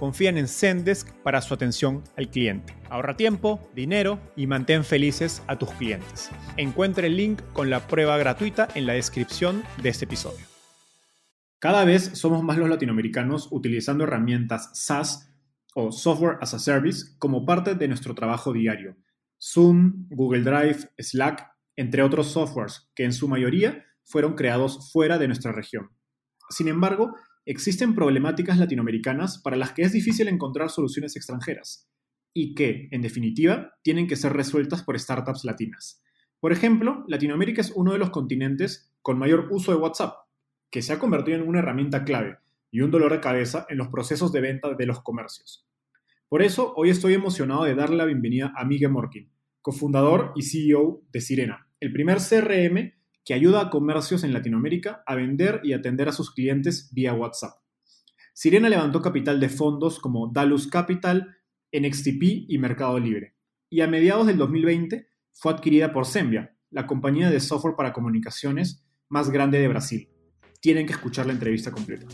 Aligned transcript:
confían 0.00 0.38
en 0.38 0.48
Zendesk 0.48 1.12
para 1.22 1.42
su 1.42 1.52
atención 1.52 2.02
al 2.16 2.30
cliente. 2.30 2.74
Ahorra 2.88 3.18
tiempo, 3.18 3.60
dinero 3.74 4.18
y 4.34 4.46
mantén 4.46 4.82
felices 4.82 5.42
a 5.46 5.58
tus 5.58 5.70
clientes. 5.72 6.30
Encuentre 6.56 7.08
el 7.08 7.18
link 7.18 7.42
con 7.52 7.68
la 7.68 7.86
prueba 7.86 8.16
gratuita 8.16 8.66
en 8.74 8.86
la 8.86 8.94
descripción 8.94 9.62
de 9.82 9.90
este 9.90 10.06
episodio. 10.06 10.46
Cada 11.58 11.84
vez 11.84 12.12
somos 12.14 12.42
más 12.42 12.56
los 12.56 12.70
latinoamericanos 12.70 13.48
utilizando 13.50 14.04
herramientas 14.04 14.70
SaaS 14.72 15.30
o 15.74 15.92
Software 15.92 16.38
as 16.40 16.54
a 16.54 16.58
Service 16.58 17.18
como 17.18 17.44
parte 17.44 17.74
de 17.74 17.86
nuestro 17.86 18.14
trabajo 18.14 18.54
diario. 18.54 18.96
Zoom, 19.38 20.06
Google 20.08 20.44
Drive, 20.44 20.88
Slack, 20.98 21.46
entre 21.76 22.02
otros 22.02 22.28
softwares 22.28 22.90
que 22.94 23.04
en 23.04 23.12
su 23.12 23.28
mayoría 23.28 23.84
fueron 24.04 24.34
creados 24.34 24.90
fuera 24.92 25.18
de 25.18 25.26
nuestra 25.26 25.52
región. 25.52 25.90
Sin 26.48 26.68
embargo, 26.68 27.14
existen 27.46 27.94
problemáticas 27.94 28.58
latinoamericanas 28.58 29.38
para 29.38 29.56
las 29.56 29.72
que 29.72 29.82
es 29.82 29.92
difícil 29.92 30.28
encontrar 30.28 30.70
soluciones 30.70 31.16
extranjeras 31.16 31.88
y 32.32 32.54
que, 32.54 32.88
en 32.90 33.02
definitiva, 33.02 33.74
tienen 33.82 34.06
que 34.06 34.16
ser 34.16 34.32
resueltas 34.32 34.82
por 34.82 34.98
startups 34.98 35.44
latinas. 35.44 36.02
Por 36.38 36.52
ejemplo, 36.52 37.04
Latinoamérica 37.08 37.60
es 37.60 37.72
uno 37.74 37.92
de 37.92 37.98
los 37.98 38.10
continentes 38.10 38.92
con 39.02 39.18
mayor 39.18 39.48
uso 39.50 39.72
de 39.72 39.78
WhatsApp, 39.78 40.14
que 40.70 40.82
se 40.82 40.92
ha 40.92 40.98
convertido 40.98 41.38
en 41.38 41.48
una 41.48 41.58
herramienta 41.58 42.04
clave 42.04 42.38
y 42.70 42.80
un 42.82 42.90
dolor 42.90 43.12
de 43.12 43.20
cabeza 43.20 43.66
en 43.68 43.78
los 43.78 43.88
procesos 43.88 44.32
de 44.32 44.40
venta 44.40 44.72
de 44.72 44.86
los 44.86 45.02
comercios. 45.02 45.66
Por 46.28 46.42
eso, 46.42 46.72
hoy 46.76 46.90
estoy 46.90 47.14
emocionado 47.14 47.64
de 47.64 47.74
darle 47.74 47.96
la 47.96 48.04
bienvenida 48.04 48.52
a 48.56 48.64
Miguel 48.64 48.90
Morkin, 48.90 49.32
cofundador 49.60 50.32
y 50.36 50.42
CEO 50.42 51.02
de 51.10 51.20
Sirena, 51.20 51.68
el 51.80 51.92
primer 51.92 52.18
CRM 52.18 52.92
que 53.30 53.34
ayuda 53.34 53.60
a 53.60 53.70
comercios 53.70 54.24
en 54.24 54.32
Latinoamérica 54.32 55.04
a 55.06 55.14
vender 55.14 55.60
y 55.62 55.72
atender 55.72 56.08
a 56.08 56.12
sus 56.12 56.34
clientes 56.34 56.92
vía 56.92 57.14
WhatsApp. 57.14 57.60
Sirena 58.32 58.68
levantó 58.68 59.00
capital 59.02 59.38
de 59.38 59.48
fondos 59.48 60.00
como 60.00 60.32
Dalus 60.32 60.66
Capital, 60.66 61.36
NXTP 61.72 62.48
y 62.48 62.58
Mercado 62.58 62.98
Libre, 62.98 63.36
y 63.68 63.82
a 63.82 63.86
mediados 63.86 64.26
del 64.26 64.36
2020 64.36 65.06
fue 65.32 65.52
adquirida 65.52 65.92
por 65.92 66.06
Sembia, 66.06 66.56
la 66.70 66.88
compañía 66.88 67.30
de 67.30 67.38
software 67.38 67.76
para 67.76 67.92
comunicaciones 67.92 68.84
más 69.08 69.30
grande 69.30 69.60
de 69.60 69.68
Brasil. 69.68 70.08
Tienen 70.60 70.86
que 70.86 70.94
escuchar 70.94 71.26
la 71.26 71.32
entrevista 71.32 71.70
completa. 71.70 72.08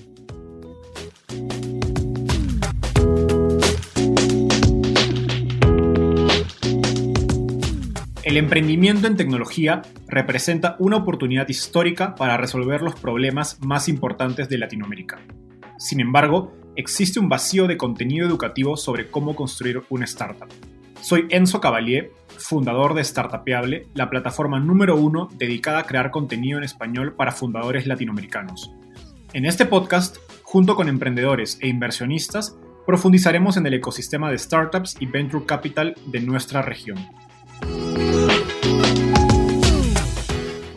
El 8.37 8.45
emprendimiento 8.45 9.07
en 9.07 9.17
tecnología 9.17 9.81
representa 10.09 10.77
una 10.79 10.99
oportunidad 10.99 11.49
histórica 11.49 12.15
para 12.17 12.37
resolver 12.37 12.83
los 12.83 12.95
problemas 12.95 13.59
más 13.63 13.89
importantes 13.89 14.51
de 14.51 14.59
Latinoamérica. 14.59 15.19
Sin 15.79 16.01
embargo, 16.01 16.53
existe 16.77 17.19
un 17.19 17.31
vacío 17.31 17.67
de 17.67 17.79
contenido 17.79 18.27
educativo 18.27 18.77
sobre 18.77 19.11
cómo 19.11 19.35
construir 19.35 19.85
una 19.89 20.05
startup. 20.05 20.53
Soy 21.01 21.27
Enzo 21.31 21.63
Cavalier, 21.63 22.13
fundador 22.37 22.93
de 22.93 23.05
Startupeable, 23.05 23.87
la 23.95 24.11
plataforma 24.11 24.61
número 24.61 24.97
uno 24.97 25.31
dedicada 25.39 25.79
a 25.79 25.85
crear 25.85 26.11
contenido 26.11 26.59
en 26.59 26.65
español 26.65 27.15
para 27.15 27.33
fundadores 27.33 27.87
latinoamericanos. 27.87 28.71
En 29.33 29.47
este 29.47 29.65
podcast, 29.65 30.19
junto 30.43 30.77
con 30.77 30.91
emprendedores 30.91 31.57
e 31.63 31.69
inversionistas, 31.69 32.55
profundizaremos 32.85 33.57
en 33.57 33.67
el 33.67 33.73
ecosistema 33.73 34.31
de 34.31 34.37
startups 34.37 34.95
y 35.01 35.07
venture 35.07 35.47
capital 35.47 35.95
de 36.05 36.21
nuestra 36.21 36.61
región. 36.61 36.99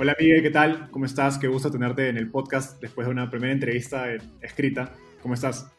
Hola 0.01 0.15
Miguel, 0.17 0.41
¿qué 0.41 0.49
tal? 0.49 0.89
¿Cómo 0.91 1.03
estás? 1.03 1.37
Qué 1.37 1.49
gusto 1.49 1.69
tenerte 1.69 2.07
en 2.07 2.15
el 2.15 2.31
podcast 2.31 2.79
después 2.79 3.05
de 3.05 3.11
una 3.11 3.29
primera 3.29 3.51
entrevista 3.51 4.05
escrita. 4.39 4.93
¿Cómo 5.21 5.33
estás? 5.33 5.69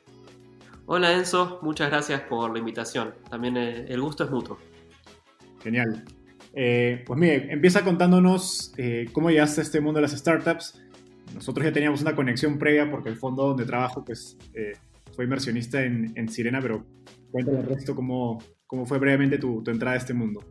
Hola 0.84 1.14
Enzo, 1.14 1.58
muchas 1.62 1.88
gracias 1.88 2.20
por 2.20 2.52
la 2.52 2.58
invitación. 2.58 3.14
También 3.30 3.56
eh, 3.56 3.86
el 3.88 3.98
gusto 4.02 4.24
es 4.24 4.30
mutuo. 4.30 4.58
Genial. 5.62 6.04
Eh, 6.52 7.02
pues 7.06 7.18
Miguel, 7.18 7.48
empieza 7.48 7.82
contándonos 7.82 8.74
eh, 8.76 9.08
cómo 9.10 9.30
llegaste 9.30 9.62
a 9.62 9.64
este 9.64 9.80
mundo 9.80 10.00
de 10.00 10.02
las 10.02 10.12
startups. 10.12 10.78
Nosotros 11.32 11.64
ya 11.64 11.72
teníamos 11.72 12.02
una 12.02 12.14
conexión 12.14 12.58
previa 12.58 12.90
porque 12.90 13.08
el 13.08 13.16
fondo 13.16 13.46
donde 13.46 13.64
trabajo, 13.64 14.04
pues, 14.04 14.36
soy 15.12 15.24
inversionista 15.24 15.82
en, 15.82 16.28
Sirena, 16.28 16.60
pero 16.60 16.84
cuéntale 17.30 17.60
al 17.60 17.66
resto 17.68 17.96
cómo, 17.96 18.44
cómo 18.66 18.84
fue 18.84 18.98
brevemente 18.98 19.38
tu, 19.38 19.62
tu 19.62 19.70
entrada 19.70 19.94
a 19.94 19.98
este 19.98 20.12
mundo. 20.12 20.44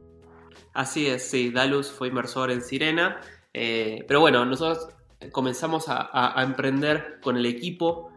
Así 0.73 1.05
es, 1.05 1.21
sí, 1.21 1.51
Dalus 1.51 1.91
fue 1.91 2.07
inversor 2.07 2.49
en 2.49 2.63
Sirena 2.63 3.21
eh, 3.53 4.03
pero 4.07 4.19
bueno, 4.19 4.45
nosotros 4.45 4.95
comenzamos 5.31 5.85
a, 5.87 6.33
emprender 6.41 7.19
con 7.21 7.37
el 7.37 7.45
equipo 7.45 8.11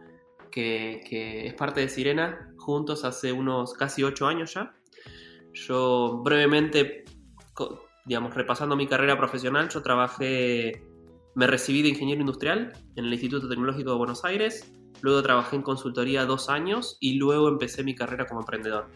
que, 0.51 1.45
es 1.45 1.53
parte 1.55 1.81
de 1.81 1.89
Sirena, 1.89 2.53
juntos 2.57 3.03
hace 3.03 3.31
unos 3.31 3.73
casi 3.73 4.03
ocho 4.03 4.27
años 4.27 4.53
ya. 4.53 4.73
Yo 5.53 6.21
brevemente, 6.23 7.05
digamos, 8.05 8.33
repasando 8.33 8.75
mi 8.75 8.87
carrera 8.87 9.17
profesional, 9.17 9.69
yo 9.69 9.81
trabajé, 9.81 10.83
me 11.35 11.47
recibí 11.47 11.81
de 11.81 11.89
ingeniero 11.89 12.21
industrial 12.21 12.73
en 12.95 13.05
el 13.05 13.13
Instituto 13.13 13.49
Tecnológico 13.49 13.91
de 13.91 13.97
Buenos 13.97 14.25
Aires, 14.25 14.71
luego 15.01 15.21
trabajé 15.21 15.55
en 15.55 15.61
consultoría 15.61 16.25
dos 16.25 16.49
años 16.49 16.97
y 16.99 17.13
luego 17.13 17.49
empecé 17.49 17.83
mi 17.83 17.95
carrera 17.95 18.25
como 18.25 18.41
emprendedor. 18.41 18.89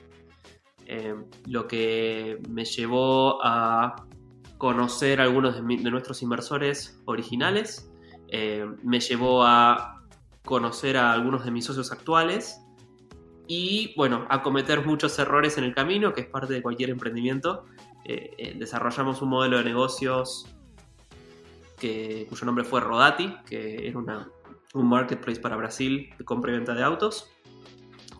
Eh, 0.86 1.16
lo 1.46 1.68
que 1.68 2.40
me 2.50 2.64
llevó 2.64 3.44
a 3.44 4.08
conocer 4.58 5.22
a 5.22 5.24
algunos 5.24 5.56
de, 5.56 5.92
nuestros 5.92 6.22
inversores 6.22 7.02
originales, 7.06 7.92
eh, 8.30 8.66
me 8.84 9.00
llevó 9.00 9.44
a 9.44 10.04
conocer 10.44 10.98
a 10.98 11.14
algunos 11.14 11.46
de 11.46 11.52
mis 11.52 11.66
socios 11.66 11.92
actuales 11.92 12.62
y 13.48 13.94
bueno, 13.96 14.26
a 14.30 14.42
cometer 14.42 14.86
muchos 14.86 15.18
errores 15.20 15.58
en 15.58 15.64
el 15.64 15.74
camino, 15.74 16.14
que 16.14 16.22
es 16.22 16.28
parte 16.28 16.54
de 16.54 16.62
cualquier 16.62 16.90
emprendimiento. 16.90 17.66
Eh, 18.04 18.32
eh, 18.38 18.54
desarrollamos 18.58 19.22
un 19.22 19.30
modelo 19.30 19.58
de 19.58 19.64
negocios 19.64 20.48
que, 21.78 22.26
cuyo 22.30 22.46
nombre 22.46 22.64
fue 22.64 22.82
Rodati, 22.82 23.36
que 23.46 23.88
era 23.88 24.00
un 24.74 24.88
marketplace 24.90 25.40
para 25.40 25.56
Brasil 25.56 26.10
de 26.18 26.26
compra 26.26 26.52
y 26.52 26.56
venta 26.56 26.74
de 26.74 26.84
autos, 26.84 27.32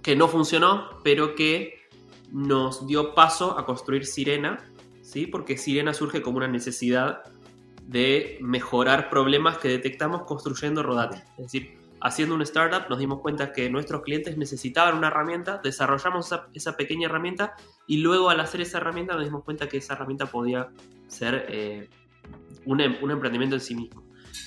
que 0.02 0.16
no 0.16 0.28
funcionó, 0.28 1.02
pero 1.04 1.36
que 1.36 1.88
nos 2.32 2.88
dio 2.88 3.14
paso 3.14 3.58
a 3.58 3.66
construir 3.66 4.06
Sirena, 4.06 4.64
¿sí? 5.08 5.26
porque 5.26 5.58
Sirena 5.58 5.94
surge 5.94 6.22
como 6.22 6.38
una 6.38 6.48
necesidad 6.48 7.24
de 7.84 8.38
mejorar 8.42 9.10
problemas 9.10 9.58
que 9.58 9.70
detectamos 9.70 10.24
construyendo 10.24 10.84
Rodati. 10.84 11.18
Es 11.38 11.46
decir, 11.46 11.78
haciendo 12.02 12.36
un 12.36 12.42
startup 12.42 12.90
nos 12.90 13.00
dimos 13.00 13.22
cuenta 13.22 13.54
que 13.54 13.70
nuestros 13.70 14.02
clientes 14.02 14.38
necesitaban 14.38 14.98
una 14.98 15.08
herramienta, 15.08 15.62
desarrollamos 15.64 16.30
esa, 16.54 16.76
pequeña 16.76 17.08
herramienta 17.08 17.56
y 17.88 17.98
luego 17.98 18.30
al 18.30 18.42
hacer 18.42 18.60
esa 18.60 18.80
herramienta 18.80 19.16
nos 19.16 19.24
dimos 19.24 19.46
cuenta 19.46 19.70
que 19.70 19.78
esa 19.78 19.94
herramienta 19.94 20.26
podía 20.26 20.68
ser 21.08 21.46
eh, 21.48 21.90
un, 22.66 22.82
un, 23.02 23.12
emprendimiento 23.12 23.56
en 23.56 23.62
sí 23.62 23.76
mismo. 23.76 24.04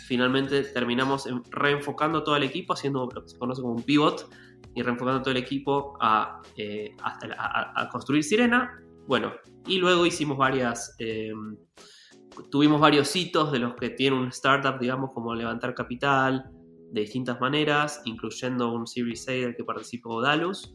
Finalmente 0.07 0.63
terminamos 0.65 1.27
reenfocando 1.51 2.23
todo 2.23 2.37
el 2.37 2.43
equipo, 2.43 2.75
haciendo 2.75 3.09
lo 3.13 3.23
que 3.23 3.31
se 3.31 3.39
conoce 3.39 3.63
como 3.63 3.75
un 3.75 3.83
pivot 3.83 4.29
y 4.75 4.83
reenfocando 4.83 5.23
todo 5.23 5.31
el 5.31 5.39
equipo 5.39 5.97
a, 6.01 6.43
eh, 6.59 6.95
a 7.03 7.89
construir 7.91 8.23
Sirena. 8.23 8.79
Bueno, 9.07 9.33
y 9.67 9.79
luego 9.79 10.07
hicimos 10.07 10.39
varias, 10.39 10.95
eh, 10.99 11.33
tuvimos 12.51 12.81
varios 12.81 13.15
hitos 13.17 13.53
de 13.53 13.59
los 13.59 13.75
que 13.75 13.91
tiene 13.91 14.17
un 14.17 14.29
startup, 14.29 14.79
digamos, 14.79 15.13
como 15.13 15.35
levantar 15.35 15.75
capital, 15.75 16.51
de 16.93 17.03
distintas 17.03 17.41
maneras, 17.41 18.03
incluyendo 18.05 18.73
un 18.73 18.87
Series 18.87 19.29
A 19.29 19.33
del 19.33 19.57
que 19.57 19.65
participó 19.65 20.21
Dalus. 20.21 20.73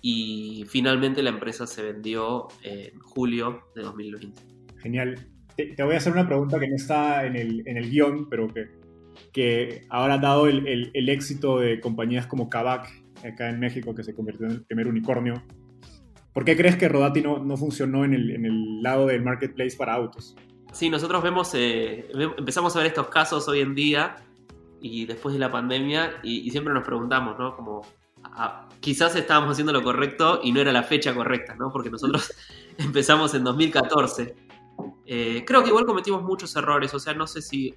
Y 0.00 0.64
finalmente 0.68 1.22
la 1.22 1.30
empresa 1.30 1.66
se 1.66 1.82
vendió 1.82 2.48
en 2.64 2.98
julio 2.98 3.60
de 3.76 3.82
2020. 3.82 4.42
Genial. 4.78 5.28
Te, 5.56 5.80
voy 5.82 5.94
a 5.94 5.98
hacer 5.98 6.12
una 6.12 6.26
pregunta 6.26 6.58
que 6.58 6.66
no 6.66 6.74
está 6.74 7.24
en 7.24 7.36
el, 7.36 7.62
en 7.68 7.76
el 7.76 7.88
guion, 7.88 8.28
pero 8.28 8.48
que, 8.48 8.68
que 9.32 9.82
ahora 9.90 10.18
dado 10.18 10.48
el, 10.48 10.90
el, 10.92 11.08
éxito 11.08 11.60
de 11.60 11.78
compañías 11.78 12.26
como 12.26 12.48
Kavak 12.48 12.88
acá 13.22 13.50
en 13.50 13.60
México, 13.60 13.94
que 13.94 14.02
se 14.02 14.14
convirtió 14.14 14.46
en 14.46 14.52
el 14.52 14.64
primer 14.64 14.88
unicornio, 14.88 15.34
¿por 16.32 16.44
qué 16.44 16.56
crees 16.56 16.76
que 16.76 16.88
Rodati 16.88 17.22
no, 17.22 17.38
no 17.38 17.56
funcionó 17.56 18.04
en 18.04 18.14
el, 18.14 18.30
en 18.30 18.44
el 18.44 18.82
lado 18.82 19.06
del 19.06 19.22
marketplace 19.22 19.76
para 19.76 19.94
autos? 19.94 20.36
Sí, 20.72 20.88
nosotros 20.88 21.22
vemos, 21.22 21.50
eh, 21.54 22.10
empezamos 22.38 22.74
a 22.74 22.78
ver 22.78 22.88
estos 22.88 23.08
casos 23.08 23.46
hoy 23.46 23.60
en 23.60 23.74
día 23.74 24.16
y 24.80 25.04
después 25.04 25.34
de 25.34 25.38
la 25.38 25.50
pandemia 25.50 26.14
y, 26.22 26.50
siempre 26.50 26.72
nos 26.72 26.84
preguntamos, 26.84 27.38
¿no? 27.38 27.54
Como 27.54 27.82
quizás 28.80 29.14
estábamos 29.14 29.52
haciendo 29.52 29.72
lo 29.72 29.82
correcto 29.82 30.40
y 30.42 30.50
no 30.50 30.60
era 30.60 30.72
la 30.72 30.82
fecha 30.82 31.14
correcta, 31.14 31.54
¿no? 31.56 31.70
Porque 31.70 31.90
nosotros 31.90 32.32
empezamos 32.78 33.34
en 33.34 33.44
2014. 33.44 34.34
Eh, 35.04 35.44
creo 35.46 35.62
que 35.62 35.68
igual 35.68 35.84
cometimos 35.84 36.22
muchos 36.22 36.56
errores, 36.56 36.94
o 36.94 36.98
sea, 36.98 37.12
no 37.12 37.26
sé 37.26 37.42
si, 37.42 37.74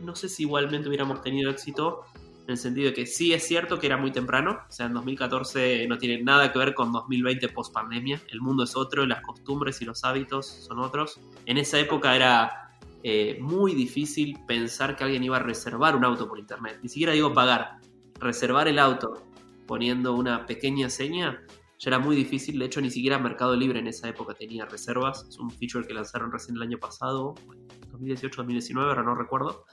no 0.00 0.14
sé 0.14 0.28
si 0.28 0.44
igualmente 0.44 0.88
hubiéramos 0.88 1.20
tenido 1.22 1.50
éxito 1.50 2.02
en 2.48 2.52
el 2.52 2.58
sentido 2.58 2.86
de 2.86 2.94
que 2.94 3.04
sí 3.04 3.34
es 3.34 3.46
cierto 3.46 3.78
que 3.78 3.86
era 3.86 3.98
muy 3.98 4.10
temprano, 4.10 4.60
o 4.66 4.72
sea, 4.72 4.86
en 4.86 4.94
2014 4.94 5.86
no 5.86 5.98
tiene 5.98 6.22
nada 6.22 6.50
que 6.50 6.58
ver 6.58 6.72
con 6.72 6.90
2020 6.90 7.46
post 7.50 7.74
pandemia, 7.74 8.22
el 8.28 8.40
mundo 8.40 8.64
es 8.64 8.74
otro, 8.74 9.04
las 9.04 9.20
costumbres 9.20 9.82
y 9.82 9.84
los 9.84 10.02
hábitos 10.02 10.46
son 10.46 10.78
otros. 10.78 11.20
En 11.44 11.58
esa 11.58 11.78
época 11.78 12.16
era 12.16 12.70
eh, 13.02 13.36
muy 13.38 13.74
difícil 13.74 14.38
pensar 14.46 14.96
que 14.96 15.04
alguien 15.04 15.22
iba 15.22 15.36
a 15.36 15.40
reservar 15.40 15.94
un 15.94 16.06
auto 16.06 16.26
por 16.26 16.38
internet, 16.38 16.78
ni 16.82 16.88
siquiera 16.88 17.12
digo 17.12 17.34
pagar, 17.34 17.80
reservar 18.18 18.66
el 18.66 18.78
auto 18.78 19.26
poniendo 19.66 20.14
una 20.14 20.46
pequeña 20.46 20.88
seña 20.88 21.44
ya 21.78 21.90
era 21.90 21.98
muy 21.98 22.16
difícil, 22.16 22.58
de 22.58 22.64
hecho 22.64 22.80
ni 22.80 22.90
siquiera 22.90 23.18
Mercado 23.18 23.54
Libre 23.54 23.78
en 23.78 23.86
esa 23.86 24.08
época 24.08 24.34
tenía 24.34 24.64
reservas, 24.64 25.26
es 25.28 25.38
un 25.38 25.50
feature 25.50 25.86
que 25.86 25.94
lanzaron 25.94 26.32
recién 26.32 26.56
el 26.56 26.62
año 26.62 26.78
pasado, 26.78 27.34
2018-2019, 27.92 28.88
ahora 28.88 29.02
no 29.04 29.14
recuerdo. 29.14 29.64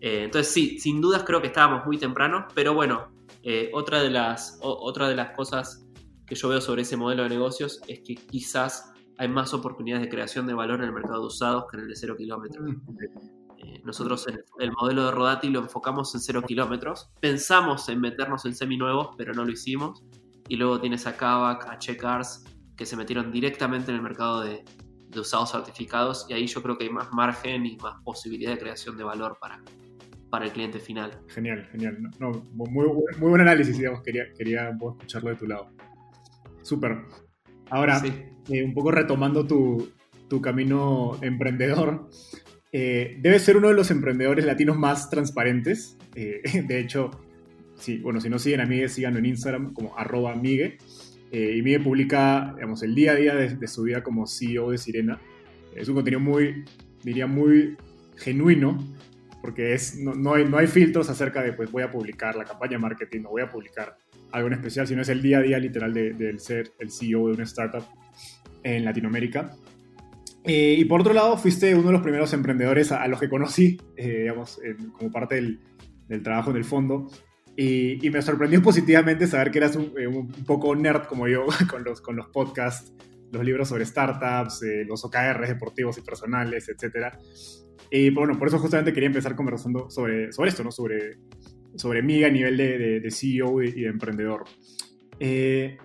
Eh, 0.00 0.24
entonces 0.24 0.52
sí, 0.52 0.78
sin 0.78 1.00
dudas 1.00 1.24
creo 1.24 1.40
que 1.40 1.48
estábamos 1.48 1.84
muy 1.86 1.98
temprano, 1.98 2.46
pero 2.54 2.74
bueno, 2.74 3.08
eh, 3.42 3.70
otra, 3.72 4.02
de 4.02 4.10
las, 4.10 4.58
otra 4.62 5.08
de 5.08 5.16
las 5.16 5.34
cosas 5.34 5.86
que 6.26 6.34
yo 6.34 6.48
veo 6.48 6.60
sobre 6.60 6.82
ese 6.82 6.96
modelo 6.96 7.22
de 7.22 7.30
negocios 7.30 7.80
es 7.88 8.00
que 8.00 8.14
quizás 8.14 8.92
hay 9.16 9.28
más 9.28 9.52
oportunidades 9.54 10.04
de 10.04 10.10
creación 10.10 10.46
de 10.46 10.54
valor 10.54 10.80
en 10.80 10.86
el 10.86 10.92
mercado 10.92 11.20
de 11.20 11.26
usados 11.26 11.64
que 11.70 11.76
en 11.76 11.84
el 11.84 11.88
de 11.88 11.96
cero 11.96 12.14
kilómetros. 12.16 12.64
Mm, 12.64 12.98
eh, 13.58 13.82
nosotros 13.84 14.26
en 14.28 14.40
el 14.60 14.72
modelo 14.72 15.06
de 15.06 15.10
Rodati 15.10 15.48
lo 15.48 15.60
enfocamos 15.60 16.14
en 16.14 16.20
cero 16.20 16.42
kilómetros. 16.46 17.10
Pensamos 17.20 17.88
en 17.88 18.00
meternos 18.00 18.44
en 18.44 18.54
seminuevos, 18.54 19.10
pero 19.16 19.32
no 19.34 19.44
lo 19.44 19.50
hicimos. 19.50 20.04
Y 20.48 20.56
luego 20.56 20.80
tienes 20.80 21.06
a 21.06 21.16
Kavak, 21.16 21.66
a 21.66 21.78
Checkars, 21.78 22.44
que 22.76 22.86
se 22.86 22.96
metieron 22.96 23.32
directamente 23.32 23.90
en 23.90 23.96
el 23.96 24.02
mercado 24.02 24.42
de, 24.42 24.64
de 25.08 25.20
usados 25.20 25.50
certificados. 25.50 26.26
Y 26.28 26.34
ahí 26.34 26.46
yo 26.46 26.62
creo 26.62 26.78
que 26.78 26.84
hay 26.84 26.90
más 26.90 27.12
margen 27.12 27.66
y 27.66 27.76
más 27.78 28.00
posibilidad 28.04 28.52
de 28.52 28.58
creación 28.58 28.96
de 28.96 29.04
valor 29.04 29.38
para, 29.40 29.60
para 30.30 30.44
el 30.44 30.52
cliente 30.52 30.78
final. 30.78 31.12
Genial, 31.28 31.66
genial. 31.72 31.98
muy, 32.52 32.68
muy, 32.70 33.04
buen 33.18 33.40
análisis, 33.40 33.78
digamos, 33.78 34.02
quería, 34.02 34.24
quería 34.36 34.70
escucharlo 34.70 35.30
de 35.30 35.36
tu 35.36 35.46
lado. 35.46 35.70
Súper. 36.62 36.98
Ahora, 37.70 38.02
eh, 38.48 38.64
un 38.64 38.74
poco 38.74 38.90
retomando 38.90 39.46
tu, 39.46 39.90
tu 40.28 40.40
camino 40.40 41.18
emprendedor, 41.22 42.08
eh, 42.72 43.16
debes 43.20 43.42
ser 43.42 43.56
uno 43.56 43.68
de 43.68 43.74
los 43.74 43.90
emprendedores 43.90 44.44
latinos 44.44 44.76
más 44.76 45.08
transparentes. 45.10 45.96
Eh, 46.14 46.42
de 46.66 46.80
hecho, 46.80 47.10
sí, 47.76 47.98
bueno, 47.98 48.20
si 48.20 48.28
no 48.28 48.38
siguen 48.38 48.60
a 48.60 48.66
Migue, 48.66 48.88
síganlo 48.88 49.18
en 49.18 49.26
Instagram 49.26 49.72
como 49.72 49.96
arroba 49.96 50.34
Migue. 50.34 50.78
y 51.30 51.62
Migue 51.62 51.80
publica, 51.80 52.52
digamos, 52.54 52.82
el 52.82 52.94
día 52.94 53.12
a 53.12 53.14
día 53.14 53.34
de, 53.34 53.56
de, 53.56 53.68
su 53.68 53.82
vida 53.82 54.02
como 54.02 54.26
CEO 54.26 54.70
de 54.70 54.78
Sirena. 54.78 55.20
Es 55.74 55.88
un 55.88 55.94
contenido 55.94 56.20
muy, 56.20 56.64
diría, 57.02 57.26
muy 57.26 57.76
genuino 58.16 58.78
porque 59.40 59.74
es, 59.74 59.96
no, 59.96 60.34
hay, 60.34 60.44
no 60.44 60.58
hay 60.58 60.66
filtros 60.66 61.08
acerca 61.10 61.42
de, 61.42 61.52
pues 61.52 61.70
voy 61.70 61.82
a 61.82 61.90
publicar 61.90 62.36
la 62.36 62.44
campaña 62.44 62.72
de 62.72 62.78
marketing, 62.78 63.22
no 63.22 63.30
voy 63.30 63.42
a 63.42 63.50
publicar 63.50 63.96
algo 64.32 64.48
en 64.48 64.54
especial, 64.54 64.86
sino 64.86 65.02
es 65.02 65.08
el 65.08 65.22
día 65.22 65.38
a 65.38 65.42
día 65.42 65.58
literal 65.58 65.94
del 65.94 66.16
de, 66.18 66.38
ser 66.38 66.72
el 66.78 66.90
CEO 66.90 67.28
de 67.28 67.34
una 67.34 67.44
startup 67.44 67.84
en 68.62 68.84
Latinoamérica. 68.84 69.50
Eh, 70.44 70.76
y 70.78 70.84
por 70.84 71.00
otro 71.00 71.12
lado, 71.12 71.36
fuiste 71.36 71.74
uno 71.74 71.88
de 71.88 71.92
los 71.92 72.02
primeros 72.02 72.32
emprendedores 72.32 72.92
a, 72.92 73.06
los 73.08 73.20
que 73.20 73.28
conocí, 73.28 73.80
eh, 73.96 74.20
digamos, 74.20 74.60
como 74.92 75.10
parte 75.10 75.36
del, 75.36 75.60
del, 76.08 76.22
trabajo 76.22 76.50
en 76.50 76.56
el 76.56 76.64
fondo. 76.64 77.10
Y, 77.56 78.06
y, 78.06 78.10
me 78.10 78.22
sorprendió 78.22 78.62
positivamente 78.62 79.26
saber 79.26 79.50
que 79.50 79.58
eras 79.58 79.74
un, 79.76 79.92
eh, 79.98 80.06
un, 80.06 80.28
poco 80.28 80.74
nerd 80.76 81.06
como 81.06 81.26
yo 81.26 81.46
con 81.70 81.84
los, 81.84 82.00
con 82.00 82.16
los 82.16 82.28
podcasts, 82.28 82.92
los 83.32 83.44
libros 83.44 83.68
sobre 83.68 83.84
startups, 83.84 84.62
los 84.86 85.04
OKRs 85.04 85.48
deportivos 85.48 85.98
y 85.98 86.02
personales, 86.02 86.68
etc. 86.68 87.14
Y 87.90 88.10
bueno, 88.10 88.38
por 88.38 88.48
eso 88.48 88.58
justamente 88.58 88.92
quería 88.92 89.08
empezar 89.08 89.34
conversando 89.34 89.90
sobre, 89.90 90.32
sobre 90.32 90.50
esto, 90.50 90.64
¿no? 90.64 90.70
Sobre, 90.70 91.18
sobre 91.76 92.02
mí 92.02 92.22
a 92.24 92.30
nivel 92.30 92.56
de, 92.56 93.00
de, 93.00 93.10
CEO 93.10 93.62
y, 93.62 93.82
de 93.82 93.88
emprendedor. 93.88 94.44
Eh, 95.18 95.78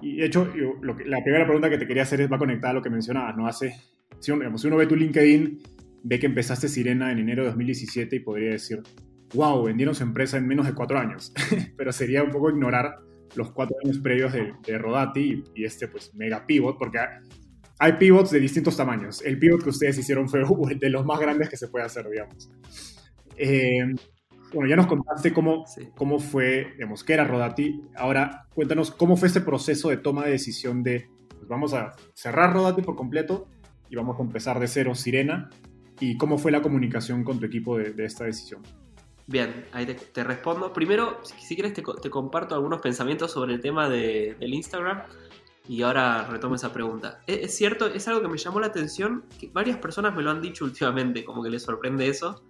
y 0.00 0.16
de 0.16 0.26
hecho, 0.26 0.52
lo 0.82 0.96
que, 0.96 1.04
la 1.04 1.22
primera 1.22 1.44
pregunta 1.44 1.70
que 1.70 1.78
te 1.78 1.86
quería 1.86 2.02
hacer 2.02 2.20
es, 2.20 2.30
va 2.30 2.38
conectada 2.38 2.72
a 2.72 2.74
lo 2.74 2.82
que 2.82 2.90
mencionabas, 2.90 3.36
¿no? 3.36 3.46
Hace, 3.46 3.74
si 4.18 4.32
uno, 4.32 4.58
si 4.58 4.66
uno 4.66 4.76
ve 4.76 4.86
tu 4.86 4.96
LinkedIn, 4.96 5.62
ve 6.02 6.18
que 6.18 6.26
empezaste 6.26 6.68
Sirena 6.68 7.12
en 7.12 7.18
enero 7.18 7.42
de 7.42 7.48
2017 7.48 8.16
y 8.16 8.20
podría 8.20 8.50
decir, 8.50 8.82
wow, 9.34 9.62
vendieron 9.64 9.94
su 9.94 10.02
empresa 10.02 10.36
en 10.36 10.46
menos 10.46 10.66
de 10.66 10.74
cuatro 10.74 10.98
años. 10.98 11.32
Pero 11.76 11.92
sería 11.92 12.22
un 12.22 12.30
poco 12.30 12.50
ignorar 12.50 12.96
los 13.34 13.52
cuatro 13.52 13.76
años 13.84 13.98
previos 13.98 14.32
de, 14.32 14.52
de 14.66 14.78
Rodati 14.78 15.44
y, 15.54 15.60
y, 15.60 15.64
este, 15.64 15.88
pues, 15.88 16.14
mega 16.14 16.46
pivot, 16.46 16.78
porque 16.78 16.98
hay 17.78 17.92
pivots 17.94 18.30
de 18.30 18.40
distintos 18.40 18.76
tamaños. 18.76 19.22
El 19.22 19.38
pivot 19.38 19.62
que 19.62 19.70
ustedes 19.70 19.98
hicieron 19.98 20.28
fue 20.28 20.42
de 20.80 20.90
los 20.90 21.04
más 21.04 21.20
grandes 21.20 21.48
que 21.48 21.56
se 21.56 21.68
puede 21.68 21.84
hacer, 21.84 22.08
digamos. 22.08 22.50
Eh, 23.36 23.94
bueno, 24.52 24.68
ya 24.68 24.76
nos 24.76 24.86
contaste 24.86 25.32
cómo, 25.32 25.64
cómo 25.96 26.20
fue, 26.20 26.72
digamos, 26.74 27.02
qué 27.02 27.14
era 27.14 27.24
Rodati. 27.24 27.82
Ahora, 27.96 28.46
cuéntanos 28.54 28.92
cómo 28.92 29.16
fue 29.16 29.28
este 29.28 29.40
proceso 29.40 29.88
de 29.88 29.96
toma 29.96 30.24
de 30.24 30.30
decisión 30.30 30.84
de, 30.84 31.08
pues 31.28 31.48
vamos 31.48 31.74
a 31.74 31.96
cerrar 32.14 32.52
Rodati 32.52 32.82
por 32.82 32.94
completo 32.94 33.48
y 33.90 33.96
vamos 33.96 34.18
a 34.18 34.22
empezar 34.22 34.60
de 34.60 34.68
cero 34.68 34.94
Sirena. 34.94 35.50
¿Y 35.98 36.16
cómo 36.16 36.38
fue 36.38 36.52
la 36.52 36.62
comunicación 36.62 37.24
con 37.24 37.40
tu 37.40 37.46
equipo 37.46 37.78
de, 37.78 38.04
esta 38.04 38.24
decisión? 38.24 38.62
Bien, 39.26 39.66
ahí 39.72 39.86
te, 39.86 40.24
respondo. 40.24 40.72
Primero, 40.72 41.20
si, 41.22 41.54
quieres, 41.54 41.72
te, 41.72 41.82
te, 41.82 42.10
comparto 42.10 42.54
algunos 42.54 42.80
pensamientos 42.80 43.32
sobre 43.32 43.54
el 43.54 43.60
tema 43.60 43.88
de, 43.88 44.36
del 44.38 44.52
Instagram. 44.52 45.02
Y 45.66 45.80
ahora 45.80 46.26
retomo 46.26 46.56
esa 46.56 46.72
pregunta. 46.72 47.22
Es, 47.26 47.56
cierto, 47.56 47.86
es 47.86 48.06
algo 48.06 48.20
que 48.20 48.28
me 48.28 48.36
llamó 48.36 48.60
la 48.60 48.66
atención, 48.66 49.24
que 49.40 49.48
varias 49.48 49.78
personas 49.78 50.14
me 50.14 50.22
lo 50.22 50.30
han 50.30 50.42
dicho 50.42 50.64
últimamente, 50.66 51.24
como 51.24 51.42
que 51.42 51.50
les 51.50 51.62
sorprende 51.62 52.06
eso. 52.08 52.42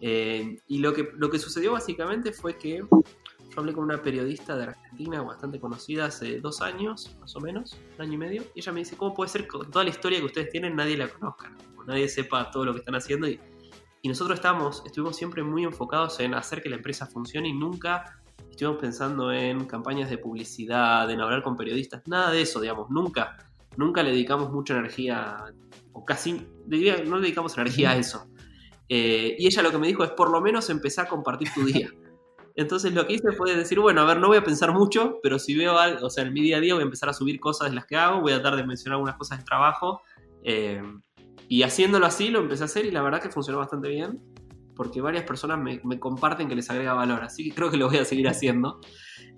Eh, 0.00 0.58
y 0.66 0.78
lo 0.78 0.94
que, 0.94 1.10
lo 1.16 1.30
que 1.30 1.38
sucedió 1.38 1.72
básicamente 1.72 2.32
fue 2.32 2.56
que 2.56 2.78
yo 2.78 3.60
hablé 3.60 3.74
con 3.74 3.84
una 3.84 4.02
periodista 4.02 4.56
de 4.56 4.64
Argentina 4.64 5.22
bastante 5.22 5.60
conocida 5.60 6.06
hace 6.06 6.40
dos 6.40 6.62
años, 6.62 7.14
más 7.20 7.36
o 7.36 7.40
menos, 7.40 7.78
un 7.96 8.02
año 8.02 8.14
y 8.14 8.16
medio, 8.16 8.42
y 8.54 8.60
ella 8.60 8.72
me 8.72 8.80
dice, 8.80 8.96
¿cómo 8.96 9.14
puede 9.14 9.28
ser 9.28 9.42
que 9.42 9.48
con 9.48 9.70
toda 9.70 9.84
la 9.84 9.90
historia 9.90 10.18
que 10.18 10.24
ustedes 10.24 10.48
tienen 10.48 10.74
nadie 10.74 10.96
la 10.96 11.08
conozca? 11.08 11.54
nadie 11.86 12.08
sepa 12.08 12.50
todo 12.50 12.64
lo 12.64 12.72
que 12.72 12.80
están 12.80 12.94
haciendo. 12.94 13.28
Y, 13.28 13.40
y 14.02 14.08
nosotros 14.08 14.34
estamos, 14.34 14.82
estuvimos 14.84 15.16
siempre 15.16 15.44
muy 15.44 15.62
enfocados 15.62 16.18
en 16.18 16.34
hacer 16.34 16.60
que 16.60 16.68
la 16.68 16.76
empresa 16.76 17.06
funcione 17.06 17.48
y 17.48 17.52
nunca 17.52 18.20
estuvimos 18.50 18.80
pensando 18.80 19.32
en 19.32 19.64
campañas 19.64 20.10
de 20.10 20.18
publicidad, 20.18 21.08
en 21.08 21.20
hablar 21.20 21.42
con 21.42 21.56
periodistas, 21.56 22.02
nada 22.06 22.32
de 22.32 22.42
eso, 22.42 22.60
digamos, 22.60 22.90
nunca, 22.90 23.38
nunca 23.76 24.02
le 24.02 24.10
dedicamos 24.10 24.50
mucha 24.50 24.76
energía, 24.76 25.44
o 25.92 26.04
casi, 26.04 26.48
diría, 26.66 27.02
no 27.04 27.16
le 27.16 27.22
dedicamos 27.22 27.56
energía 27.56 27.92
a 27.92 27.96
eso. 27.96 28.26
Eh, 28.88 29.36
y 29.38 29.46
ella 29.46 29.62
lo 29.62 29.70
que 29.70 29.78
me 29.78 29.86
dijo 29.86 30.02
es, 30.02 30.10
por 30.10 30.30
lo 30.30 30.40
menos 30.40 30.68
empezar 30.68 31.06
a 31.06 31.08
compartir 31.08 31.48
tu 31.54 31.64
día. 31.64 31.88
Entonces 32.56 32.92
lo 32.92 33.06
que 33.06 33.14
hice 33.14 33.32
fue 33.32 33.54
decir, 33.54 33.78
bueno, 33.78 34.02
a 34.02 34.04
ver, 34.04 34.18
no 34.18 34.26
voy 34.26 34.36
a 34.36 34.44
pensar 34.44 34.72
mucho, 34.72 35.20
pero 35.22 35.38
si 35.38 35.56
veo 35.56 35.78
algo, 35.78 36.06
o 36.06 36.10
sea, 36.10 36.24
en 36.24 36.32
mi 36.32 36.42
día 36.42 36.58
a 36.58 36.60
día 36.60 36.74
voy 36.74 36.82
a 36.82 36.84
empezar 36.84 37.08
a 37.08 37.14
subir 37.14 37.38
cosas 37.38 37.70
de 37.70 37.76
las 37.76 37.86
que 37.86 37.96
hago, 37.96 38.20
voy 38.20 38.32
a 38.32 38.42
tratar 38.42 38.56
de 38.56 38.66
mencionar 38.66 38.96
algunas 38.96 39.16
cosas 39.16 39.38
de 39.38 39.44
trabajo. 39.44 40.02
Eh, 40.42 40.82
y 41.48 41.62
haciéndolo 41.62 42.06
así 42.06 42.28
lo 42.28 42.40
empecé 42.40 42.64
a 42.64 42.66
hair 42.66 42.86
y 42.86 42.90
la 42.90 43.02
verdad 43.02 43.20
que 43.20 43.30
funcionó 43.30 43.58
bastante 43.58 43.88
bien 43.88 44.20
porque 44.74 45.00
varias 45.00 45.24
personas 45.24 45.58
me, 45.60 46.00
comparten 46.00 46.48
que 46.48 46.54
les 46.54 46.70
agrega 46.70 46.94
valor, 46.94 47.22
así 47.22 47.44
que 47.44 47.54
creo 47.54 47.70
que 47.70 47.76
lo 47.76 47.88
voy 47.88 47.98
a 47.98 48.04
seguir 48.04 48.28
haciendo. 48.28 48.80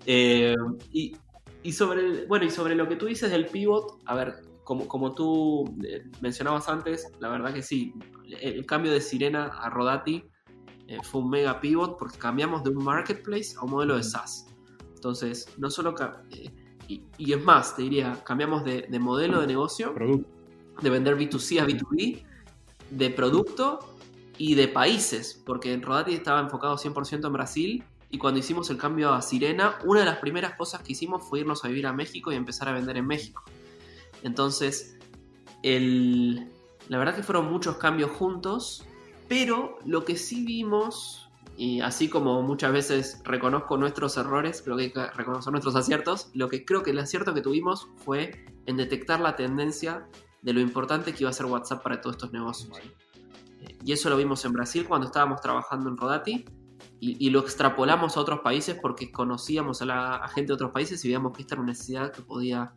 Eh, 0.05 0.55
y, 0.91 1.71
sobre 1.71 2.25
bueno, 2.27 2.45
y 2.45 2.49
sobre 2.49 2.75
lo 2.75 2.87
que 2.87 2.95
tú 2.95 3.07
dices 3.07 3.31
del 3.31 3.47
pivot, 3.47 4.01
a 4.05 4.15
ver, 4.15 4.35
como, 4.63 4.87
como 4.87 5.13
tú 5.13 5.65
eh, 5.83 6.03
mencionabas 6.21 6.69
antes, 6.69 7.11
la 7.19 7.29
verdad 7.29 7.53
que 7.53 7.61
sí, 7.61 7.93
el 8.41 8.65
cambio 8.65 8.91
de 8.91 9.01
Sirena 9.01 9.45
a 9.45 9.69
Rodati 9.69 10.23
eh, 10.87 10.99
fue 11.03 11.21
un 11.21 11.29
mega 11.29 11.59
pivot 11.59 11.97
porque 11.97 12.17
cambiamos 12.17 12.63
de 12.63 12.69
un 12.69 12.83
marketplace 12.83 13.55
a 13.59 13.65
un 13.65 13.71
modelo 13.71 13.97
de 13.97 14.03
SaaS. 14.03 14.47
Entonces, 14.95 15.47
no 15.57 15.69
solo... 15.69 15.93
Y, 16.87 17.03
y, 17.17 17.33
es 17.33 17.43
más, 17.43 17.75
te 17.75 17.81
diría, 17.81 18.23
cambiamos 18.23 18.63
de, 18.63 18.85
de 18.87 18.99
modelo 18.99 19.41
de 19.41 19.47
negocio, 19.47 19.95
de 20.81 20.89
vender 20.89 21.17
B2C 21.17 21.61
a 21.61 21.65
B2B, 21.65 22.23
de 22.91 23.09
producto 23.09 23.79
y 24.37 24.55
de 24.55 24.67
países, 24.67 25.41
porque 25.45 25.73
en 25.73 25.81
Rodati 25.81 26.13
estaba 26.13 26.39
enfocado 26.39 26.77
100% 26.77 27.25
en 27.25 27.33
Brasil 27.33 27.83
y 28.09 28.17
cuando 28.17 28.39
hicimos 28.39 28.69
el 28.69 28.77
cambio 28.77 29.13
a 29.13 29.21
Sirena, 29.21 29.77
una 29.83 30.01
de 30.01 30.05
las 30.05 30.19
primeras 30.19 30.55
cosas 30.55 30.81
que 30.81 30.93
hicimos 30.93 31.27
fue 31.27 31.41
irnos 31.41 31.65
a 31.65 31.67
vivir 31.67 31.87
a 31.87 31.93
México 31.93 32.31
y 32.31 32.35
empezar 32.35 32.69
a 32.69 32.73
vender 32.73 32.97
en 32.97 33.07
México. 33.07 33.43
Entonces, 34.23 34.97
el, 35.63 36.49
la 36.87 36.97
verdad 36.97 37.15
que 37.15 37.23
fueron 37.23 37.51
muchos 37.51 37.77
cambios 37.77 38.11
juntos, 38.11 38.85
pero 39.27 39.77
lo 39.85 40.05
que 40.05 40.15
sí 40.15 40.45
vimos, 40.45 41.29
y 41.57 41.81
así 41.81 42.07
como 42.07 42.41
muchas 42.41 42.71
veces 42.71 43.21
reconozco 43.23 43.77
nuestros 43.77 44.17
errores, 44.17 44.61
creo 44.61 44.77
que 44.77 44.83
hay 44.83 44.91
que 44.91 45.07
reconocer 45.07 45.51
nuestros 45.51 45.75
aciertos, 45.75 46.29
lo 46.33 46.49
que 46.49 46.63
creo 46.63 46.83
que 46.83 46.91
el 46.91 46.99
acierto 46.99 47.33
que 47.33 47.41
tuvimos 47.41 47.87
fue 47.97 48.45
en 48.65 48.77
detectar 48.77 49.19
la 49.19 49.35
tendencia 49.35 50.07
de 50.45 50.53
lo 50.53 50.59
importante 50.59 51.11
que 51.11 51.23
iba 51.23 51.29
a 51.31 51.33
ser 51.33 51.47
WhatsApp 51.47 51.81
para 51.81 51.99
todos 51.99 52.17
estos 52.17 52.31
negocios. 52.31 52.77
Y 53.83 53.91
eso 53.91 54.11
lo 54.11 54.15
vimos 54.15 54.45
en 54.45 54.53
Brasil 54.53 54.85
cuando 54.87 55.07
estábamos 55.07 55.41
trabajando 55.41 55.89
en 55.89 55.97
Rodati 55.97 56.45
y, 56.99 57.29
lo 57.31 57.39
extrapolamos 57.39 58.15
a 58.15 58.19
otros 58.19 58.41
países 58.41 58.77
porque 58.79 59.11
conocíamos 59.11 59.81
a 59.81 59.85
la 59.85 60.27
gente 60.33 60.49
de 60.49 60.53
otros 60.53 60.71
países 60.71 61.03
y 61.03 61.07
veíamos 61.07 61.33
que 61.33 61.41
esta 61.41 61.55
era 61.55 61.63
una 61.63 61.71
necesidad 61.71 62.11
que 62.11 62.21
podía 62.21 62.75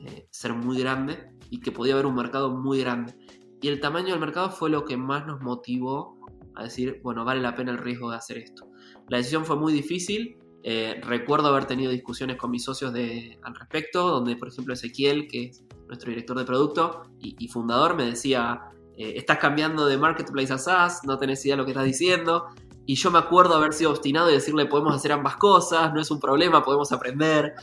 eh, 0.00 0.26
ser 0.30 0.52
muy 0.52 0.78
grande 0.80 1.30
y 1.48 1.60
que 1.60 1.70
podía 1.70 1.94
haber 1.94 2.06
un 2.06 2.16
mercado 2.16 2.50
muy 2.50 2.80
grande. 2.80 3.14
Y 3.62 3.68
el 3.68 3.80
tamaño 3.80 4.08
del 4.08 4.20
mercado 4.20 4.50
fue 4.50 4.68
lo 4.68 4.84
que 4.84 4.96
más 4.96 5.26
nos 5.26 5.40
motivó 5.40 6.18
a 6.56 6.64
decir, 6.64 7.00
bueno, 7.04 7.24
vale 7.24 7.40
la 7.40 7.54
pena 7.54 7.70
el 7.70 7.78
riesgo 7.78 8.10
de 8.10 8.16
hacer 8.16 8.38
esto. 8.38 8.68
La 9.08 9.18
decisión 9.18 9.44
fue 9.44 9.56
muy 9.56 9.72
difícil. 9.72 10.38
Eh, 10.68 11.00
recuerdo 11.04 11.46
haber 11.48 11.66
tenido 11.66 11.92
discusiones 11.92 12.36
con 12.36 12.50
mis 12.50 12.64
socios 12.64 12.92
de, 12.92 13.38
al 13.44 13.54
respecto, 13.54 14.08
donde 14.08 14.34
por 14.34 14.48
ejemplo 14.48 14.74
Ezequiel, 14.74 15.28
que 15.28 15.44
es 15.44 15.62
nuestro 15.86 16.10
director 16.10 16.36
de 16.36 16.44
producto 16.44 17.04
y, 17.20 17.46
fundador, 17.46 17.94
me 17.94 18.04
decía, 18.04 18.62
eh, 18.96 19.14
estás 19.14 19.38
cambiando 19.38 19.86
de 19.86 19.96
marketplace 19.96 20.52
a 20.52 20.58
SaaS, 20.58 21.02
no 21.04 21.18
tenés 21.18 21.44
idea 21.44 21.54
de 21.54 21.58
lo 21.58 21.64
que 21.64 21.70
estás 21.70 21.84
diciendo. 21.84 22.46
Y 22.84 22.96
yo 22.96 23.12
me 23.12 23.18
acuerdo 23.18 23.54
haber 23.54 23.72
sido 23.72 23.90
obstinado 23.90 24.28
y 24.30 24.34
decirle, 24.34 24.66
podemos 24.66 24.94
hacer 24.94 25.12
ambas 25.12 25.36
cosas, 25.36 25.94
no 25.94 26.00
es 26.00 26.10
un 26.10 26.18
problema, 26.18 26.64
podemos 26.64 26.90
aprender. 26.90 27.54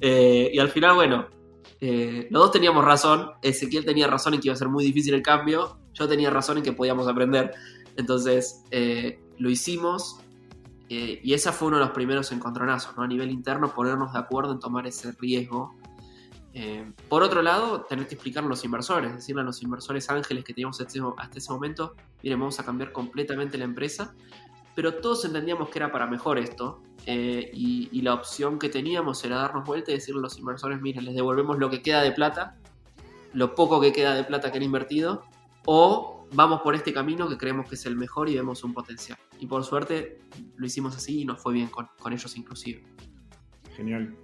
y 0.00 0.58
al 0.58 0.68
final, 0.68 0.94
bueno, 0.96 1.26
eh, 1.80 2.28
los 2.30 2.42
dos 2.42 2.52
teníamos 2.52 2.84
razón. 2.84 3.30
Ezequiel 3.42 3.84
tenía 3.84 4.06
razón 4.06 4.34
en 4.34 4.40
que 4.40 4.48
iba 4.48 4.54
a 4.54 4.58
ser 4.58 4.68
muy 4.68 4.84
difícil 4.84 5.14
el 5.14 5.22
cambio. 5.22 5.78
Yo 5.94 6.06
tenía 6.08 6.30
razón 6.30 6.58
en 6.58 6.62
que 6.62 6.72
podíamos 6.72 7.08
aprender. 7.08 7.52
Entonces 7.96 8.62
eh, 8.70 9.18
lo 9.38 9.50
hicimos. 9.50 10.19
Eh, 10.90 11.20
y 11.22 11.32
ese 11.32 11.50
fue 11.52 11.68
uno 11.68 11.78
de 11.78 11.84
los 11.84 11.92
primeros 11.92 12.30
encontronazos, 12.32 12.94
¿no? 12.96 13.04
A 13.04 13.06
nivel 13.06 13.30
interno, 13.30 13.72
ponernos 13.72 14.12
de 14.12 14.18
acuerdo 14.18 14.52
en 14.52 14.60
tomar 14.60 14.86
ese 14.86 15.12
riesgo. 15.12 15.74
por 17.08 17.22
otro 17.22 17.42
lado, 17.42 17.82
tener 17.82 18.06
que 18.08 18.14
explicar 18.16 18.44
a 18.44 18.46
los 18.48 18.64
inversores, 18.64 19.14
decirle 19.14 19.42
a 19.42 19.44
los 19.44 19.62
inversores 19.62 20.10
ángeles 20.10 20.44
que 20.44 20.52
teníamos 20.52 20.80
hasta 20.80 21.38
ese 21.38 21.52
momento, 21.52 21.94
miren, 22.22 22.40
vamos 22.40 22.58
a 22.58 22.64
cambiar 22.64 22.90
completamente 22.90 23.56
la 23.56 23.64
empresa 23.64 24.14
pero 24.74 24.94
todos 24.94 25.24
entendíamos 25.24 25.68
que 25.68 25.78
era 25.78 25.92
para 25.92 26.06
mejor 26.06 26.38
esto. 26.38 26.82
Eh, 27.06 27.50
y, 27.52 28.00
la 28.02 28.14
opción 28.14 28.58
que 28.58 28.68
teníamos 28.68 29.22
era 29.24 29.36
darnos 29.36 29.66
vuelta 29.66 29.90
y 29.90 29.94
decirle 29.94 30.20
a 30.20 30.22
los 30.22 30.38
inversores, 30.38 30.80
miren, 30.80 31.04
les 31.04 31.14
devolvemos 31.14 31.58
lo 31.58 31.70
que 31.70 31.82
queda 31.82 32.02
de 32.02 32.12
plata, 32.12 32.56
lo 33.32 33.54
poco 33.54 33.80
que 33.80 33.92
queda 33.92 34.14
de 34.14 34.24
plata 34.24 34.50
que 34.50 34.58
han 34.58 34.64
invertido, 34.64 35.22
o 35.66 36.26
vamos 36.32 36.60
por 36.62 36.74
este 36.74 36.92
camino 36.92 37.28
que 37.28 37.36
creemos 37.36 37.68
que 37.68 37.74
es 37.74 37.86
el 37.86 37.96
mejor 37.96 38.28
y 38.28 38.36
vemos 38.36 38.64
un 38.64 38.72
potencial. 38.72 39.18
Y 39.40 39.46
por 39.46 39.64
suerte 39.64 40.20
lo 40.56 40.66
hicimos 40.66 40.96
así 40.96 41.22
y 41.22 41.24
nos 41.24 41.40
fue 41.40 41.54
bien 41.54 41.68
con, 41.68 41.88
ellos 42.12 42.36
inclusive. 42.36 42.84
Genial. 43.74 44.14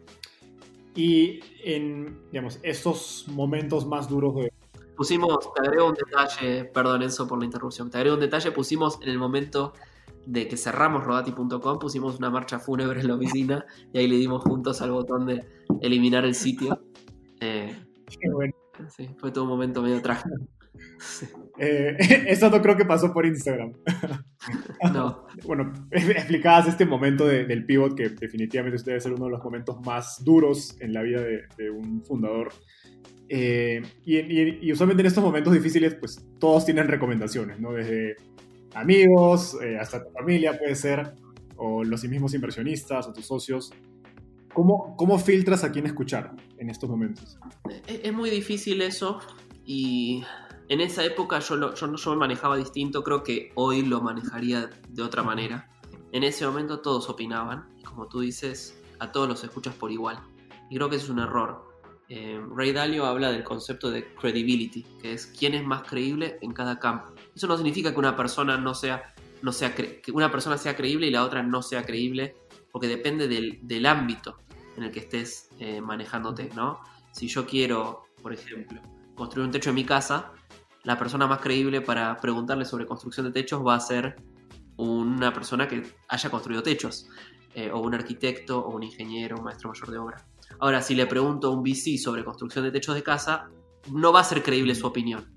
Y 0.95 1.41
en, 1.65 2.21
digamos, 2.31 2.59
estos 2.63 3.27
momentos 3.29 3.87
más 3.87 4.09
duros 4.09 4.37
de... 4.37 4.53
Pusimos, 4.97 5.53
te 5.53 5.61
agrego 5.61 5.89
un 5.89 5.95
detalle, 5.95 6.65
perdón 6.65 7.03
Enzo 7.03 7.27
por 7.27 7.39
la 7.39 7.45
interrupción, 7.45 7.91
te 7.91 7.99
agrego 7.99 8.15
un 8.15 8.21
detalle, 8.21 8.51
pusimos 8.51 8.99
en 9.03 9.11
el 9.11 9.19
momento 9.19 9.75
de 10.27 10.49
que 10.49 10.57
cerramos 10.57 11.05
rodati.com, 11.05 11.79
pusimos 11.79 12.19
una 12.19 12.31
marcha 12.31 12.59
fúnebre 12.59 13.01
en 13.01 13.09
la 13.09 13.15
oficina 13.15 13.67
y 13.93 13.99
ahí 13.99 14.09
le 14.09 14.17
dimos 14.17 14.43
juntos 14.43 14.81
al 14.83 14.91
botón 14.91 15.27
de 15.27 15.45
eliminar 15.81 16.25
el 16.25 16.35
sitio. 16.35 16.83
Eh, 17.41 17.77
sí, 18.89 19.09
fue 19.19 19.31
todo 19.31 19.45
un 19.45 19.51
momento 19.51 19.83
medio 19.83 20.01
trágico. 20.03 20.35
Eh, 21.59 21.97
eso 22.29 22.51
no 22.51 22.61
creo 22.61 22.77
que 22.77 22.85
pasó 22.85 23.15
por 23.15 23.25
Instagram. 23.25 23.73
no. 24.93 25.27
Bueno, 25.45 25.73
explicabas 25.91 26.69
este 26.69 26.85
momento 26.85 27.27
del 27.27 27.65
pivot 27.65 27.95
que 27.97 28.11
definitivamente 28.11 28.83
debe 28.85 29.01
ser 29.01 29.15
uno 29.15 29.25
de 29.25 29.31
los 29.31 29.43
momentos 29.43 29.81
más 29.81 30.23
duros 30.23 30.77
en 30.81 30.93
la 30.93 31.01
vida 31.01 31.23
de, 31.23 31.71
un 31.71 32.05
fundador. 32.05 32.53
Eh, 33.31 33.81
y, 34.05 34.69
y, 34.69 34.71
usualmente 34.71 35.01
en 35.01 35.07
estos 35.07 35.25
momentos 35.25 35.55
difíciles, 35.55 35.95
pues 35.95 36.23
todos 36.39 36.67
tienen 36.67 36.89
recomendaciones, 36.89 37.59
¿no? 37.59 37.73
Desde 37.73 38.17
amigos, 38.77 39.57
eh, 39.63 39.79
hasta 39.79 40.05
tu 40.05 40.11
familia 40.11 40.59
puede 40.59 40.75
ser, 40.75 41.15
o 41.57 41.83
los 41.83 42.05
mismos 42.05 42.35
inversionistas 42.35 43.07
o 43.07 43.13
tus 43.13 43.27
socios. 43.27 43.73
¿Cómo, 44.53 44.97
¿Cómo 44.97 45.19
filtras 45.19 45.65
a 45.65 45.73
quién 45.73 45.87
escuchar 45.87 46.35
en 46.59 46.71
estos 46.71 46.89
momentos? 46.89 47.39
Es, 47.87 48.13
muy 48.13 48.31
difícil 48.31 48.81
eso 48.81 49.21
y 49.65 50.23
en 50.69 50.81
esa 50.81 51.05
época 51.05 51.39
yo, 51.39 51.57
lo, 51.57 51.75
yo, 51.75 51.95
yo 51.95 52.11
me 52.11 52.17
manejaba 52.17 52.57
distinto, 52.57 53.05
creo 53.05 53.23
que 53.23 53.53
hoy 53.55 53.83
lo 53.83 54.01
manejaría 54.01 54.71
de 54.89 55.03
otra 55.03 55.23
manera. 55.23 55.71
En 56.13 56.25
ese 56.25 56.47
momento 56.47 56.81
todos 56.81 57.09
opinaban, 57.09 57.69
como 57.85 58.09
tú 58.09 58.21
dices, 58.21 58.81
a 58.99 59.13
todos 59.13 59.29
los 59.29 59.45
escuchas 59.45 59.75
por 59.75 59.93
igual. 59.93 60.19
Y 60.71 60.77
creo 60.77 60.89
que 60.91 60.97
es 60.97 61.09
un 61.09 61.19
error. 61.19 61.67
Eh, 62.09 62.41
Ray 62.55 62.73
Dalio 62.73 63.07
habla 63.07 63.31
del 63.33 63.45
concepto 63.45 63.91
de 63.91 64.15
credibility, 64.15 64.83
que 65.01 65.13
es 65.13 65.27
quién 65.27 65.55
es 65.55 65.65
más 65.65 65.83
creíble 65.83 66.39
en 66.41 66.53
cada 66.53 66.79
campo. 66.79 67.13
Eso 67.35 67.47
no 67.47 67.57
significa 67.57 67.93
que 67.93 67.99
una 67.99 68.17
persona 68.17 68.57
no 68.57 68.75
sea, 68.75 69.15
no 69.43 69.53
sea 69.53 69.75
una 70.13 70.31
persona 70.31 70.57
sea 70.59 70.77
creíble 70.77 71.09
y 71.09 71.11
la 71.11 71.25
otra 71.25 71.43
no 71.43 71.63
sea 71.63 71.85
creíble, 71.85 72.37
porque 72.71 72.89
depende 72.89 73.29
del, 73.29 73.87
ámbito 73.87 74.39
en 74.77 74.85
el 74.85 74.91
que 74.91 75.01
estés 75.01 75.49
eh, 75.59 75.81
manejándote, 75.81 76.51
¿no? 76.55 76.81
Si 77.13 77.29
yo 77.29 77.47
quiero, 77.47 78.05
por 78.23 78.33
ejemplo, 78.33 78.81
construir 79.15 79.47
un 79.47 79.53
techo 79.53 79.71
en 79.71 79.77
mi 79.77 79.85
casa, 79.85 80.33
la 80.87 80.97
persona 80.97 81.27
más 81.27 81.41
creíble 81.41 81.81
para 81.81 82.17
preguntarle 82.17 82.65
sobre 82.65 82.87
construcción 82.87 83.27
de 83.27 83.33
techos 83.33 83.61
va 83.67 83.75
a 83.75 83.81
ser 83.81 84.15
una 84.77 85.33
persona 85.33 85.67
que 85.67 85.83
haya 86.07 86.31
construido 86.31 86.63
techos, 86.63 87.09
eh, 87.55 87.73
o 87.73 87.81
un 87.81 87.93
arquitecto, 87.93 88.61
o 88.61 88.77
un 88.77 88.85
ingeniero, 88.85 89.37
un 89.37 89.45
maestro 89.45 89.69
mayor 89.71 89.91
de 89.91 89.99
obra. 89.99 90.27
Ahora, 90.61 90.81
si 90.81 90.95
le 90.95 91.07
pregunto 91.07 91.49
a 91.49 91.51
un 91.51 91.65
VC 91.65 91.99
sobre 91.99 92.25
construcción 92.25 92.65
de 92.65 92.71
techos 92.71 92.95
de 92.95 93.03
casa, 93.03 93.49
no 93.91 94.13
va 94.13 94.21
a 94.21 94.25
ser 94.25 94.45
creíble 94.45 94.77
su 94.77 94.87
opinión. 94.87 95.35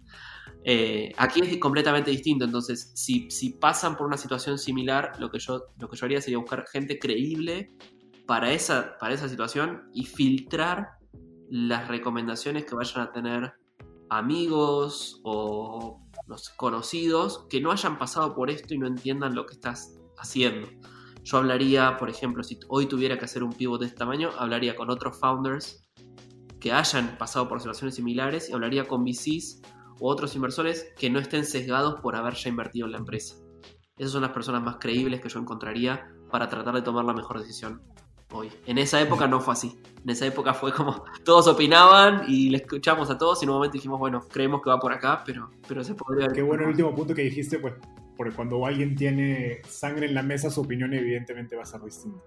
Eh, 0.63 1.13
aquí 1.17 1.39
es 1.41 1.57
completamente 1.57 2.11
distinto, 2.11 2.45
entonces 2.45 2.91
si, 2.93 3.31
si, 3.31 3.53
pasan 3.53 3.97
por 3.97 4.05
una 4.05 4.17
situación 4.17 4.59
similar, 4.59 5.13
lo 5.17 5.31
que, 5.31 5.39
yo, 5.39 5.63
lo 5.79 5.89
que 5.89 5.97
yo 5.97 6.05
haría 6.05 6.21
sería 6.21 6.37
buscar 6.37 6.67
gente 6.67 6.99
creíble 6.99 7.71
para 8.27 8.51
esa, 8.51 8.99
para 8.99 9.15
esa 9.15 9.27
situación 9.27 9.89
y 9.93 10.05
filtrar 10.05 10.89
las 11.49 11.87
recomendaciones 11.87 12.65
que 12.65 12.75
vayan 12.75 13.01
a 13.01 13.11
tener 13.11 13.53
amigos 14.09 15.19
o 15.23 16.01
los 16.27 16.49
conocidos 16.51 17.45
que 17.49 17.61
no 17.61 17.71
hayan 17.71 17.97
pasado 17.97 18.35
por 18.35 18.49
esto 18.49 18.73
y 18.73 18.77
no 18.77 18.87
entiendan 18.87 19.35
lo 19.35 19.45
que 19.45 19.53
estás 19.53 19.97
haciendo. 20.17 20.67
Yo 21.23 21.37
hablaría, 21.37 21.97
por 21.97 22.09
ejemplo, 22.09 22.43
si 22.43 22.59
hoy 22.69 22.85
tuviera 22.87 23.17
que 23.17 23.25
hacer 23.25 23.43
un 23.43 23.53
pivot 23.53 23.79
de 23.79 23.87
este 23.87 23.97
tamaño, 23.97 24.31
hablaría 24.37 24.75
con 24.75 24.89
otros 24.89 25.19
founders 25.19 25.87
que 26.59 26.71
hayan 26.71 27.17
pasado 27.17 27.47
por 27.47 27.59
situaciones 27.59 27.95
similares 27.95 28.49
y 28.49 28.53
hablaría 28.53 28.87
con 28.87 29.03
VCs 29.03 29.61
u 29.99 30.07
otros 30.07 30.35
inversores 30.35 30.91
que 30.97 31.09
no 31.09 31.19
estén 31.19 31.45
sesgados 31.45 31.99
por 32.01 32.15
haber 32.15 32.35
ya 32.35 32.49
invertido 32.49 32.85
en 32.85 32.93
la 32.93 32.97
empresa. 32.97 33.35
Esas 33.97 34.13
son 34.13 34.21
las 34.21 34.31
personas 34.31 34.63
más 34.63 34.77
creíbles 34.79 35.21
que 35.21 35.29
yo 35.29 35.39
encontraría 35.39 36.09
para 36.31 36.47
tratar 36.47 36.73
de 36.75 36.81
tomar 36.81 37.05
la 37.05 37.13
mejor 37.13 37.39
decisión 37.39 37.81
hoy. 38.31 38.49
En 38.65 38.77
esa 38.77 39.01
época 39.01 39.27
no 39.27 39.41
fue 39.41 39.53
así. 39.53 39.77
En 40.03 40.09
esa 40.09 40.25
época 40.25 40.53
fue 40.53 40.73
como 40.73 41.03
todos 41.23 41.47
opinaban 41.47 42.23
y 42.27 42.49
le 42.49 42.57
escuchamos 42.57 43.09
a 43.09 43.17
todos 43.17 43.41
y 43.41 43.45
en 43.45 43.49
un 43.49 43.55
momento 43.55 43.73
dijimos, 43.73 43.99
bueno, 43.99 44.21
creemos 44.31 44.61
que 44.61 44.69
va 44.69 44.79
por 44.79 44.93
acá, 44.93 45.23
pero, 45.25 45.49
pero 45.67 45.83
se 45.83 45.95
podría... 45.95 46.27
Qué 46.29 46.41
bueno 46.41 46.63
el 46.63 46.69
último 46.69 46.93
punto 46.95 47.13
que 47.13 47.23
dijiste, 47.23 47.59
pues 47.59 47.73
porque 48.15 48.35
cuando 48.35 48.65
alguien 48.65 48.95
tiene 48.95 49.61
sangre 49.67 50.07
en 50.07 50.13
la 50.13 50.23
mesa, 50.23 50.49
su 50.49 50.61
opinión 50.61 50.93
evidentemente 50.93 51.55
va 51.55 51.63
a 51.63 51.65
ser 51.65 51.81
distinta. 51.81 52.19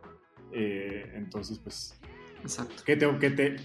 Eh, 0.50 1.12
entonces, 1.14 1.58
pues, 1.58 1.98
Exacto. 2.42 2.82
Que 2.84 2.96
te, 2.96 3.18
que 3.18 3.30
te, 3.30 3.56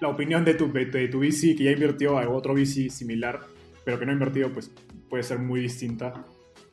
la 0.00 0.08
opinión 0.08 0.44
de 0.44 0.54
tu, 0.54 0.72
de 0.72 1.08
tu 1.08 1.20
VC 1.20 1.56
que 1.56 1.64
ya 1.64 1.70
invirtió 1.72 2.18
a 2.18 2.28
otro 2.28 2.54
VC 2.54 2.90
similar, 2.90 3.40
pero 3.84 3.98
que 3.98 4.06
no 4.06 4.12
ha 4.12 4.14
invertido, 4.14 4.52
pues 4.52 4.70
puede 5.08 5.22
ser 5.22 5.38
muy 5.38 5.60
distinta, 5.60 6.12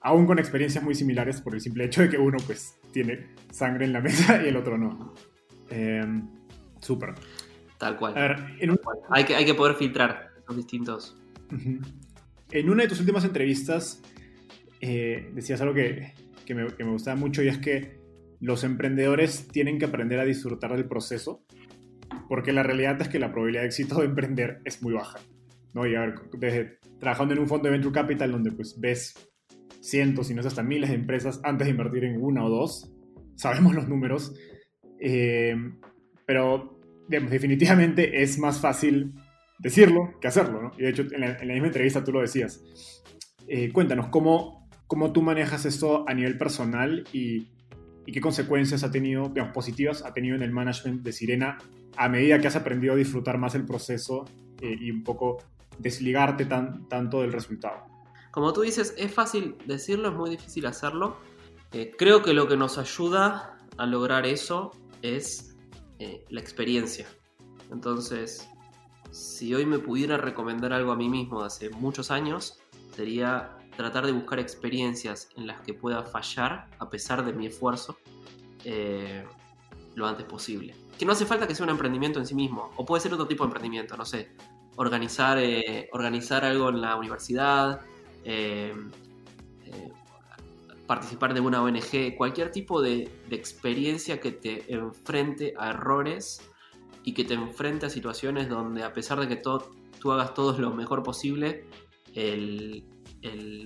aún 0.01 0.25
con 0.25 0.39
experiencias 0.39 0.83
muy 0.83 0.95
similares 0.95 1.41
por 1.41 1.55
el 1.55 1.61
simple 1.61 1.85
hecho 1.85 2.01
de 2.01 2.09
que 2.09 2.17
uno 2.17 2.37
pues 2.45 2.77
tiene 2.95 3.27
sangre 3.51 3.85
en 3.85 3.93
la 3.93 3.99
mesa 4.07 4.41
y 4.41 4.47
el 4.47 4.55
otro 4.55 4.77
no. 4.77 5.13
Em, 5.69 6.27
súper. 6.79 7.13
Tal 7.77 7.97
cual. 7.97 8.13
hay, 9.09 9.25
que, 9.25 9.35
hay 9.35 9.45
que 9.45 9.53
poder 9.53 9.75
filtrar 9.75 10.31
los 10.47 10.55
distintos. 10.55 11.21
En 12.51 12.69
una 12.69 12.83
de 12.83 12.89
tus 12.89 12.99
últimas 13.01 13.25
entrevistas 13.25 14.01
eh, 14.79 15.29
decías 15.33 15.59
algo 15.59 15.73
que, 15.73 16.13
me, 16.47 16.65
gustaba 16.85 17.17
mucho 17.17 17.43
y 17.43 17.49
es 17.49 17.57
que 17.57 17.99
los 18.39 18.63
emprendedores 18.63 19.47
tienen 19.49 19.77
que 19.77 19.85
aprender 19.85 20.19
a 20.19 20.25
disfrutar 20.25 20.73
del 20.73 20.85
proceso 20.85 21.43
porque 22.29 22.53
la 22.53 22.63
realidad 22.63 23.01
es 23.01 23.09
que 23.09 23.19
la 23.19 23.31
probabilidad 23.31 23.63
de 23.63 23.67
éxito 23.67 23.99
de 23.99 24.05
emprender 24.05 24.61
es 24.63 24.81
muy 24.81 24.93
baja. 24.93 25.19
¿no? 25.73 25.85
Y 25.85 25.95
a 25.95 26.01
ver, 26.01 26.15
desde 26.33 26.79
trabajando 26.99 27.33
en 27.33 27.41
un 27.41 27.47
fondo 27.47 27.65
de 27.65 27.71
venture 27.71 27.93
capital 27.93 28.31
donde 28.31 28.51
pues 28.51 28.79
ves 28.79 29.13
cientos, 29.89 30.27
si 30.27 30.33
no 30.33 30.41
es 30.41 30.47
hasta 30.47 30.63
miles 30.63 30.89
de 30.89 30.95
empresas 30.95 31.39
antes 31.43 31.65
de 31.65 31.71
invertir 31.71 32.03
en 32.05 32.21
una 32.21 32.43
o 32.45 32.49
dos, 32.49 32.91
sabemos 33.35 33.75
los 33.75 33.87
números, 33.87 34.33
eh, 34.99 35.55
pero 36.25 36.79
definitivamente 37.07 38.23
es 38.23 38.39
más 38.39 38.59
fácil 38.59 39.13
decirlo 39.59 40.19
que 40.19 40.27
hacerlo. 40.27 40.71
Y 40.77 40.83
de 40.83 40.89
hecho, 40.89 41.03
en 41.11 41.21
la, 41.21 41.53
misma 41.53 41.67
entrevista 41.67 42.03
tú 42.03 42.11
lo 42.11 42.21
decías. 42.21 42.63
Eh, 43.47 43.71
cuéntanos, 43.71 44.07
¿cómo, 44.07 44.69
¿cómo 44.87 45.13
tú 45.13 45.21
manejas 45.21 45.65
esto 45.65 46.03
a 46.07 46.13
nivel 46.13 46.37
personal 46.37 47.03
y, 47.13 47.49
y 48.05 48.11
qué 48.11 48.21
consecuencias 48.21 48.83
ha 48.83 48.91
tenido, 48.91 49.29
digamos, 49.29 49.53
positivas 49.53 50.03
ha 50.03 50.13
tenido 50.13 50.35
en 50.35 50.41
el 50.41 50.51
management 50.51 51.03
de 51.03 51.11
Sirena 51.11 51.57
a 51.97 52.09
medida 52.09 52.39
que 52.39 52.47
has 52.47 52.55
aprendido 52.55 52.93
a 52.93 52.97
disfrutar 52.97 53.37
más 53.37 53.55
el 53.55 53.65
proceso 53.65 54.25
eh, 54.61 54.75
y 54.79 54.91
un 54.91 55.03
poco 55.03 55.37
desligarte 55.79 56.45
tan, 56.45 56.87
tanto 56.87 57.21
del 57.21 57.33
resultado? 57.33 57.94
Como 58.35 58.51
tú 58.51 58.61
dices, 58.61 58.93
es 58.97 59.13
fácil 59.13 59.55
decirlo, 59.65 60.09
es 60.09 60.13
muy 60.13 60.29
difícil 60.29 60.65
hacerlo. 60.65 61.15
Eh, 61.71 61.95
creo 61.97 62.21
que 62.21 62.33
lo 62.33 62.49
que 62.49 62.57
nos 62.57 62.77
ayuda 62.77 63.57
a 63.77 63.85
lograr 63.85 64.25
eso 64.25 64.71
es 65.01 65.55
eh, 65.99 66.25
la 66.27 66.41
experiencia. 66.41 67.07
Entonces, 67.71 68.49
si 69.09 69.55
hoy 69.55 69.65
me 69.65 69.79
pudiera 69.79 70.17
recomendar 70.17 70.73
algo 70.73 70.91
a 70.91 70.97
mí 70.97 71.07
mismo 71.07 71.39
de 71.39 71.47
hace 71.47 71.69
muchos 71.69 72.11
años, 72.11 72.59
sería 72.93 73.57
tratar 73.77 74.05
de 74.05 74.11
buscar 74.11 74.39
experiencias 74.39 75.29
en 75.37 75.47
las 75.47 75.61
que 75.61 75.73
pueda 75.73 76.03
fallar 76.03 76.69
a 76.79 76.89
pesar 76.89 77.23
de 77.23 77.31
mi 77.31 77.47
esfuerzo 77.47 77.97
lo 79.95 80.07
antes 80.07 80.25
posible. 80.25 80.75
Que 80.99 81.05
no 81.05 81.13
hace 81.13 81.25
falta 81.25 81.47
que 81.47 81.55
sea 81.55 81.63
un 81.63 81.69
emprendimiento 81.69 82.19
en 82.19 82.25
sí 82.25 82.35
mismo, 82.35 82.71
o 82.75 82.85
puede 82.85 83.01
ser 83.01 83.13
otro 83.13 83.27
tipo 83.27 83.43
de 83.43 83.47
emprendimiento, 83.47 83.95
no 83.95 84.03
sé, 84.03 84.35
organizar, 84.75 85.37
eh, 85.39 85.89
organizar 85.93 86.43
algo 86.43 86.67
en 86.67 86.81
la 86.81 86.97
universidad, 86.97 87.79
eh, 88.25 88.73
eh, 89.63 89.89
participar 90.85 91.33
de 91.33 91.39
una 91.39 91.63
ONG, 91.63 92.15
cualquier 92.17 92.51
tipo 92.51 92.81
de, 92.81 93.09
experiencia 93.31 94.19
que 94.19 94.31
te 94.31 94.73
enfrente 94.73 95.53
a 95.57 95.69
errores 95.69 96.41
y 97.03 97.13
que 97.13 97.23
te 97.23 97.35
enfrente 97.35 97.85
a 97.85 97.89
situaciones 97.89 98.49
donde 98.49 98.83
a 98.83 98.91
pesar 98.91 99.19
de 99.19 99.27
que 99.27 99.37
todo, 99.37 99.71
tú 99.99 100.11
hagas 100.11 100.33
todo 100.33 100.57
lo 100.59 100.73
mejor 100.73 101.03
posible, 101.03 101.65
el, 102.13 102.83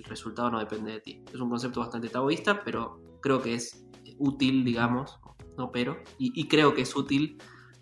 resultado 0.06 0.50
no 0.50 0.60
depende 0.60 0.94
de 0.94 1.00
ti. 1.02 1.22
Es 1.34 1.40
un 1.40 1.50
concepto 1.50 1.82
bastante 1.82 2.08
taoísta, 2.08 2.64
pero 2.64 3.02
creo 3.22 3.42
que 3.42 3.56
es 3.56 3.86
útil, 4.18 4.64
digamos, 4.64 5.20
no 5.58 5.72
pero, 5.72 6.02
y 6.18 6.48
creo 6.48 6.74
que 6.74 6.84
es 6.84 6.96
útil 6.96 7.38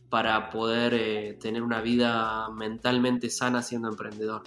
para 0.10 0.50
poder 0.50 0.94
eh, 0.94 1.38
tener 1.40 1.62
una 1.62 1.82
vida 1.82 2.50
mentalmente 2.52 3.30
sana 3.30 3.62
siendo 3.62 3.90
emprendedor. 3.90 4.44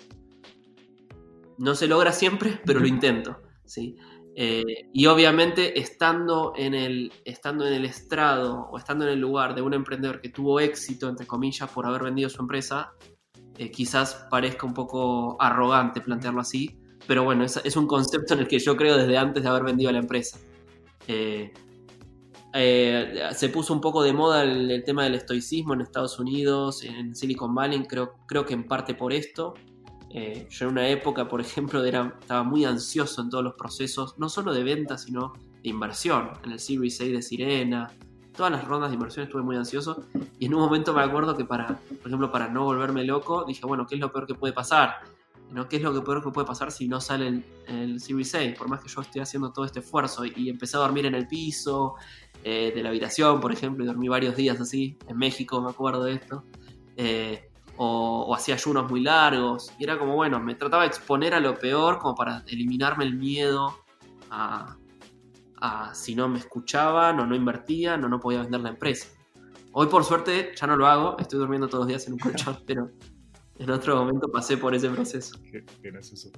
No 1.61 1.75
se 1.75 1.87
logra 1.87 2.13
siempre, 2.13 2.61
pero 2.65 2.81
lo 2.81 2.87
intento. 2.87 3.37
¿sí? 3.65 3.97
Eh, 4.35 4.89
y 4.93 5.07
obviamente 5.07 5.79
estando 5.79 6.55
en, 6.57 6.75
el, 6.75 7.13
estando 7.25 7.67
en 7.67 7.75
el 7.75 7.85
estrado 7.85 8.69
o 8.71 8.79
estando 8.79 9.05
en 9.05 9.13
el 9.13 9.21
lugar 9.21 9.55
de 9.55 9.61
un 9.61 9.75
emprendedor 9.75 10.21
que 10.21 10.31
tuvo 10.31 10.59
éxito, 10.59 11.09
entre 11.09 11.27
comillas, 11.27 11.69
por 11.69 11.85
haber 11.85 12.05
vendido 12.05 12.31
su 12.31 12.41
empresa, 12.41 12.93
eh, 13.59 13.71
quizás 13.71 14.27
parezca 14.31 14.67
un 14.67 14.73
poco 14.73 15.37
arrogante 15.39 16.01
plantearlo 16.01 16.41
así, 16.41 16.81
pero 17.07 17.25
bueno, 17.25 17.45
es, 17.45 17.61
es, 17.63 17.77
un 17.77 17.87
concepto 17.87 18.33
en 18.33 18.41
el 18.41 18.49
que 18.49 18.59
yo 18.59 18.77
creo 18.77 18.97
desde 18.97 19.19
antes 19.19 19.43
de 19.43 19.49
haber 19.51 19.65
vendido 19.65 19.93
la 19.93 19.99
empresa. 19.99 20.39
Eh, 22.53 23.31
se 23.35 23.49
puso 23.49 23.73
un 23.73 23.81
poco 23.81 24.03
de 24.03 24.13
moda 24.13 24.43
el, 24.43 24.83
tema 24.85 25.05
del 25.05 25.15
estoicismo 25.15 25.75
en 25.75 25.83
Estados 25.83 26.19
Unidos, 26.19 26.83
en 26.85 27.15
Silicon 27.15 27.55
Valley, 27.55 27.87
creo, 27.87 28.15
creo 28.27 28.45
que 28.45 28.55
en 28.55 28.67
parte 28.67 28.95
por 28.95 29.13
esto. 29.13 29.55
Eh, 30.11 30.47
yo 30.51 30.67
en 30.67 30.73
una 30.73 30.89
época, 30.89 31.29
por 31.29 31.41
ejemplo, 31.41 31.85
era, 31.85 32.17
estaba 32.21 32.43
muy 32.43 32.65
ansioso 32.65 33.23
en 33.23 33.31
todos 33.31 33.45
los 33.45 33.55
procesos, 33.55 34.19
no 34.19 34.29
solo 34.29 34.53
de 34.53 34.65
venta, 34.65 34.99
sino 34.99 35.33
de 35.63 35.69
inversión. 35.69 36.31
En 36.45 36.53
el 36.53 36.61
Series 36.61 37.01
A 37.01 37.05
de 37.05 37.23
Sirena, 37.23 37.93
todas 38.37 38.53
las 38.53 38.67
rondas 38.67 38.91
de 38.91 38.95
inversión 38.95 39.25
estuve 39.25 39.43
muy 39.43 39.57
ansioso. 39.57 40.05
Y 40.39 40.47
en 40.47 40.55
un 40.55 40.61
momento 40.61 40.93
me 40.93 41.03
acuerdo 41.03 41.37
que 41.37 41.45
para, 41.45 41.67
por 41.69 42.07
ejemplo, 42.07 42.31
para 42.33 42.49
no 42.49 42.65
volverme 42.65 43.05
loco, 43.05 43.45
dije, 43.45 43.65
bueno, 43.67 43.87
¿qué 43.87 43.95
es 43.95 44.01
lo 44.01 44.13
peor 44.13 44.27
que 44.27 44.35
puede 44.35 44.53
pasar? 44.53 44.97
¿no? 45.51 45.69
¿Qué 45.69 45.77
es 45.77 45.83
lo 45.83 46.05
peor 46.05 46.23
que 46.23 46.31
puede 46.31 46.47
pasar 46.47 46.71
si 46.71 46.87
no 46.87 47.01
sale 47.01 47.29
el, 47.29 47.45
el 47.67 48.01
Series 48.01 48.35
A? 48.35 48.39
Por 48.57 48.69
más 48.69 48.81
que 48.81 48.89
yo 48.89 49.01
esté 49.01 49.21
haciendo 49.21 49.53
todo 49.53 49.65
este 49.65 49.81
esfuerzo 49.81 50.25
y, 50.25 50.33
y 50.37 50.49
empecé 50.49 50.77
a 50.77 50.81
dormir 50.81 51.07
en 51.07 51.15
el 51.15 51.27
piso, 51.27 51.97
eh, 52.43 52.73
de 52.75 52.83
la 52.83 52.89
habitación, 52.89 53.39
por 53.39 53.53
ejemplo, 53.53 53.85
y 53.85 53.87
dormí 53.87 54.09
varios 54.09 54.35
días 54.35 54.59
así, 54.59 54.97
en 55.07 55.19
México 55.19 55.61
me 55.61 55.69
acuerdo 55.69 56.05
de 56.05 56.15
esto, 56.15 56.43
eh, 56.97 57.50
o, 57.83 58.35
hacía 58.35 58.57
ayunos 58.57 58.91
muy 58.91 59.01
largos, 59.01 59.73
y 59.79 59.85
era 59.85 59.99
como, 59.99 60.15
bueno, 60.15 60.39
me 60.39 60.55
trataba 60.55 60.83
de 60.83 60.89
exponer 60.89 61.33
a 61.33 61.41
lo 61.41 61.59
peor 61.59 61.99
como 61.99 62.15
para 62.15 62.45
eliminarme 62.47 63.05
el 63.05 63.15
miedo 63.15 63.75
a, 64.31 64.77
si 65.95 66.15
no 66.15 66.29
me 66.29 66.39
escuchaban 66.39 67.21
o 67.21 67.27
no 67.27 67.35
invertían 67.35 68.05
o 68.05 68.09
no 68.09 68.21
podía 68.21 68.43
vender 68.43 68.61
la 68.61 68.69
empresa. 68.69 69.09
Hoy 69.73 69.87
por 69.87 70.05
suerte 70.05 70.53
ya 70.55 70.67
no 70.67 70.77
lo 70.77 70.87
hago, 70.87 71.17
estoy 71.19 71.39
durmiendo 71.39 71.69
todos 71.69 71.83
los 71.83 71.89
días 71.89 72.07
en 72.07 72.15
un 72.15 72.19
colchón, 72.19 72.59
pero 72.67 72.91
en 73.59 73.71
otro 73.71 73.97
momento 73.97 74.31
pasé 74.31 74.59
por 74.59 74.75
ese 74.75 74.91
proceso. 74.91 75.39
Qué, 75.51 75.65
gracioso. 75.83 76.31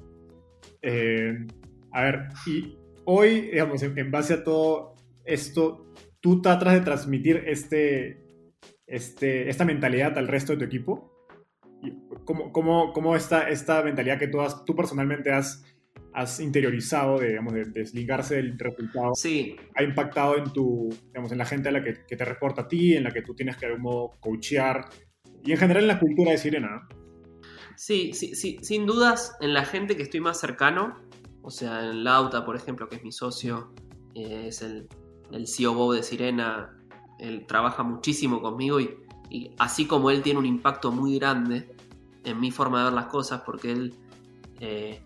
Eh, 0.81 1.45
a 1.91 2.03
ver, 2.03 2.29
y 2.47 2.77
hoy, 3.05 3.51
digamos, 3.51 3.83
en, 3.83 4.11
base 4.13 4.35
a 4.35 4.45
todo 4.45 4.95
esto, 5.25 5.93
tú 6.21 6.41
tratas 6.41 6.75
de 6.75 6.81
transmitir 6.83 7.43
este, 7.49 8.49
este, 8.87 9.51
esta 9.51 9.65
mentalidad 9.65 10.17
al 10.19 10.29
resto 10.29 10.53
de 10.53 10.59
tu 10.59 10.65
equipo? 10.65 11.12
¿Cómo, 12.25 12.53
cómo, 12.53 12.93
cómo 12.93 13.17
esta, 13.17 13.49
esta 13.49 13.83
mentalidad 13.83 14.19
que 14.19 14.29
tú, 14.29 14.41
has, 14.41 14.65
tú 14.65 14.77
personalmente 14.77 15.33
has, 15.33 15.65
has 16.13 16.41
interiorizado 16.41 17.19
de, 17.19 17.29
digamos, 17.29 17.53
de 17.53 17.65
desligarse 17.65 18.37
del 18.37 18.59
resultado 18.59 19.15
sí. 19.15 19.57
ha 19.75 19.83
impactado 19.83 20.37
en, 20.37 20.53
tu, 20.53 20.91
digamos, 21.07 21.33
en 21.33 21.39
la 21.39 21.47
gente 21.47 21.71
a 21.71 21.73
la 21.73 21.83
que, 21.83 21.95
te 21.95 22.25
reporta 22.25 22.63
a 22.63 22.69
ti, 22.69 22.95
en 22.95 23.05
la 23.05 23.11
que 23.11 23.23
tú 23.23 23.35
tienes 23.35 23.57
que 23.57 23.67
de 23.67 23.73
algún 23.73 23.83
modo 23.83 24.13
coachear 24.21 24.89
y 25.45 25.53
en 25.53 25.59
general 25.59 25.85
en 25.85 25.89
la 25.89 25.99
cultura 25.99 26.31
de 26.31 26.39
Sirena? 26.39 26.89
Sí, 27.77 28.13
sí, 28.13 28.35
sí, 28.35 28.59
sin 28.63 28.87
dudas 28.87 29.37
en 29.41 29.55
la 29.55 29.65
gente 29.65 29.97
que 29.97 30.03
estoy 30.03 30.21
más 30.21 30.39
cercano, 30.39 31.03
o 31.43 31.51
sea, 31.51 31.81
en 31.81 32.05
Lauta, 32.05 32.45
por 32.45 32.55
ejemplo, 32.55 32.89
que 32.89 32.97
es 32.97 33.03
mi 33.03 33.11
socio, 33.11 33.73
eh, 34.15 34.45
es 34.47 34.63
el, 34.63 34.87
el 35.33 35.49
CEO 35.49 35.93
de 35.93 36.03
Sirena, 36.03 36.79
él 37.19 37.47
trabaja 37.47 37.83
muchísimo 37.83 38.41
conmigo 38.41 38.79
y, 38.81 38.91
así 39.59 39.87
como 39.87 40.11
él 40.11 40.23
tiene 40.23 40.39
un 40.39 40.47
impacto 40.47 40.93
muy 40.93 41.19
grande 41.19 41.75
en 42.25 42.41
mi 42.41 42.51
forma 42.51 42.79
de 42.79 42.85
ver 42.85 42.93
las 42.93 43.07
cosas, 43.07 43.43
porque 43.45 43.73
él, 43.73 43.95
eh, 44.61 45.03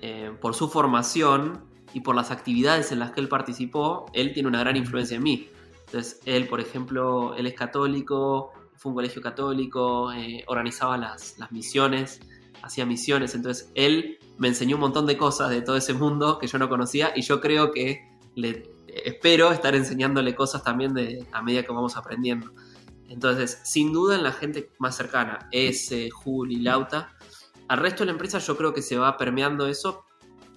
eh, 0.00 0.32
por 0.40 0.54
su 0.54 0.68
formación 0.68 1.64
y 1.94 2.00
por 2.00 2.14
las 2.14 2.30
actividades 2.30 2.92
en 2.92 2.98
las 2.98 3.12
que 3.12 3.20
él 3.20 3.28
participó, 3.28 4.06
él 4.12 4.32
tiene 4.32 4.48
una 4.48 4.60
gran 4.60 4.76
influencia 4.76 5.16
en 5.16 5.22
mí. 5.22 5.48
Entonces, 5.86 6.20
él, 6.24 6.48
por 6.48 6.60
ejemplo, 6.60 7.34
él 7.34 7.46
es 7.46 7.54
católico, 7.54 8.52
fue 8.76 8.90
un 8.90 8.96
colegio 8.96 9.22
católico, 9.22 10.12
eh, 10.12 10.44
organizaba 10.46 10.96
las, 10.96 11.38
las 11.38 11.52
misiones, 11.52 12.20
hacía 12.62 12.86
misiones, 12.86 13.34
entonces 13.34 13.70
él 13.74 14.18
me 14.38 14.48
enseñó 14.48 14.76
un 14.76 14.80
montón 14.80 15.06
de 15.06 15.16
cosas 15.16 15.50
de 15.50 15.62
todo 15.62 15.76
ese 15.76 15.94
mundo 15.94 16.38
que 16.38 16.46
yo 16.46 16.58
no 16.58 16.68
conocía 16.68 17.12
y 17.14 17.22
yo 17.22 17.40
creo 17.40 17.72
que 17.72 18.08
le, 18.34 18.70
espero 19.04 19.52
estar 19.52 19.74
enseñándole 19.74 20.34
cosas 20.34 20.62
también 20.62 20.94
de, 20.94 21.26
a 21.32 21.42
medida 21.42 21.62
que 21.62 21.72
vamos 21.72 21.96
aprendiendo. 21.96 22.52
Entonces, 23.08 23.60
sin 23.64 23.92
duda 23.92 24.16
en 24.16 24.22
la 24.22 24.32
gente 24.32 24.70
más 24.78 24.96
cercana, 24.96 25.48
S, 25.52 26.10
Juli, 26.10 26.56
Lauta, 26.56 27.12
al 27.68 27.78
resto 27.78 28.00
de 28.00 28.06
la 28.06 28.12
empresa 28.12 28.38
yo 28.38 28.56
creo 28.56 28.72
que 28.72 28.82
se 28.82 28.96
va 28.96 29.16
permeando 29.16 29.66
eso, 29.66 30.04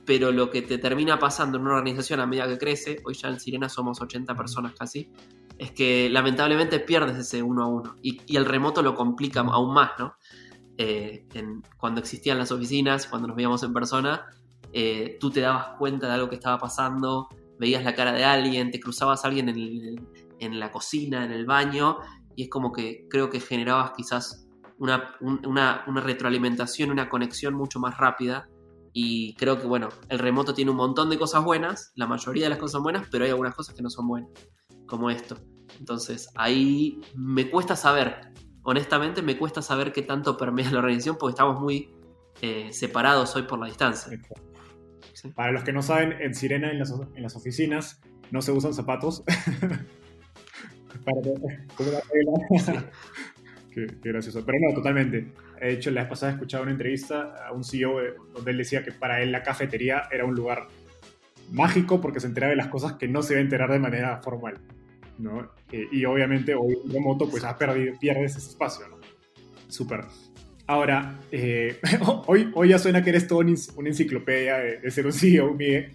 pero 0.06 0.32
lo 0.32 0.52
que 0.52 0.62
te 0.62 0.78
termina 0.78 1.20
pasando 1.20 1.58
en 1.58 1.66
una 1.66 1.76
organización 1.76 2.20
a 2.20 2.28
medida 2.28 2.48
que 2.48 2.58
crece, 2.58 3.02
hoy 3.06 3.16
ya 3.16 3.30
en 3.30 3.40
Sirena 3.40 3.70
somos 3.70 4.02
80 4.02 4.36
personas 4.36 4.74
casi, 4.74 5.12
es 5.58 5.72
que 5.72 6.10
lamentablemente 6.10 6.80
pierdes 6.80 7.18
ese 7.18 7.42
uno 7.42 7.64
a 7.64 7.68
uno 7.68 7.96
y, 8.02 8.36
el 8.36 8.46
remoto 8.46 8.82
lo 8.82 8.94
complica 8.94 9.42
aún 9.42 9.74
más, 9.74 9.92
¿no? 9.98 10.16
Eh, 10.78 11.26
cuando 11.78 12.02
existían 12.02 12.38
las 12.38 12.52
oficinas, 12.52 13.08
cuando 13.08 13.28
nos 13.28 13.36
veíamos 13.38 13.64
en 13.64 13.74
persona, 13.74 14.26
eh, 14.74 15.18
tú 15.20 15.32
te 15.32 15.40
dabas 15.40 15.78
cuenta 15.78 16.08
de 16.08 16.14
algo 16.14 16.30
que 16.30 16.36
estaba 16.36 16.58
pasando, 16.58 17.30
veías 17.58 17.84
la 17.84 17.96
cara 17.96 18.12
de 18.12 18.26
alguien, 18.26 18.72
te 18.72 18.80
cruzabas 18.80 19.24
a 19.24 19.30
alguien 19.30 19.48
en, 19.48 20.60
la 20.60 20.72
cocina, 20.72 21.24
en 21.24 21.32
el 21.32 21.46
baño, 21.46 22.00
y 22.36 22.44
es 22.44 22.50
como 22.50 22.72
que 22.72 23.08
creo 23.10 23.30
que 23.30 23.40
generabas 23.40 23.92
quizás 23.96 24.46
una, 24.78 25.86
retroalimentación, 25.88 26.92
una 26.92 27.10
conexión 27.10 27.54
mucho 27.54 27.80
más 27.80 27.98
rápida. 27.98 28.48
Y 28.94 29.36
creo 29.36 29.60
que, 29.60 29.68
bueno, 29.68 29.90
el 30.08 30.20
remoto 30.20 30.54
tiene 30.54 30.72
un 30.72 30.78
montón 30.78 31.10
de 31.10 31.18
cosas 31.18 31.44
buenas, 31.44 31.92
la 31.96 32.08
mayoría 32.08 32.46
de 32.46 32.50
las 32.52 32.60
cosas 32.60 32.74
son 32.74 32.84
buenas, 32.84 33.08
pero 33.12 33.26
hay 33.26 33.32
algunas 33.32 33.54
cosas 33.54 33.76
que 33.76 33.82
no 33.82 33.90
son 33.90 34.08
buenas, 34.08 34.32
como 34.88 35.10
esto. 35.10 35.38
Entonces, 35.80 36.30
ahí 36.36 37.02
me 37.14 37.50
cuesta 37.50 37.76
saber, 37.76 38.32
honestamente, 38.64 39.22
me 39.22 39.38
cuesta 39.38 39.62
saber 39.62 39.92
qué 39.92 40.02
tanto 40.02 40.38
permea 40.38 40.72
la 40.72 40.80
organización 40.80 41.18
porque 41.20 41.32
estamos 41.32 41.60
muy 41.60 41.94
eh, 42.42 42.72
separados 42.72 43.36
hoy 43.36 43.44
por 43.44 43.60
la 43.60 43.66
distancia. 43.66 44.18
Para 45.36 45.52
los 45.52 45.64
que 45.64 45.74
no 45.74 45.82
saben, 45.82 46.14
en 46.22 46.34
Sirena, 46.34 46.72
en 46.72 46.80
las, 46.80 46.94
en 47.16 47.22
las 47.22 47.36
oficinas, 47.36 48.00
no 48.32 48.42
se 48.42 48.54
usan 48.54 48.74
zapatos. 48.74 49.24
La 51.06 52.02
regla. 52.14 52.92
qué, 53.72 53.88
gracioso. 54.04 54.44
Pero 54.46 54.58
no, 54.62 54.76
totalmente. 54.76 55.28
De 55.60 55.72
hecho, 55.72 55.92
la 55.92 56.02
vez 56.02 56.10
pasada 56.10 56.32
he 56.32 56.36
escuchado 56.36 56.64
una 56.64 56.72
entrevista 56.72 57.48
a 57.48 57.52
un 57.52 57.64
CEO 57.64 57.96
donde 58.34 58.52
él 58.52 58.58
decía 58.58 58.84
que 58.84 58.92
para 58.92 59.22
él 59.22 59.32
la 59.32 59.44
cafetería 59.44 60.04
era 60.12 60.26
un 60.26 60.36
lugar 60.36 60.68
mágico 61.52 62.02
porque 62.02 62.20
se 62.20 62.28
entera 62.28 62.48
de 62.48 62.56
las 62.56 62.68
cosas 62.68 62.94
que 62.94 63.08
no 63.08 63.22
se 63.22 63.36
va 63.36 63.40
a 63.40 63.44
enterar 63.44 63.72
de 63.72 63.80
manera 63.80 64.18
formal, 64.22 64.60
¿no? 65.18 65.50
Eh, 65.72 65.86
y 65.92 66.06
obviamente 66.06 66.56
hoy 66.56 66.78
en 66.84 66.92
remoto 66.92 67.30
pues 67.30 67.44
has 67.44 67.56
perdido, 67.56 67.98
pierdes 68.00 68.36
ese 68.36 68.50
espacio, 68.50 68.88
¿no? 68.88 68.98
Súper. 69.68 70.02
Ahora, 70.68 71.20
eh, 71.32 71.80
hoy, 72.28 72.52
hoy 72.56 72.70
ya 72.70 72.80
suena 72.80 73.04
que 73.04 73.12
eres 73.12 73.28
todo 73.28 73.40
una 73.40 73.90
enciclopedia 73.90 74.58
de, 74.58 74.92
ser 74.92 75.06
un 75.06 75.14
CEO, 75.14 75.54
Miguel, 75.54 75.92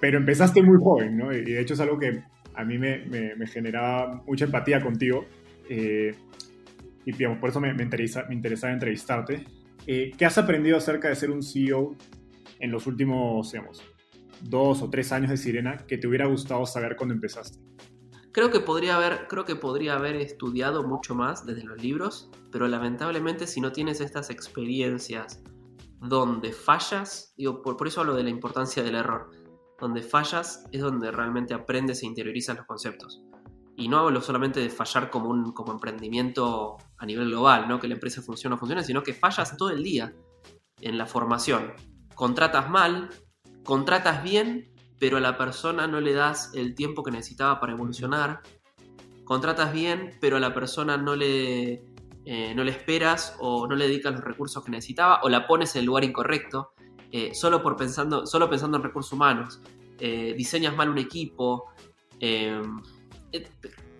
pero 0.00 0.18
empezaste 0.18 0.62
muy 0.62 0.78
joven, 0.82 1.16
¿no? 1.16 1.32
Y 1.32 1.44
de 1.44 1.60
hecho 1.60 1.74
es 1.74 1.80
algo 1.80 1.98
que 1.98 2.22
a 2.58 2.64
mí 2.64 2.76
me, 2.76 3.46
generaba 3.46 4.20
mucha 4.26 4.44
empatía 4.44 4.82
contigo. 4.82 5.24
Eh, 5.68 6.14
y 7.04 7.12
por 7.12 7.48
eso 7.48 7.60
me 7.60 7.70
interesaba 7.70 8.72
entrevistarte. 8.74 9.46
Eh, 9.86 10.10
¿Qué 10.18 10.26
has 10.26 10.36
aprendido 10.36 10.76
acerca 10.76 11.08
de 11.08 11.14
ser 11.14 11.30
un 11.30 11.42
CEO 11.42 11.96
en 12.58 12.72
los 12.72 12.86
últimos, 12.86 13.52
digamos, 13.52 13.82
dos 14.42 14.82
o 14.82 14.90
tres 14.90 15.12
años 15.12 15.30
de 15.30 15.36
Sirena 15.36 15.78
que 15.78 15.96
te 15.98 16.08
hubiera 16.08 16.26
gustado 16.26 16.66
saber 16.66 16.96
cuando 16.96 17.14
empezaste? 17.14 17.58
Creo 18.32 18.50
que 18.50 18.60
podría 18.60 18.96
haber, 18.96 19.28
creo 19.28 19.44
que 19.44 19.54
podría 19.54 19.94
haber 19.94 20.16
estudiado 20.16 20.86
mucho 20.86 21.14
más 21.14 21.46
desde 21.46 21.62
los 21.62 21.80
libros, 21.80 22.28
pero 22.50 22.66
lamentablemente 22.66 23.46
si 23.46 23.60
no 23.60 23.72
tienes 23.72 24.00
estas 24.00 24.30
experiencias 24.30 25.42
donde 26.00 26.52
fallas, 26.52 27.32
digo, 27.36 27.62
por, 27.62 27.76
por 27.76 27.86
eso 27.86 28.00
hablo 28.00 28.14
de 28.14 28.24
la 28.24 28.30
importancia 28.30 28.82
del 28.82 28.96
error, 28.96 29.30
donde 29.78 30.02
fallas 30.02 30.64
es 30.72 30.80
donde 30.80 31.10
realmente 31.10 31.54
aprendes 31.54 32.02
e 32.02 32.06
interiorizas 32.06 32.56
los 32.56 32.66
conceptos. 32.66 33.22
Y 33.76 33.88
no 33.88 33.98
hablo 33.98 34.20
solamente 34.20 34.58
de 34.60 34.70
fallar 34.70 35.08
como 35.08 35.30
un 35.30 35.52
como 35.52 35.72
emprendimiento 35.72 36.76
a 36.96 37.06
nivel 37.06 37.28
global, 37.28 37.68
¿no? 37.68 37.78
que 37.78 37.86
la 37.86 37.94
empresa 37.94 38.22
funciona 38.22 38.56
o 38.56 38.58
funciona, 38.58 38.82
sino 38.82 39.02
que 39.02 39.14
fallas 39.14 39.56
todo 39.56 39.70
el 39.70 39.84
día 39.84 40.12
en 40.80 40.98
la 40.98 41.06
formación. 41.06 41.74
Contratas 42.14 42.68
mal, 42.68 43.10
contratas 43.62 44.24
bien, 44.24 44.72
pero 44.98 45.18
a 45.18 45.20
la 45.20 45.38
persona 45.38 45.86
no 45.86 46.00
le 46.00 46.12
das 46.12 46.50
el 46.54 46.74
tiempo 46.74 47.04
que 47.04 47.12
necesitaba 47.12 47.60
para 47.60 47.72
evolucionar. 47.72 48.40
Contratas 49.24 49.72
bien, 49.72 50.16
pero 50.20 50.38
a 50.38 50.40
la 50.40 50.52
persona 50.54 50.96
no 50.96 51.14
le, 51.14 51.84
eh, 52.24 52.54
no 52.56 52.64
le 52.64 52.72
esperas 52.72 53.36
o 53.38 53.68
no 53.68 53.76
le 53.76 53.86
dedicas 53.86 54.12
los 54.12 54.24
recursos 54.24 54.64
que 54.64 54.72
necesitaba 54.72 55.20
o 55.22 55.28
la 55.28 55.46
pones 55.46 55.76
en 55.76 55.80
el 55.80 55.86
lugar 55.86 56.02
incorrecto, 56.02 56.72
eh, 57.12 57.34
solo, 57.34 57.62
por 57.62 57.76
pensando, 57.76 58.26
solo 58.26 58.48
pensando 58.48 58.76
en 58.76 58.82
recursos 58.82 59.12
humanos. 59.12 59.60
Eh, 59.98 60.34
diseñas 60.36 60.76
mal 60.76 60.90
un 60.90 60.98
equipo, 60.98 61.64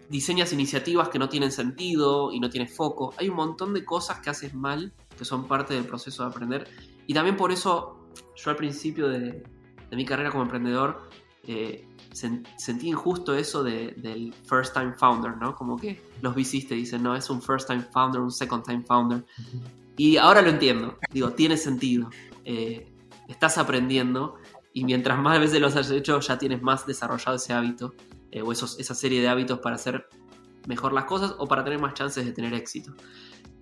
diseñas 0.08 0.52
iniciativas 0.52 1.08
que 1.08 1.18
no 1.18 1.28
tienen 1.28 1.52
sentido 1.52 2.32
y 2.32 2.40
no 2.40 2.50
tienes 2.50 2.74
foco. 2.74 3.14
Hay 3.18 3.28
un 3.28 3.36
montón 3.36 3.74
de 3.74 3.84
cosas 3.84 4.20
que 4.20 4.30
haces 4.30 4.54
mal 4.54 4.92
que 5.16 5.24
son 5.24 5.48
parte 5.48 5.74
del 5.74 5.84
proceso 5.84 6.22
de 6.22 6.28
aprender. 6.28 6.68
Y 7.06 7.14
también 7.14 7.36
por 7.36 7.50
eso 7.50 8.08
yo 8.36 8.50
al 8.50 8.56
principio 8.56 9.08
de, 9.08 9.42
de 9.90 9.96
mi 9.96 10.04
carrera 10.04 10.30
como 10.30 10.44
emprendedor, 10.44 11.08
eh, 11.46 11.86
sentí 12.12 12.88
injusto 12.88 13.34
eso 13.34 13.62
del 13.62 14.34
first 14.44 14.74
time 14.74 14.92
founder, 14.92 15.36
¿no? 15.36 15.54
Como 15.54 15.76
que 15.76 16.00
los 16.20 16.34
VCs 16.34 16.68
te 16.68 16.74
dicen, 16.74 17.02
no, 17.02 17.14
es 17.14 17.30
un 17.30 17.40
first 17.40 17.68
time 17.68 17.82
founder, 17.92 18.20
un 18.20 18.30
second 18.30 18.64
time 18.64 18.82
founder. 18.82 19.24
Y 19.96 20.16
ahora 20.16 20.42
lo 20.42 20.50
entiendo, 20.50 20.98
digo, 21.10 21.30
tiene 21.32 21.56
sentido. 21.56 22.10
Eh, 22.44 22.86
estás 23.28 23.58
aprendiendo 23.58 24.34
y 24.72 24.84
mientras 24.84 25.18
más 25.18 25.38
veces 25.38 25.60
los 25.60 25.76
has 25.76 25.90
hecho, 25.90 26.18
ya 26.20 26.38
tienes 26.38 26.62
más 26.62 26.86
desarrollado 26.86 27.36
ese 27.36 27.52
hábito 27.52 27.94
eh, 28.30 28.42
o 28.42 28.50
esos, 28.52 28.78
esa 28.80 28.94
serie 28.94 29.20
de 29.20 29.28
hábitos 29.28 29.60
para 29.60 29.76
hacer 29.76 30.08
mejor 30.66 30.92
las 30.92 31.04
cosas 31.04 31.34
o 31.38 31.46
para 31.46 31.62
tener 31.62 31.80
más 31.80 31.94
chances 31.94 32.24
de 32.24 32.32
tener 32.32 32.52
éxito. 32.54 32.94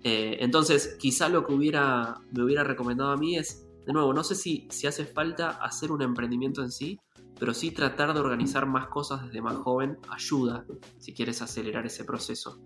entonces, 0.02 0.96
quizá 0.98 1.28
lo 1.28 1.44
que 1.44 1.52
hubiera, 1.52 2.20
me 2.32 2.44
hubiera 2.44 2.64
recomendado 2.64 3.10
a 3.10 3.16
mí 3.16 3.36
es 3.36 3.66
de 3.86 3.92
nuevo, 3.92 4.12
no 4.12 4.24
sé 4.24 4.34
si, 4.34 4.66
si 4.70 4.88
hace 4.88 5.04
falta 5.04 5.50
hacer 5.50 5.92
un 5.92 6.02
emprendimiento 6.02 6.62
en 6.62 6.72
sí, 6.72 6.98
pero 7.38 7.54
sí 7.54 7.70
tratar 7.70 8.12
de 8.14 8.20
organizar 8.20 8.66
más 8.66 8.88
cosas 8.88 9.24
desde 9.24 9.40
más 9.40 9.56
joven 9.56 9.98
ayuda 10.10 10.64
si 10.98 11.14
quieres 11.14 11.40
acelerar 11.40 11.86
ese 11.86 12.04
proceso. 12.04 12.60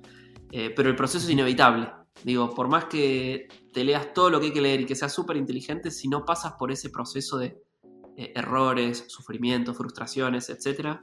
Eh, 0.51 0.73
pero 0.75 0.89
el 0.89 0.97
proceso 0.97 1.27
es 1.27 1.31
inevitable. 1.31 1.93
Digo, 2.25 2.55
por 2.55 2.69
más 2.69 2.87
que 2.87 3.49
te 3.73 3.85
leas 3.85 4.13
todo 4.13 4.31
lo 4.31 4.41
que 4.41 4.47
hay 4.47 4.53
que 4.53 4.61
leer 4.61 4.81
y 4.81 4.87
que 4.87 4.95
seas 4.95 5.13
súper 5.13 5.37
inteligente, 5.37 5.91
si 5.91 6.09
no 6.09 6.25
pasas 6.25 6.55
por 6.55 6.73
ese 6.73 6.91
proceso 6.91 7.39
de 7.39 7.59
eh, 8.17 8.33
errores, 8.35 9.05
sufrimientos, 9.09 9.77
frustraciones, 9.77 10.51
etc., 10.51 10.99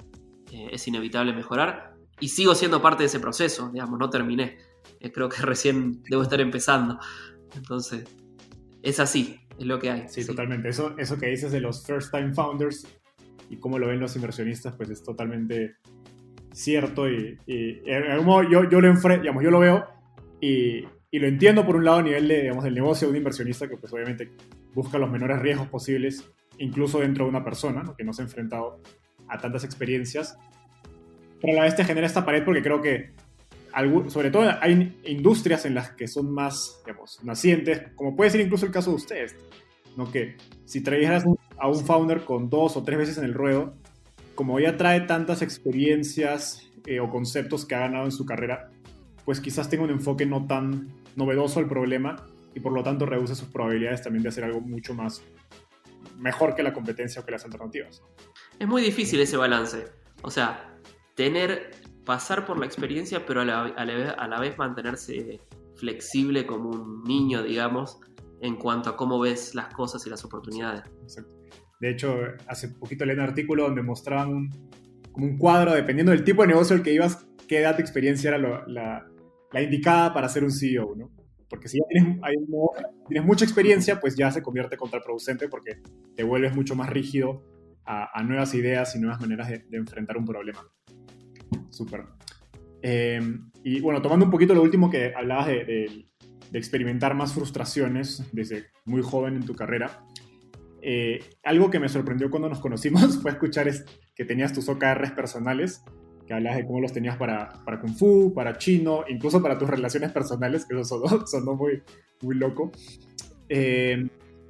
eh, 0.51 0.69
es 0.71 0.87
inevitable 0.87 1.33
mejorar. 1.33 1.95
Y 2.19 2.29
sigo 2.29 2.55
siendo 2.55 2.81
parte 2.81 3.03
de 3.03 3.07
ese 3.07 3.19
proceso, 3.19 3.69
digamos, 3.71 3.99
no 3.99 4.09
terminé. 4.09 4.57
creo 5.13 5.29
que 5.29 5.41
recién 5.41 6.01
debo 6.09 6.23
estar 6.23 6.41
empezando. 6.41 6.99
Entonces, 7.55 8.03
es 8.81 8.99
así 8.99 9.39
es 9.57 9.65
lo 9.65 9.79
que 9.79 9.89
hay. 9.89 10.07
Sí, 10.07 10.25
totalmente. 10.25 10.69
Eso, 10.69 10.95
eso 10.97 11.17
que 11.17 11.27
dices 11.27 11.51
de 11.51 11.61
los 11.61 11.85
first 11.85 12.11
time 12.11 12.33
founders 12.33 12.87
y 13.49 13.57
cómo 13.57 13.79
lo 13.79 13.87
ven 13.87 13.99
los 13.99 14.15
inversionistas, 14.15 14.75
pues 14.75 14.89
es 14.89 15.03
totalmente 15.03 15.75
cierto 16.53 17.09
y, 17.09 17.37
en 17.45 18.11
algún 18.11 18.25
modo 18.25 18.43
yo, 18.43 18.69
yo, 18.69 18.81
lo 18.81 18.93
digamos, 18.93 19.43
yo 19.43 19.51
lo 19.51 19.59
veo 19.59 19.85
y, 20.41 20.83
y, 21.11 21.19
lo 21.19 21.27
entiendo 21.27 21.65
por 21.65 21.75
un 21.75 21.85
lado 21.85 21.97
a 21.99 22.03
nivel 22.03 22.27
de, 22.27 22.51
del 22.51 22.73
negocio 22.73 23.07
de 23.07 23.11
un 23.11 23.17
inversionista 23.17 23.67
que 23.67 23.77
pues 23.77 23.91
obviamente 23.93 24.31
busca 24.73 24.97
los 24.97 25.09
menores 25.09 25.39
riesgos 25.39 25.67
posibles, 25.67 26.23
incluso 26.57 26.99
dentro 26.99 27.25
de 27.25 27.29
una 27.29 27.43
persona 27.43 27.83
que 27.97 28.03
no 28.03 28.13
se 28.13 28.21
ha 28.21 28.25
enfrentado 28.25 28.81
a 29.27 29.37
tantas 29.37 29.63
experiencias. 29.63 30.37
Pero 31.41 31.53
a 31.53 31.55
la 31.57 31.63
vez 31.63 31.75
te 31.75 31.85
genera 31.85 32.07
esta 32.07 32.25
pared 32.25 32.43
porque 32.43 32.61
creo 32.61 32.81
que 32.81 33.11
sobre 34.09 34.31
todo 34.31 34.49
hay 34.61 34.97
industrias 35.05 35.65
en 35.65 35.75
las 35.75 35.91
que 35.91 36.07
son 36.07 36.31
más, 36.31 36.81
digamos, 36.85 37.23
nacientes, 37.23 37.83
como 37.95 38.15
puede 38.15 38.31
ser 38.31 38.41
incluso 38.41 38.65
el 38.65 38.71
caso 38.71 38.89
de 38.89 38.95
ustedes, 38.95 39.35
¿no? 39.95 40.11
Que 40.11 40.35
si 40.65 40.81
trajeras 40.81 41.25
a 41.57 41.67
un 41.67 41.85
founder 41.85 42.23
con 42.25 42.49
dos 42.49 42.75
o 42.75 42.83
tres 42.83 42.97
veces 42.97 43.17
en 43.17 43.25
el 43.25 43.33
ruedo, 43.33 43.75
como 44.35 44.59
ya 44.59 44.77
trae 44.77 45.01
tantas 45.01 45.41
experiencias 45.41 46.71
eh, 46.85 46.99
o 46.99 47.09
conceptos 47.09 47.65
que 47.65 47.75
ha 47.75 47.79
ganado 47.79 48.05
en 48.05 48.11
su 48.11 48.25
carrera, 48.25 48.71
pues 49.27 49.41
quizás 49.41 49.69
tenga 49.69 49.83
un 49.83 49.89
enfoque 49.89 50.25
no 50.25 50.47
tan 50.47 50.87
novedoso 51.17 51.59
al 51.59 51.67
problema 51.67 52.15
y 52.55 52.61
por 52.61 52.71
lo 52.71 52.81
tanto 52.81 53.05
reduce 53.05 53.35
sus 53.35 53.49
probabilidades 53.49 54.01
también 54.01 54.23
de 54.23 54.29
hacer 54.29 54.45
algo 54.45 54.61
mucho 54.61 54.93
más 54.93 55.21
mejor 56.17 56.55
que 56.55 56.63
la 56.63 56.71
competencia 56.71 57.21
o 57.21 57.25
que 57.25 57.33
las 57.33 57.43
alternativas. 57.43 58.01
Es 58.57 58.65
muy 58.69 58.81
difícil 58.81 59.19
ese 59.19 59.35
balance. 59.35 59.83
O 60.21 60.31
sea, 60.31 60.77
tener 61.15 61.71
pasar 62.05 62.45
por 62.45 62.57
la 62.57 62.67
experiencia, 62.67 63.25
pero 63.25 63.41
a 63.41 63.43
la, 63.43 63.63
a 63.63 64.27
la, 64.29 64.39
vez 64.39 64.57
mantenerse 64.57 65.41
flexible 65.75 66.45
como 66.45 66.69
un 66.69 67.03
niño, 67.03 67.43
digamos, 67.43 67.99
en 68.39 68.55
cuanto 68.55 68.91
a 68.91 68.95
cómo 68.95 69.19
ves 69.19 69.55
las 69.55 69.73
cosas 69.73 70.07
y 70.07 70.09
las 70.09 70.23
oportunidades. 70.23 70.83
De 71.81 71.89
hecho, 71.89 72.15
hace 72.47 72.69
poquito 72.69 73.03
leí 73.03 73.17
un 73.17 73.23
artículo 73.23 73.63
donde 73.63 73.83
mostraban 73.83 74.29
un, 74.29 74.49
como 75.11 75.25
un 75.25 75.37
cuadro, 75.37 75.73
dependiendo 75.73 76.13
del 76.13 76.23
tipo 76.23 76.43
de 76.43 76.47
negocio 76.47 76.77
al 76.77 76.81
que 76.81 76.93
ibas, 76.93 77.27
qué 77.47 77.59
edad 77.59 77.75
de 77.75 77.81
experiencia 77.81 78.29
era 78.29 78.63
la, 78.67 79.05
la, 79.51 79.61
indicada 79.61 80.13
para 80.13 80.29
ser 80.29 80.43
un 80.43 80.51
CEO, 80.51 80.95
¿no? 80.95 81.11
Porque 81.49 81.69
si 81.69 81.77
ya 81.77 81.85
tienes, 81.87 82.19
tienes, 83.07 83.25
mucha 83.25 83.45
experiencia, 83.45 83.99
pues 83.99 84.15
ya 84.15 84.31
se 84.31 84.41
convierte 84.41 84.75
contraproducente 84.75 85.47
porque 85.47 85.81
te 86.15 86.23
vuelves 86.23 86.53
mucho 86.53 86.75
más 86.75 86.89
rígido 86.89 87.43
a, 87.85 88.21
nuevas 88.23 88.53
ideas 88.53 88.95
y 88.95 88.99
nuevas 88.99 89.21
maneras 89.21 89.47
de, 89.47 89.63
enfrentar 89.71 90.17
un 90.17 90.25
problema. 90.25 90.67
Súper. 91.69 92.03
Eh, 92.81 93.21
y 93.63 93.79
bueno, 93.79 94.01
tomando 94.01 94.25
un 94.25 94.31
poquito 94.31 94.53
lo 94.53 94.61
último 94.61 94.89
que 94.89 95.13
hablabas 95.15 95.47
de, 95.47 96.05
experimentar 96.53 97.13
más 97.13 97.33
frustraciones 97.33 98.23
desde 98.31 98.67
muy 98.85 99.01
joven 99.01 99.35
en 99.35 99.45
tu 99.45 99.53
carrera, 99.53 100.05
eh, 100.81 101.19
algo 101.43 101.69
que 101.69 101.79
me 101.79 101.89
sorprendió 101.89 102.29
cuando 102.29 102.47
nos 102.47 102.59
conocimos 102.59 103.17
fue 103.21 103.31
escuchar 103.31 103.69
que 104.15 104.25
tenías 104.25 104.53
tus 104.53 104.69
OKRs 104.69 105.11
personales, 105.11 105.83
que 106.27 106.33
hablabas 106.33 106.57
de 106.57 106.65
cómo 106.65 106.81
los 106.81 106.91
tenías 106.91 107.15
para, 107.17 107.63
para 107.63 107.79
Kung 107.79 107.95
Fu, 107.95 108.33
para 108.33 108.57
Chino, 108.57 109.05
incluso 109.07 109.41
para 109.41 109.57
tus 109.57 109.69
relaciones 109.69 110.11
personales, 110.11 110.65
que 110.65 110.79
eso 110.79 111.01
sonó, 111.25 111.55
muy, 111.55 111.81
muy 112.21 112.35
loco. 112.35 112.71
Eh, 113.47 114.07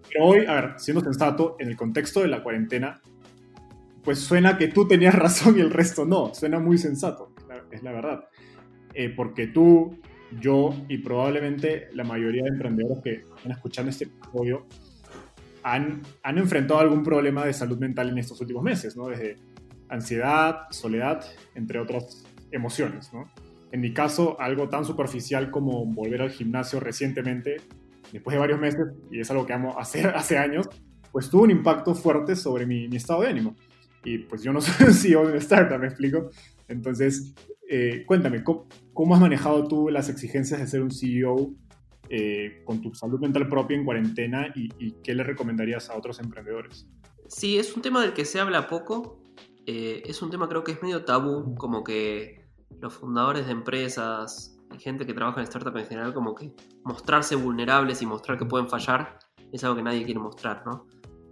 pero 0.09 0.25
hoy, 0.25 0.45
a 0.45 0.53
ver, 0.53 0.73
siendo 0.77 1.03
sensato, 1.03 1.55
en 1.59 1.69
el 1.69 1.77
contexto 1.77 2.21
de 2.21 2.29
la 2.29 2.41
cuarentena, 2.41 2.99
pues 4.03 4.19
suena 4.19 4.57
que 4.57 4.69
tú 4.69 4.87
tenías 4.87 5.13
razón 5.15 5.57
y 5.57 5.61
el 5.61 5.69
resto 5.69 6.05
no. 6.05 6.33
Suena 6.33 6.59
muy 6.59 6.77
sensato, 6.77 7.33
es 7.71 7.83
la 7.83 7.91
verdad. 7.91 8.25
Eh, 8.93 9.13
porque 9.15 9.47
tú, 9.47 9.99
yo 10.41 10.73
y 10.89 10.97
probablemente 10.97 11.89
la 11.93 12.03
mayoría 12.03 12.43
de 12.43 12.49
emprendedores 12.49 13.03
que 13.03 13.13
están 13.35 13.51
escuchando 13.51 13.91
este 13.91 14.05
episodio 14.05 14.65
han, 15.61 16.01
han 16.23 16.37
enfrentado 16.39 16.79
algún 16.79 17.03
problema 17.03 17.45
de 17.45 17.53
salud 17.53 17.77
mental 17.77 18.09
en 18.09 18.17
estos 18.17 18.41
últimos 18.41 18.63
meses, 18.63 18.97
¿no? 18.97 19.07
Desde 19.07 19.37
ansiedad, 19.89 20.67
soledad, 20.71 21.25
entre 21.55 21.79
otras 21.79 22.23
emociones, 22.51 23.11
¿no? 23.13 23.29
En 23.71 23.81
mi 23.81 23.93
caso, 23.93 24.39
algo 24.39 24.69
tan 24.69 24.85
superficial 24.85 25.51
como 25.51 25.85
volver 25.85 26.21
al 26.21 26.31
gimnasio 26.31 26.79
recientemente, 26.79 27.57
después 28.11 28.33
de 28.33 28.39
varios 28.39 28.59
meses, 28.59 28.87
y 29.11 29.19
es 29.19 29.29
algo 29.29 29.45
que 29.45 29.53
amo 29.53 29.77
hacer 29.77 30.07
hace 30.15 30.37
años, 30.37 30.69
pues 31.11 31.29
tuvo 31.29 31.43
un 31.43 31.51
impacto 31.51 31.95
fuerte 31.95 32.35
sobre 32.35 32.65
mi, 32.65 32.87
mi 32.87 32.97
estado 32.97 33.21
de 33.21 33.29
ánimo 33.29 33.55
y 34.07 34.19
pues 34.19 34.41
yo 34.43 34.53
no 34.53 34.61
soy 34.61 34.93
CEO 34.93 35.23
de 35.23 35.29
una 35.29 35.39
startup, 35.39 35.79
¿me 35.79 35.87
explico? 35.87 36.29
Entonces, 36.67 37.33
eh, 37.69 38.03
cuéntame, 38.05 38.43
¿cómo, 38.43 39.15
has 39.15 39.21
manejado 39.21 39.67
tú 39.67 39.89
las 39.89 40.09
exigencias 40.09 40.59
de 40.59 40.67
ser 40.67 40.81
un 40.81 40.91
CEO 40.91 41.53
eh, 42.09 42.61
con 42.63 42.81
tu 42.81 42.93
salud 42.93 43.19
mental 43.19 43.49
propia 43.49 43.75
en 43.75 43.83
cuarentena 43.83 44.53
y, 44.55 44.93
qué 45.03 45.13
le 45.13 45.23
recomendarías 45.23 45.89
a 45.89 45.97
otros 45.97 46.19
emprendedores? 46.19 46.87
sí, 47.27 47.57
es 47.57 47.75
un 47.75 47.81
tema 47.81 48.01
del 48.01 48.13
que 48.13 48.23
se 48.23 48.39
habla 48.39 48.67
poco. 48.67 49.21
Eh, 49.67 50.01
es 50.05 50.21
un 50.21 50.29
tema 50.29 50.47
creo 50.47 50.63
que 50.63 50.71
es 50.71 50.81
medio 50.81 51.03
tabú, 51.03 51.53
como 51.55 51.83
que 51.83 52.49
los 52.79 52.93
fundadores 52.93 53.47
de 53.47 53.51
empresas 53.51 54.57
y 54.73 54.79
gente 54.79 55.05
que 55.05 55.13
trabaja 55.13 55.41
en 55.41 55.43
startup 55.43 55.75
en 55.75 55.85
general, 55.85 56.13
como 56.13 56.33
que 56.33 56.53
mostrarse 56.85 57.35
vulnerables 57.35 58.01
y 58.01 58.05
mostrar 58.05 58.37
que 58.37 58.45
pueden 58.45 58.69
fallar 58.69 59.19
es 59.51 59.63
algo 59.65 59.75
que 59.75 59.83
nadie 59.83 60.05
quiere 60.05 60.21
mostrar, 60.21 60.63
¿no? 60.65 60.87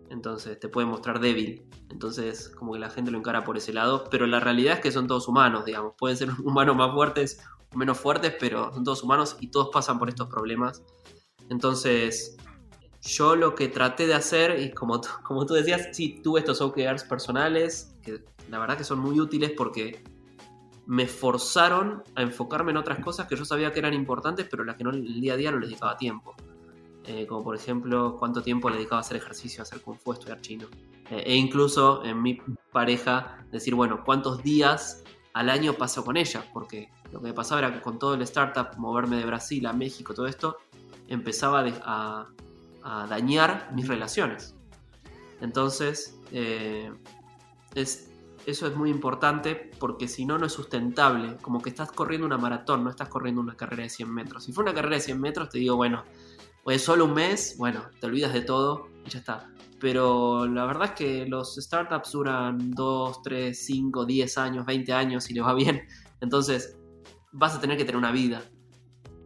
Entonces 0.09 0.59
te 0.59 0.67
puede 0.67 0.85
mostrar 0.85 1.21
débil. 1.21 1.65
Entonces, 1.89 2.49
como 2.49 2.73
que 2.73 2.79
la 2.79 2.89
gente 2.89 3.09
lo 3.09 3.17
encara 3.17 3.43
por 3.43 3.57
ese 3.57 3.73
lado. 3.73 4.05
Pero 4.11 4.27
la 4.27 4.39
realidad 4.39 4.75
es 4.75 4.79
que 4.81 4.91
son 4.91 5.07
todos 5.07 5.27
humanos, 5.27 5.65
digamos. 5.65 5.93
Pueden 5.97 6.17
ser 6.17 6.29
humanos 6.43 6.75
más 6.75 6.93
fuertes 6.93 7.41
o 7.73 7.77
menos 7.77 7.97
fuertes, 7.97 8.35
pero 8.39 8.73
son 8.73 8.83
todos 8.83 9.03
humanos 9.03 9.37
y 9.39 9.47
todos 9.47 9.69
pasan 9.71 9.97
por 9.97 10.09
estos 10.09 10.27
problemas. 10.27 10.83
Entonces, 11.49 12.37
yo 13.05 13.35
lo 13.35 13.53
que 13.53 13.67
traté 13.67 14.07
de 14.07 14.15
hacer, 14.15 14.59
y 14.59 14.71
como, 14.71 14.99
como 15.23 15.45
tú 15.45 15.53
decías, 15.53 15.89
sí, 15.91 16.19
tuve 16.23 16.39
estos 16.39 16.59
OKRs 16.59 17.03
personales, 17.03 17.93
que 18.03 18.23
la 18.49 18.59
verdad 18.59 18.77
que 18.77 18.83
son 18.83 18.99
muy 18.99 19.19
útiles 19.19 19.51
porque 19.55 20.03
me 20.87 21.07
forzaron 21.07 22.03
a 22.15 22.21
enfocarme 22.21 22.71
en 22.71 22.77
otras 22.77 22.99
cosas 22.99 23.27
que 23.27 23.35
yo 23.35 23.45
sabía 23.45 23.71
que 23.71 23.79
eran 23.79 23.93
importantes, 23.93 24.47
pero 24.49 24.63
las 24.63 24.75
que 24.75 24.83
no, 24.83 24.89
el 24.89 25.21
día 25.21 25.33
a 25.33 25.37
día 25.37 25.51
no 25.51 25.59
les 25.59 25.69
dedicaba 25.69 25.97
tiempo. 25.97 26.35
Eh, 27.07 27.27
como 27.27 27.43
por 27.43 27.55
ejemplo 27.55 28.15
cuánto 28.17 28.41
tiempo 28.41 28.67
le 28.67 28.77
dedicaba 28.77 28.97
a 28.97 29.01
hacer 29.01 29.17
ejercicio, 29.17 29.61
a 29.61 29.63
hacer 29.63 29.79
kung 29.81 29.97
fu, 29.97 30.11
a 30.11 30.15
estudiar 30.15 30.41
chino. 30.41 30.67
Eh, 31.11 31.23
e 31.27 31.35
incluso 31.35 32.03
en 32.03 32.19
mi 32.21 32.41
pareja 32.71 33.45
decir, 33.51 33.75
bueno, 33.75 34.03
cuántos 34.03 34.41
días 34.41 35.03
al 35.33 35.49
año 35.49 35.73
paso 35.73 36.03
con 36.03 36.17
ella, 36.17 36.43
porque 36.51 36.89
lo 37.11 37.19
que 37.19 37.27
me 37.27 37.33
pasaba 37.33 37.59
era 37.59 37.73
que 37.73 37.81
con 37.81 37.99
todo 37.99 38.15
el 38.15 38.21
startup, 38.23 38.75
moverme 38.77 39.17
de 39.17 39.25
Brasil 39.25 39.65
a 39.67 39.73
México, 39.73 40.15
todo 40.15 40.25
esto, 40.25 40.57
empezaba 41.07 41.63
a, 41.83 42.27
dañar 43.09 43.71
mis 43.73 43.87
relaciones. 43.87 44.55
Entonces, 45.41 46.19
eh, 46.31 46.91
es, 47.73 48.11
eso 48.45 48.67
es 48.67 48.75
muy 48.75 48.89
importante 48.89 49.71
porque 49.79 50.07
si 50.07 50.25
no, 50.25 50.37
no 50.37 50.45
es 50.45 50.53
sustentable. 50.53 51.37
Como 51.41 51.61
que 51.61 51.69
estás 51.69 51.91
corriendo 51.91 52.27
una 52.27 52.37
maratón, 52.37 52.83
no 52.83 52.89
estás 52.89 53.09
corriendo 53.09 53.41
una 53.41 53.55
carrera 53.55 53.83
de 53.83 53.89
100 53.89 54.13
metros. 54.13 54.43
Si 54.43 54.53
fue 54.53 54.63
una 54.63 54.73
carrera 54.73 54.95
de 54.95 55.01
100 55.01 55.19
metros, 55.19 55.49
te 55.49 55.57
digo, 55.57 55.75
bueno, 55.75 56.03
pues 56.63 56.83
solo 56.83 57.05
un 57.05 57.13
mes, 57.13 57.55
bueno, 57.57 57.83
te 57.99 58.07
olvidas 58.07 58.33
de 58.33 58.41
todo 58.41 58.87
y 59.05 59.09
ya 59.09 59.19
está. 59.19 59.49
Pero 59.79 60.47
la 60.47 60.65
verdad 60.65 60.85
es 60.85 60.91
que 60.91 61.25
los 61.25 61.55
startups 61.55 62.11
duran 62.11 62.71
2, 62.71 63.21
3, 63.23 63.65
5, 63.65 64.05
10 64.05 64.37
años, 64.37 64.65
20 64.65 64.93
años 64.93 65.29
y 65.29 65.33
les 65.33 65.43
va 65.43 65.53
bien. 65.53 65.87
Entonces 66.21 66.77
vas 67.31 67.55
a 67.55 67.59
tener 67.59 67.77
que 67.77 67.83
tener 67.85 67.97
una 67.97 68.11
vida. 68.11 68.41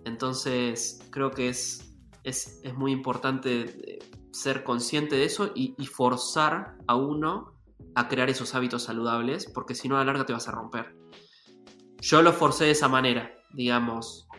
Entonces 0.05 0.99
creo 1.11 1.31
que 1.31 1.49
es, 1.49 1.88
es, 2.29 2.61
muy 2.75 2.91
importante 2.91 3.61
eh, 3.61 3.99
ser 4.31 4.63
consciente 4.63 5.15
de 5.15 5.25
eso 5.25 5.51
y, 5.55 5.75
y, 5.77 5.85
forzar 5.85 6.77
a 6.87 6.95
uno 6.95 7.53
a 7.95 8.07
crear 8.07 8.29
esos 8.29 8.55
hábitos 8.55 8.83
saludables, 8.83 9.47
porque 9.53 9.75
si 9.75 9.89
no 9.89 9.95
a 9.95 9.99
la 9.99 10.05
larga 10.05 10.25
te 10.25 10.33
vas 10.33 10.47
a 10.47 10.51
romper. 10.51 10.95
Yo 12.01 12.21
lo 12.21 12.31
forcé 12.31 12.65
de 12.65 12.71
esa 12.71 12.87
manera, 12.87 13.33
digamos, 13.53 14.29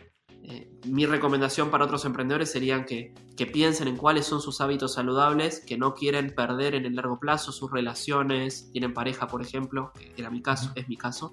eh, 0.43 0.71
mi 0.87 1.05
recomendación 1.05 1.69
para 1.69 1.85
otros 1.85 2.03
emprendedores 2.05 2.51
sería 2.51 2.85
que, 2.85 3.13
piensen 3.51 3.87
en 3.87 3.97
cuáles 3.97 4.27
son 4.27 4.39
sus 4.39 4.61
hábitos 4.61 4.93
saludables, 4.93 5.61
que 5.65 5.75
no 5.75 5.95
quieren 5.95 6.35
perder 6.35 6.75
en 6.75 6.85
el 6.85 6.95
largo 6.95 7.19
plazo 7.19 7.51
sus 7.51 7.71
relaciones, 7.71 8.69
tienen 8.71 8.93
pareja, 8.93 9.27
por 9.27 9.41
ejemplo, 9.41 9.91
que 9.95 10.13
era 10.15 10.29
mi 10.29 10.43
caso, 10.43 10.71
es 10.75 10.87
mi 10.87 10.95
caso, 10.95 11.31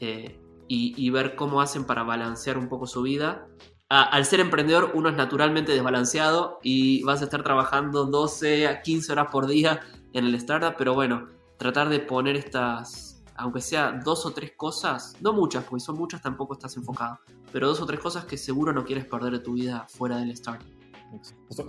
eh, 0.00 0.40
y, 0.66 1.10
ver 1.10 1.36
cómo 1.36 1.60
hacen 1.60 1.84
para 1.84 2.02
balancear 2.02 2.58
un 2.58 2.68
poco 2.68 2.88
su 2.88 3.02
vida. 3.02 3.46
Al 3.88 4.24
ser 4.24 4.40
emprendedor, 4.40 4.90
uno 4.94 5.08
es 5.08 5.16
naturalmente 5.16 5.72
desbalanceado 5.72 6.58
y 6.62 7.02
vas 7.04 7.20
a 7.20 7.24
estar 7.24 7.42
trabajando 7.42 8.06
12 8.06 8.66
a 8.66 8.82
15 8.82 9.12
horas 9.12 9.28
por 9.30 9.46
día 9.46 9.80
en 10.12 10.24
el 10.24 10.34
startup, 10.34 10.74
pero 10.76 10.94
bueno, 10.94 11.28
tratar 11.58 11.88
de 11.88 12.00
poner 12.00 12.36
estas 12.36 13.16
aunque 13.38 13.60
sea 13.60 13.92
dos 13.92 14.24
o 14.26 14.32
tres 14.32 14.52
cosas, 14.56 15.14
no 15.20 15.32
muchas, 15.32 15.64
porque 15.64 15.80
son 15.80 15.96
muchas 15.96 16.22
tampoco 16.22 16.54
estás 16.54 16.76
enfocado, 16.76 17.18
pero 17.52 17.68
dos 17.68 17.80
o 17.80 17.86
tres 17.86 18.00
cosas 18.00 18.24
que 18.24 18.36
seguro 18.36 18.72
no 18.72 18.84
quieres 18.84 19.04
perder 19.04 19.32
de 19.32 19.38
tu 19.40 19.54
vida 19.54 19.86
fuera 19.88 20.16
del 20.18 20.30
startup. 20.30 20.66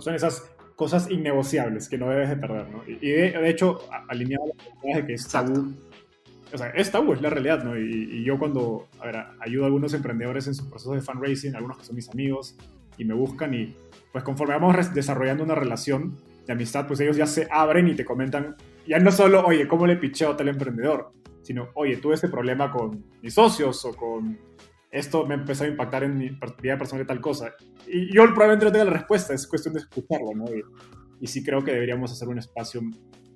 Son 0.00 0.14
esas 0.14 0.50
cosas 0.76 1.10
innegociables 1.10 1.88
que 1.88 1.98
no 1.98 2.08
debes 2.08 2.30
de 2.30 2.36
perder, 2.36 2.70
¿no? 2.70 2.82
Y 2.86 2.96
de, 2.96 3.50
hecho, 3.50 3.80
alineado 4.08 4.44
a 4.44 4.96
de 4.96 5.06
que 5.06 5.14
es 5.14 5.28
tabú, 5.28 5.74
o 6.52 6.58
sea, 6.58 6.68
es 6.70 6.90
tabú, 6.90 7.12
es 7.12 7.20
la 7.20 7.30
realidad, 7.30 7.64
¿no? 7.64 7.78
Y, 7.78 8.24
yo 8.24 8.38
cuando, 8.38 8.88
a 9.00 9.06
ver, 9.06 9.16
ayudo 9.40 9.64
a 9.64 9.66
algunos 9.66 9.94
emprendedores 9.94 10.46
en 10.46 10.54
su 10.54 10.68
proceso 10.68 10.92
de 10.92 11.00
fundraising, 11.00 11.54
algunos 11.54 11.78
que 11.78 11.84
son 11.84 11.96
mis 11.96 12.08
amigos, 12.08 12.56
y 12.96 13.04
me 13.04 13.14
buscan 13.14 13.54
y 13.54 13.76
pues 14.12 14.24
conforme 14.24 14.54
vamos 14.54 14.94
desarrollando 14.94 15.44
una 15.44 15.54
relación 15.54 16.16
de 16.46 16.52
amistad, 16.52 16.86
pues 16.86 16.98
ellos 17.00 17.16
ya 17.16 17.26
se 17.26 17.46
abren 17.50 17.88
y 17.88 17.94
te 17.94 18.04
comentan, 18.04 18.56
ya 18.86 18.98
no 18.98 19.12
solo, 19.12 19.44
oye, 19.46 19.68
¿cómo 19.68 19.86
le 19.86 19.96
picheo 19.96 20.30
a 20.30 20.36
tal 20.36 20.48
emprendedor? 20.48 21.12
sino, 21.48 21.70
oye, 21.76 21.96
tuve 21.96 22.14
este 22.14 22.28
problema 22.28 22.70
con 22.70 23.06
mis 23.22 23.32
socios 23.32 23.82
o 23.86 23.94
con 23.94 24.38
esto 24.90 25.24
me 25.26 25.34
empezó 25.34 25.64
a 25.64 25.68
impactar 25.68 26.04
en 26.04 26.18
mi 26.18 26.28
vida 26.60 26.76
personal 26.76 27.04
de 27.04 27.08
tal 27.08 27.22
cosa. 27.22 27.54
Y 27.86 28.14
yo 28.14 28.24
probablemente 28.34 28.66
no 28.66 28.72
tenga 28.72 28.84
la 28.84 28.90
respuesta, 28.90 29.32
es 29.32 29.46
cuestión 29.46 29.72
de 29.72 29.80
escucharlo, 29.80 30.34
¿no? 30.34 30.44
Y, 31.20 31.26
sí 31.26 31.42
creo 31.42 31.64
que 31.64 31.72
deberíamos 31.72 32.12
hacer 32.12 32.28
un 32.28 32.38
espacio, 32.38 32.82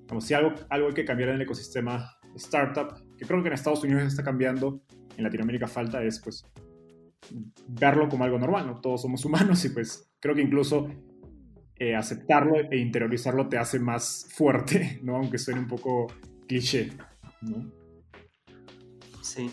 como 0.06 0.20
si 0.20 0.34
algo, 0.34 0.52
algo 0.68 0.88
hay 0.88 0.92
que 0.92 1.06
cambiar 1.06 1.30
en 1.30 1.36
el 1.36 1.40
ecosistema 1.40 2.18
startup, 2.36 2.94
que 3.16 3.26
creo 3.26 3.42
que 3.42 3.48
en 3.48 3.54
Estados 3.54 3.82
Unidos 3.84 4.04
está 4.04 4.22
cambiando, 4.22 4.82
en 5.16 5.24
Latinoamérica 5.24 5.66
falta, 5.66 6.02
es 6.02 6.20
pues 6.20 6.44
verlo 7.68 8.08
como 8.08 8.24
algo 8.24 8.38
normal, 8.38 8.66
¿no? 8.66 8.80
Todos 8.80 9.02
somos 9.02 9.24
humanos 9.24 9.64
y 9.64 9.70
pues 9.70 10.10
creo 10.20 10.34
que 10.34 10.42
incluso 10.42 10.88
eh, 11.76 11.94
aceptarlo 11.94 12.56
e 12.70 12.78
interiorizarlo 12.78 13.48
te 13.48 13.58
hace 13.58 13.78
más 13.78 14.26
fuerte, 14.30 15.00
¿no? 15.02 15.16
Aunque 15.16 15.38
suene 15.38 15.60
un 15.60 15.68
poco 15.68 16.06
cliché. 16.46 16.92
Sí. 19.20 19.50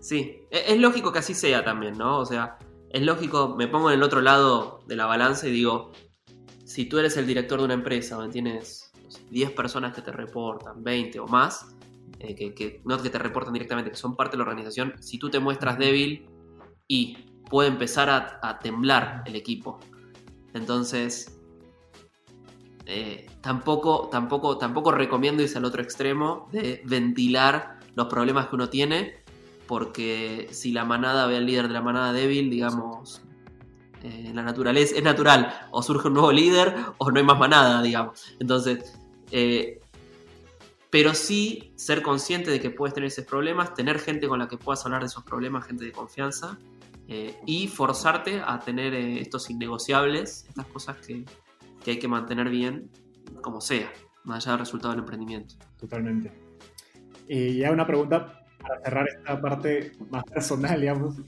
Sí, 0.00 0.46
e, 0.50 0.72
es 0.72 0.78
lógico 0.78 1.12
que 1.12 1.20
así 1.20 1.34
sea 1.34 1.64
también, 1.64 1.96
¿no? 1.96 2.18
O 2.18 2.26
sea, 2.26 2.58
es 2.90 3.02
lógico, 3.02 3.54
me 3.56 3.68
pongo 3.68 3.90
en 3.90 3.98
el 3.98 4.02
otro 4.02 4.20
lado 4.20 4.80
de 4.86 4.96
la 4.96 5.06
balanza 5.06 5.46
y 5.48 5.52
digo, 5.52 5.92
si 6.64 6.86
tú 6.86 6.98
eres 6.98 7.16
el 7.16 7.26
director 7.26 7.58
de 7.58 7.66
una 7.66 7.74
empresa 7.74 8.16
donde 8.16 8.32
tienes 8.32 8.92
10 9.30 9.52
personas 9.52 9.94
que 9.94 10.02
te 10.02 10.10
reportan, 10.10 10.82
20 10.82 11.20
o 11.20 11.26
más, 11.26 11.76
eh, 12.18 12.54
que, 12.54 12.80
no 12.84 13.00
que 13.00 13.10
te 13.10 13.18
reportan 13.18 13.52
directamente, 13.52 13.90
que 13.90 13.96
son 13.96 14.16
parte 14.16 14.32
de 14.32 14.38
la 14.38 14.44
organización, 14.44 14.94
si 15.00 15.18
tú 15.18 15.30
te 15.30 15.40
muestras 15.40 15.78
débil 15.78 16.26
y 16.86 17.16
puede 17.48 17.68
empezar 17.68 18.08
a, 18.08 18.58
temblar 18.60 19.22
el 19.26 19.36
equipo. 19.36 19.78
Entonces, 20.54 21.38
eh, 22.86 23.26
tampoco, 23.40 24.08
tampoco, 24.10 24.58
tampoco 24.58 24.90
recomiendo 24.92 25.42
irse 25.42 25.58
al 25.58 25.64
otro 25.64 25.82
extremo 25.82 26.48
de 26.52 26.82
ventilar 26.84 27.80
los 27.94 28.06
problemas 28.06 28.46
que 28.46 28.54
uno 28.54 28.68
tiene, 28.68 29.22
porque 29.66 30.48
si 30.50 30.72
la 30.72 30.84
manada 30.84 31.26
ve 31.26 31.36
al 31.36 31.46
líder 31.46 31.68
de 31.68 31.74
la 31.74 31.82
manada 31.82 32.12
débil, 32.12 32.50
digamos, 32.50 33.22
en 34.02 34.26
eh, 34.26 34.32
la 34.34 34.42
naturaleza 34.42 34.96
es 34.96 35.02
natural, 35.02 35.52
o 35.70 35.82
surge 35.82 36.08
un 36.08 36.14
nuevo 36.14 36.32
líder 36.32 36.74
o 36.98 37.10
no 37.10 37.18
hay 37.18 37.24
más 37.24 37.38
manada, 37.38 37.82
digamos. 37.82 38.34
Entonces, 38.40 38.98
eh, 39.30 39.81
pero 40.92 41.14
sí 41.14 41.72
ser 41.74 42.02
consciente 42.02 42.50
de 42.50 42.60
que 42.60 42.68
puedes 42.68 42.92
tener 42.92 43.06
esos 43.06 43.24
problemas, 43.24 43.72
tener 43.72 43.98
gente 43.98 44.28
con 44.28 44.38
la 44.38 44.46
que 44.46 44.58
puedas 44.58 44.84
hablar 44.84 45.00
de 45.00 45.06
esos 45.06 45.24
problemas, 45.24 45.64
gente 45.64 45.86
de 45.86 45.90
confianza, 45.90 46.58
eh, 47.08 47.34
y 47.46 47.66
forzarte 47.66 48.42
a 48.44 48.58
tener 48.58 48.92
estos 48.92 49.48
innegociables, 49.48 50.44
estas 50.46 50.66
cosas 50.66 50.98
que, 50.98 51.24
que 51.82 51.92
hay 51.92 51.98
que 51.98 52.08
mantener 52.08 52.50
bien, 52.50 52.90
como 53.40 53.62
sea, 53.62 53.90
más 54.24 54.44
allá 54.44 54.52
del 54.52 54.60
resultado 54.66 54.92
del 54.92 55.00
emprendimiento. 55.00 55.54
Totalmente. 55.78 56.30
Y 57.26 57.56
ya 57.56 57.72
una 57.72 57.86
pregunta 57.86 58.44
para 58.60 58.82
cerrar 58.82 59.08
esta 59.08 59.40
parte 59.40 59.92
más 60.10 60.24
personal, 60.24 60.78
digamos. 60.78 61.22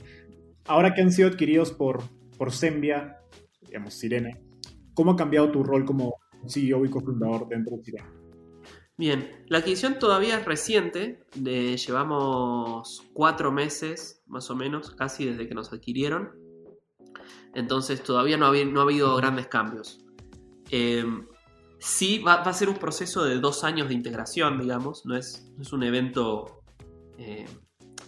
Ahora 0.66 0.92
que 0.92 1.00
han 1.00 1.10
sido 1.10 1.30
adquiridos 1.30 1.72
por, 1.72 2.02
por 2.36 2.52
Sembia, 2.52 3.16
digamos, 3.62 3.94
Sirena, 3.94 4.38
¿cómo 4.92 5.12
ha 5.12 5.16
cambiado 5.16 5.50
tu 5.50 5.64
rol 5.64 5.86
como 5.86 6.16
CEO 6.46 6.84
y 6.84 6.90
cofundador 6.90 7.48
dentro 7.48 7.78
de 7.78 7.82
Sirena? 7.82 8.23
Bien, 8.96 9.44
la 9.48 9.58
adquisición 9.58 9.98
todavía 9.98 10.38
es 10.38 10.44
reciente, 10.44 11.24
llevamos 11.34 13.02
cuatro 13.12 13.50
meses 13.50 14.22
más 14.26 14.50
o 14.50 14.54
menos, 14.54 14.90
casi 14.92 15.24
desde 15.26 15.48
que 15.48 15.54
nos 15.54 15.72
adquirieron, 15.72 16.30
entonces 17.54 18.02
todavía 18.02 18.36
no 18.36 18.46
ha, 18.46 18.82
habido 18.82 19.16
grandes 19.16 19.48
cambios. 19.48 19.98
Eh, 20.70 21.04
sí 21.78 22.18
va, 22.20 22.34
a 22.34 22.52
ser 22.52 22.68
un 22.68 22.76
proceso 22.76 23.24
de 23.24 23.38
dos 23.38 23.64
años 23.64 23.88
de 23.88 23.94
integración, 23.94 24.60
digamos, 24.60 25.04
no 25.04 25.16
es, 25.16 25.50
es 25.60 25.72
un 25.72 25.82
evento 25.82 26.62
eh, 27.18 27.46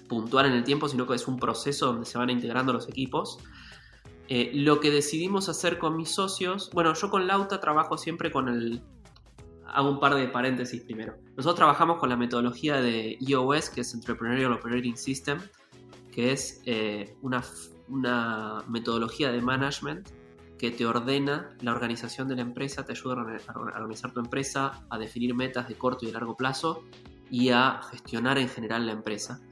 puntual 0.08 0.46
en 0.46 0.52
el 0.52 0.64
tiempo, 0.64 0.88
sino 0.88 1.06
que 1.06 1.14
es 1.14 1.26
un 1.26 1.38
proceso 1.38 1.86
donde 1.86 2.06
se 2.06 2.16
van 2.16 2.30
integrando 2.30 2.72
los 2.72 2.88
equipos. 2.88 3.38
Eh, 4.28 4.50
lo 4.54 4.80
que 4.80 4.90
decidimos 4.90 5.48
hacer 5.48 5.78
con 5.78 5.96
mis 5.96 6.10
socios, 6.10 6.70
bueno, 6.72 6.94
yo 6.94 7.10
con 7.10 7.26
Lauta 7.26 7.60
trabajo 7.60 7.96
siempre 7.96 8.30
con 8.32 8.48
el... 8.48 8.82
Hago 9.76 9.90
un 9.90 10.00
par 10.00 10.14
de 10.14 10.26
paréntesis 10.26 10.80
primero. 10.80 11.18
Nosotros 11.36 11.56
trabajamos 11.56 11.98
con 11.98 12.08
la 12.08 12.16
metodología 12.16 12.80
de 12.80 13.18
EOS, 13.20 13.68
que 13.68 13.82
es 13.82 13.92
Entrepreneurial 13.92 14.54
Operating 14.54 14.96
System, 14.96 15.38
que 16.10 16.32
es 16.32 16.62
eh, 16.64 17.14
una, 17.20 17.44
metodología 18.68 19.30
de 19.30 19.42
management 19.42 20.08
que 20.56 20.70
te 20.70 20.86
ordena 20.86 21.54
la 21.60 21.72
organización 21.72 22.26
de 22.26 22.36
la 22.36 22.40
empresa, 22.40 22.86
te 22.86 22.92
ayuda 22.92 23.16
a 23.48 23.58
organizar 23.58 24.14
tu 24.14 24.20
empresa, 24.20 24.86
a 24.88 24.96
definir 24.96 25.34
metas 25.34 25.68
de 25.68 25.74
corto 25.74 26.06
y 26.06 26.06
de 26.06 26.14
largo 26.14 26.38
plazo 26.38 26.82
y 27.30 27.50
a 27.50 27.82
gestionar 27.90 28.38
en 28.38 28.48
general 28.48 28.86
la 28.86 28.92
empresa. 28.92 29.42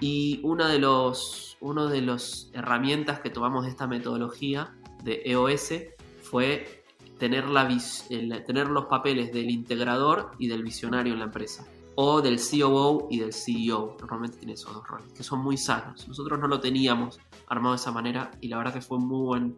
Y 0.00 0.40
una 0.42 0.68
de 0.68 0.80
las 0.80 2.50
herramientas 2.54 3.20
que 3.20 3.30
tomamos 3.30 3.66
de 3.66 3.70
esta 3.70 3.86
metodología 3.86 4.74
de 5.04 5.22
EOS 5.26 5.74
fue 6.24 6.79
tener, 7.20 7.48
la, 7.48 7.68
tener 8.44 8.68
los 8.68 8.86
papeles 8.86 9.30
del 9.32 9.50
integrador 9.50 10.32
y 10.38 10.48
del 10.48 10.64
visionario 10.64 11.12
en 11.12 11.20
la 11.20 11.26
empresa. 11.26 11.64
O 11.94 12.22
del 12.22 12.40
COO 12.40 13.08
y 13.10 13.20
del 13.20 13.32
CEO. 13.32 13.96
Normalmente 14.00 14.38
tiene 14.38 14.54
esos 14.54 14.72
dos 14.72 14.84
roles, 14.88 15.12
que 15.12 15.22
son 15.22 15.40
muy 15.40 15.56
sanos. 15.56 16.08
Nosotros 16.08 16.40
no 16.40 16.48
lo 16.48 16.58
teníamos 16.58 17.20
armado 17.46 17.74
de 17.74 17.80
esa 17.80 17.92
manera 17.92 18.30
y 18.40 18.48
la 18.48 18.56
verdad 18.56 18.72
que 18.72 18.80
fue 18.80 18.98
muy 18.98 19.26
buen, 19.26 19.56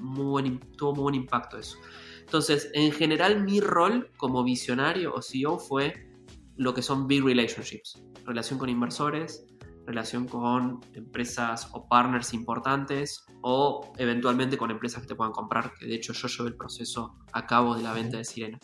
muy 0.00 0.26
buen, 0.26 0.60
tuvo 0.76 0.92
muy 0.92 1.02
buen 1.02 1.14
impacto 1.14 1.56
eso. 1.56 1.78
Entonces, 2.20 2.70
en 2.74 2.90
general 2.90 3.44
mi 3.44 3.60
rol 3.60 4.10
como 4.16 4.42
visionario 4.42 5.14
o 5.14 5.22
CEO 5.22 5.58
fue 5.58 6.10
lo 6.56 6.74
que 6.74 6.82
son 6.82 7.06
big 7.06 7.24
relationships. 7.24 8.02
Relación 8.24 8.58
con 8.58 8.68
inversores, 8.68 9.46
relación 9.86 10.26
con 10.26 10.80
empresas 10.94 11.68
o 11.72 11.88
partners 11.88 12.34
importantes 12.34 13.24
o 13.42 13.92
eventualmente 13.98 14.56
con 14.56 14.70
empresas 14.70 15.02
que 15.02 15.08
te 15.08 15.14
puedan 15.14 15.32
comprar, 15.32 15.72
que 15.78 15.86
de 15.86 15.94
hecho 15.94 16.12
yo 16.12 16.28
llevé 16.28 16.50
el 16.50 16.56
proceso 16.56 17.16
a 17.32 17.46
cabo 17.46 17.74
de 17.74 17.82
la 17.82 17.92
venta 17.92 18.16
de 18.16 18.24
Sirena. 18.24 18.58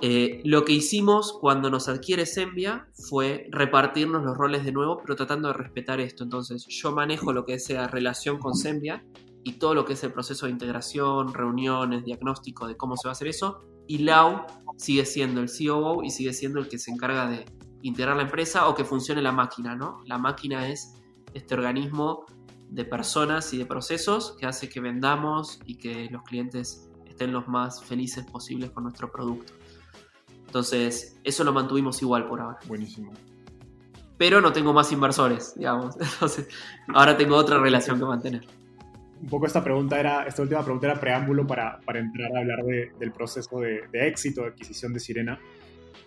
Eh, 0.00 0.42
lo 0.44 0.64
que 0.64 0.72
hicimos 0.72 1.36
cuando 1.40 1.70
nos 1.70 1.88
adquiere 1.88 2.26
Sembia 2.26 2.88
fue 3.08 3.48
repartirnos 3.50 4.22
los 4.22 4.36
roles 4.36 4.64
de 4.64 4.72
nuevo, 4.72 4.98
pero 4.98 5.16
tratando 5.16 5.48
de 5.48 5.54
respetar 5.54 6.00
esto. 6.00 6.22
Entonces, 6.24 6.66
yo 6.68 6.92
manejo 6.92 7.32
lo 7.32 7.44
que 7.44 7.58
sea 7.58 7.88
relación 7.88 8.38
con 8.38 8.54
Sembia 8.54 9.04
y 9.42 9.54
todo 9.54 9.74
lo 9.74 9.84
que 9.84 9.94
es 9.94 10.04
el 10.04 10.12
proceso 10.12 10.46
de 10.46 10.52
integración, 10.52 11.32
reuniones, 11.32 12.04
diagnóstico 12.04 12.66
de 12.66 12.76
cómo 12.76 12.96
se 12.96 13.08
va 13.08 13.12
a 13.12 13.12
hacer 13.12 13.28
eso. 13.28 13.62
Y 13.86 13.98
Lau 13.98 14.44
sigue 14.76 15.06
siendo 15.06 15.40
el 15.40 15.48
COO 15.48 16.02
y 16.02 16.10
sigue 16.10 16.32
siendo 16.32 16.60
el 16.60 16.68
que 16.68 16.78
se 16.78 16.90
encarga 16.90 17.28
de 17.28 17.44
integrar 17.86 18.16
la 18.16 18.22
empresa 18.22 18.68
o 18.68 18.74
que 18.74 18.84
funcione 18.84 19.22
la 19.22 19.32
máquina, 19.32 19.76
¿no? 19.76 20.02
La 20.06 20.18
máquina 20.18 20.68
es 20.68 20.94
este 21.34 21.54
organismo 21.54 22.26
de 22.68 22.84
personas 22.84 23.52
y 23.54 23.58
de 23.58 23.66
procesos 23.66 24.36
que 24.38 24.46
hace 24.46 24.68
que 24.68 24.80
vendamos 24.80 25.60
y 25.66 25.76
que 25.76 26.08
los 26.10 26.22
clientes 26.22 26.90
estén 27.06 27.32
los 27.32 27.46
más 27.46 27.82
felices 27.84 28.24
posibles 28.26 28.70
con 28.70 28.84
nuestro 28.84 29.10
producto. 29.10 29.52
Entonces, 30.46 31.18
eso 31.22 31.44
lo 31.44 31.52
mantuvimos 31.52 32.02
igual 32.02 32.26
por 32.26 32.40
ahora. 32.40 32.58
Buenísimo. 32.66 33.12
Pero 34.18 34.40
no 34.40 34.52
tengo 34.52 34.72
más 34.72 34.90
inversores, 34.90 35.54
digamos. 35.54 35.96
Entonces, 36.00 36.48
ahora 36.92 37.16
tengo 37.16 37.36
otra 37.36 37.58
relación 37.58 37.98
que 37.98 38.04
mantener. 38.04 38.44
Un 39.20 39.28
poco 39.28 39.46
esta 39.46 39.62
pregunta 39.62 39.98
era, 39.98 40.24
esta 40.24 40.42
última 40.42 40.62
pregunta 40.62 40.88
era 40.88 41.00
preámbulo 41.00 41.46
para, 41.46 41.80
para 41.80 42.00
entrar 42.00 42.34
a 42.36 42.40
hablar 42.40 42.64
del 42.64 43.12
proceso 43.12 43.60
de, 43.60 43.86
de 43.92 44.08
éxito 44.08 44.42
de 44.42 44.48
adquisición 44.48 44.92
de 44.92 45.00
Sirena. 45.00 45.38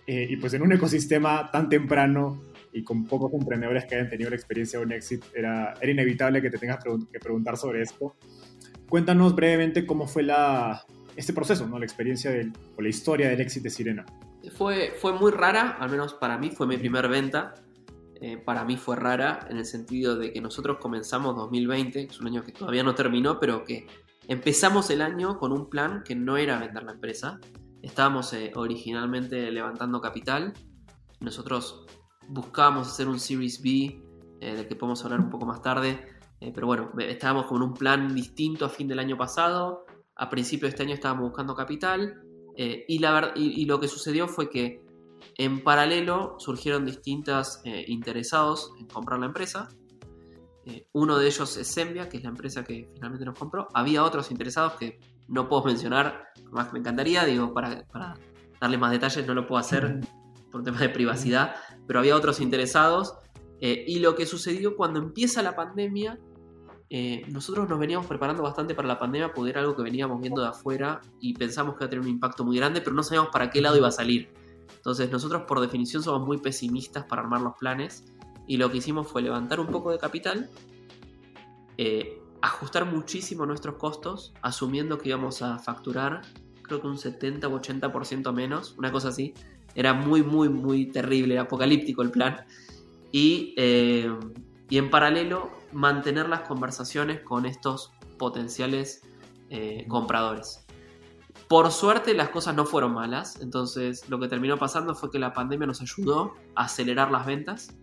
Eh, 0.06 0.26
y 0.30 0.36
pues 0.36 0.54
en 0.54 0.62
un 0.62 0.72
ecosistema 0.72 1.50
tan 1.50 1.68
temprano 1.68 2.42
y 2.72 2.82
con 2.82 3.04
pocos 3.04 3.32
emprendedores 3.32 3.84
que 3.84 3.96
hayan 3.96 4.08
tenido 4.08 4.30
la 4.30 4.36
experiencia 4.36 4.78
de 4.78 4.84
un 4.84 4.92
éxito, 4.92 5.26
era, 5.34 5.74
era 5.80 5.90
inevitable 5.90 6.40
que 6.40 6.50
te 6.50 6.58
tengas 6.58 6.82
que 6.84 7.18
preguntar 7.18 7.56
sobre 7.56 7.82
esto. 7.82 8.16
Cuéntanos 8.88 9.34
brevemente 9.34 9.86
cómo 9.86 10.06
fue 10.06 10.22
la, 10.22 10.84
este 11.16 11.32
proceso, 11.32 11.66
¿no? 11.66 11.78
la 11.78 11.84
experiencia 11.84 12.30
del, 12.30 12.52
o 12.76 12.82
la 12.82 12.88
historia 12.88 13.28
del 13.28 13.40
éxito 13.40 13.64
de 13.64 13.70
Sirena. 13.70 14.06
Fue, 14.56 14.94
fue 14.98 15.12
muy 15.12 15.30
rara, 15.30 15.76
al 15.78 15.90
menos 15.90 16.14
para 16.14 16.38
mí, 16.38 16.50
fue 16.50 16.66
mi 16.66 16.76
primer 16.76 17.08
venta. 17.08 17.54
Eh, 18.22 18.36
para 18.36 18.64
mí 18.64 18.76
fue 18.76 18.96
rara 18.96 19.46
en 19.48 19.56
el 19.56 19.64
sentido 19.64 20.16
de 20.16 20.32
que 20.32 20.40
nosotros 20.40 20.78
comenzamos 20.78 21.36
2020, 21.36 22.02
es 22.02 22.20
un 22.20 22.26
año 22.26 22.44
que 22.44 22.52
todavía 22.52 22.82
no 22.82 22.94
terminó, 22.94 23.40
pero 23.40 23.64
que 23.64 23.86
empezamos 24.28 24.90
el 24.90 25.00
año 25.00 25.38
con 25.38 25.52
un 25.52 25.70
plan 25.70 26.02
que 26.04 26.14
no 26.14 26.36
era 26.36 26.58
vender 26.58 26.82
la 26.82 26.92
empresa, 26.92 27.40
Estábamos 27.82 28.32
eh, 28.34 28.52
originalmente 28.54 29.50
levantando 29.50 30.00
capital. 30.00 30.52
Nosotros 31.20 31.86
buscábamos 32.28 32.88
hacer 32.88 33.08
un 33.08 33.18
Series 33.18 33.62
B, 33.62 34.02
eh, 34.40 34.54
del 34.54 34.68
que 34.68 34.76
podemos 34.76 35.02
hablar 35.04 35.20
un 35.20 35.30
poco 35.30 35.46
más 35.46 35.62
tarde. 35.62 36.06
Eh, 36.40 36.52
pero 36.54 36.66
bueno, 36.66 36.92
estábamos 36.98 37.46
con 37.46 37.62
un 37.62 37.74
plan 37.74 38.14
distinto 38.14 38.66
a 38.66 38.68
fin 38.68 38.88
del 38.88 38.98
año 38.98 39.16
pasado. 39.16 39.86
A 40.16 40.28
principio 40.28 40.66
de 40.66 40.70
este 40.70 40.82
año 40.82 40.94
estábamos 40.94 41.28
buscando 41.28 41.54
capital. 41.54 42.22
y, 42.56 42.98
la 42.98 43.32
y, 43.36 43.64
lo 43.64 43.80
que 43.80 43.88
sucedió 43.88 44.28
fue 44.28 44.50
que 44.50 44.84
en 45.38 45.62
paralelo 45.62 46.34
surgieron 46.38 46.84
distintos 46.84 47.62
interesados 47.64 48.72
en 48.78 48.86
comprar 48.86 49.18
la 49.18 49.26
empresa. 49.26 49.68
uno 50.92 51.16
de 51.18 51.26
ellos 51.26 51.56
es 51.56 51.66
Sembia, 51.68 52.10
que 52.10 52.18
es 52.18 52.22
la 52.22 52.28
empresa 52.30 52.62
que 52.62 52.90
finalmente 52.92 53.24
nos 53.24 53.38
compró. 53.38 53.68
Había 53.72 54.04
otros 54.04 54.30
interesados 54.30 54.74
que 54.74 54.98
no 55.30 55.48
puedo 55.48 55.64
mencionar, 55.64 56.28
más 56.50 56.72
me 56.72 56.80
encantaría, 56.80 57.24
digo, 57.24 57.54
para, 57.54 57.84
darle 58.60 58.78
más 58.78 58.90
detalles 58.90 59.26
no 59.26 59.32
lo 59.32 59.46
puedo 59.46 59.58
hacer 59.58 60.00
por 60.50 60.62
temas 60.64 60.80
de 60.80 60.88
privacidad, 60.88 61.54
pero 61.86 62.00
había 62.00 62.16
otros 62.16 62.40
interesados. 62.40 63.14
Eh, 63.60 63.84
y 63.86 64.00
lo 64.00 64.14
que 64.16 64.26
sucedió 64.26 64.74
cuando 64.76 64.98
empieza 64.98 65.42
la 65.42 65.54
pandemia, 65.54 66.18
eh, 66.88 67.24
nosotros 67.28 67.68
nos 67.68 67.78
veníamos 67.78 68.06
preparando 68.06 68.42
bastante 68.42 68.74
para 68.74 68.88
la 68.88 68.98
pandemia, 68.98 69.32
porque 69.32 69.50
era 69.50 69.60
algo 69.60 69.76
que 69.76 69.82
veníamos 69.82 70.20
viendo 70.20 70.42
de 70.42 70.48
afuera 70.48 71.00
y 71.20 71.34
pensamos 71.34 71.74
que 71.74 71.84
iba 71.84 71.86
a 71.86 71.90
tener 71.90 72.04
un 72.04 72.10
impacto 72.10 72.44
muy 72.44 72.56
grande, 72.56 72.80
pero 72.80 72.96
no 72.96 73.04
sabíamos 73.04 73.30
para 73.30 73.50
qué 73.50 73.60
lado 73.60 73.76
iba 73.76 73.88
a 73.88 73.92
salir. 73.92 74.32
Entonces 74.74 75.10
nosotros 75.10 75.42
por 75.46 75.60
definición 75.60 76.02
somos 76.02 76.26
muy 76.26 76.38
pesimistas 76.38 77.04
para 77.04 77.22
armar 77.22 77.42
los 77.42 77.54
planes 77.56 78.04
y 78.46 78.56
lo 78.56 78.70
que 78.70 78.78
hicimos 78.78 79.06
fue 79.06 79.22
levantar 79.22 79.60
un 79.60 79.68
poco 79.68 79.92
de 79.92 79.98
capital, 79.98 80.50
eh, 81.76 82.19
ajustar 82.42 82.86
muchísimo 82.86 83.46
nuestros 83.46 83.76
costos, 83.76 84.32
asumiendo 84.42 84.98
que 84.98 85.10
íbamos 85.10 85.42
a 85.42 85.58
facturar, 85.58 86.22
creo 86.62 86.80
que 86.80 86.86
un 86.86 86.98
70 86.98 87.48
o 87.48 87.60
80% 87.60 88.32
menos, 88.32 88.74
una 88.78 88.92
cosa 88.92 89.08
así. 89.08 89.34
Era 89.74 89.92
muy, 89.92 90.22
muy, 90.22 90.48
muy 90.48 90.86
terrible, 90.86 91.38
apocalíptico 91.38 92.02
el 92.02 92.10
plan. 92.10 92.44
Y, 93.12 93.54
eh, 93.56 94.12
y 94.68 94.78
en 94.78 94.90
paralelo, 94.90 95.50
mantener 95.72 96.28
las 96.28 96.40
conversaciones 96.42 97.20
con 97.20 97.46
estos 97.46 97.92
potenciales 98.18 99.02
eh, 99.48 99.84
compradores. 99.88 100.64
Por 101.48 101.72
suerte 101.72 102.14
las 102.14 102.28
cosas 102.28 102.54
no 102.54 102.64
fueron 102.64 102.94
malas, 102.94 103.40
entonces 103.40 104.08
lo 104.08 104.20
que 104.20 104.28
terminó 104.28 104.56
pasando 104.56 104.94
fue 104.94 105.10
que 105.10 105.18
la 105.18 105.32
pandemia 105.32 105.66
nos 105.66 105.80
ayudó 105.80 106.34
a 106.54 106.66
acelerar 106.66 107.10
las 107.10 107.26
ventas, 107.26 107.74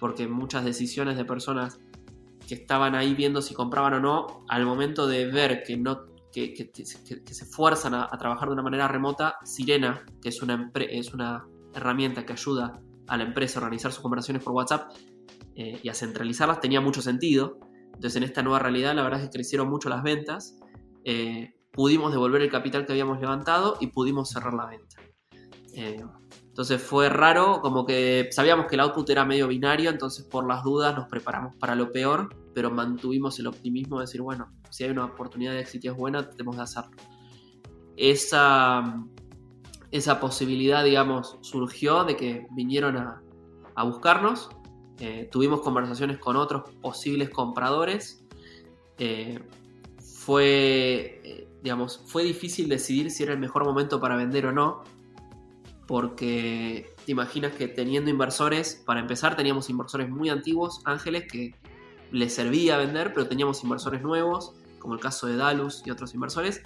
porque 0.00 0.26
muchas 0.26 0.64
decisiones 0.64 1.16
de 1.16 1.24
personas 1.24 1.78
que 2.52 2.60
estaban 2.60 2.94
ahí 2.94 3.14
viendo 3.14 3.40
si 3.40 3.54
compraban 3.54 3.94
o 3.94 4.00
no, 4.00 4.44
al 4.46 4.66
momento 4.66 5.06
de 5.06 5.24
ver 5.24 5.62
que 5.62 5.78
no 5.78 6.04
que, 6.30 6.70
se 6.74 7.46
fuerzan 7.46 7.94
a, 7.94 8.10
trabajar 8.18 8.48
de 8.48 8.52
una 8.52 8.62
manera 8.62 8.86
remota, 8.88 9.36
Sirena, 9.42 10.04
que 10.20 10.28
es 10.28 10.42
una, 10.42 10.70
es 10.74 11.14
una 11.14 11.46
herramienta 11.74 12.26
que 12.26 12.34
ayuda 12.34 12.78
a 13.08 13.16
la 13.16 13.24
empresa 13.24 13.58
a 13.58 13.62
organizar 13.62 13.90
sus 13.90 14.02
conversaciones 14.02 14.42
por 14.42 14.52
WhatsApp 14.52 14.92
eh, 15.54 15.80
y 15.82 15.88
a 15.88 15.94
centralizarlas, 15.94 16.60
tenía 16.60 16.82
mucho 16.82 17.00
sentido. 17.00 17.58
Entonces 17.86 18.16
en 18.16 18.24
esta 18.24 18.42
nueva 18.42 18.58
realidad 18.58 18.94
la 18.94 19.02
verdad 19.02 19.20
es 19.20 19.30
que 19.30 19.38
crecieron 19.38 19.70
mucho 19.70 19.88
las 19.88 20.02
ventas, 20.02 20.58
eh, 21.04 21.54
pudimos 21.72 22.12
devolver 22.12 22.42
el 22.42 22.50
capital 22.50 22.84
que 22.84 22.92
habíamos 22.92 23.18
levantado 23.18 23.78
y 23.80 23.86
pudimos 23.86 24.28
cerrar 24.28 24.52
la 24.52 24.66
venta. 24.66 24.96
Eh, 25.74 26.04
entonces 26.48 26.82
fue 26.82 27.08
raro, 27.08 27.62
como 27.62 27.86
que 27.86 28.28
sabíamos 28.30 28.66
que 28.66 28.74
el 28.74 28.80
output 28.80 29.08
era 29.08 29.24
medio 29.24 29.48
binario, 29.48 29.88
entonces 29.88 30.26
por 30.26 30.46
las 30.46 30.62
dudas 30.62 30.94
nos 30.94 31.08
preparamos 31.08 31.56
para 31.56 31.74
lo 31.74 31.90
peor, 31.90 32.41
pero 32.54 32.70
mantuvimos 32.70 33.38
el 33.38 33.46
optimismo 33.46 33.98
de 33.98 34.04
decir, 34.04 34.20
bueno, 34.20 34.52
si 34.70 34.84
hay 34.84 34.90
una 34.90 35.04
oportunidad 35.04 35.52
de 35.52 35.60
éxito 35.60 35.90
es 35.90 35.96
buena, 35.96 36.28
tenemos 36.28 36.56
que 36.56 36.62
hacerlo. 36.62 36.96
Esa, 37.96 39.04
esa 39.90 40.20
posibilidad, 40.20 40.84
digamos, 40.84 41.38
surgió 41.42 42.04
de 42.04 42.16
que 42.16 42.46
vinieron 42.50 42.96
a, 42.96 43.22
buscarnos, 43.84 44.50
eh, 44.98 45.28
tuvimos 45.32 45.60
conversaciones 45.62 46.18
con 46.18 46.36
otros 46.36 46.70
posibles 46.80 47.30
compradores, 47.30 48.24
eh, 48.98 49.40
fue, 49.98 51.20
eh, 51.24 51.48
digamos, 51.62 52.02
fue 52.06 52.22
difícil 52.22 52.68
decidir 52.68 53.10
si 53.10 53.24
era 53.24 53.32
el 53.32 53.38
mejor 53.38 53.64
momento 53.64 54.00
para 54.00 54.14
vender 54.16 54.46
o 54.46 54.52
no, 54.52 54.84
porque 55.86 56.94
te 57.04 57.12
imaginas 57.12 57.54
que 57.54 57.68
teniendo 57.68 58.10
inversores, 58.10 58.82
para 58.86 59.00
empezar 59.00 59.36
teníamos 59.36 59.68
inversores 59.68 60.08
muy 60.08 60.28
antiguos, 60.28 60.80
ángeles, 60.84 61.24
que 61.30 61.54
les 62.12 62.34
servía 62.34 62.76
vender, 62.76 63.12
pero 63.12 63.26
teníamos 63.26 63.62
inversores 63.64 64.02
nuevos, 64.02 64.52
como 64.78 64.94
el 64.94 65.00
caso 65.00 65.26
de 65.26 65.36
Dalus 65.36 65.82
y 65.86 65.90
otros 65.90 66.14
inversores, 66.14 66.62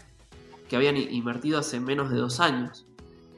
que 0.68 0.76
habían 0.76 0.96
invertido 0.96 1.58
hace 1.58 1.80
menos 1.80 2.10
de 2.10 2.18
dos 2.18 2.40
años. 2.40 2.86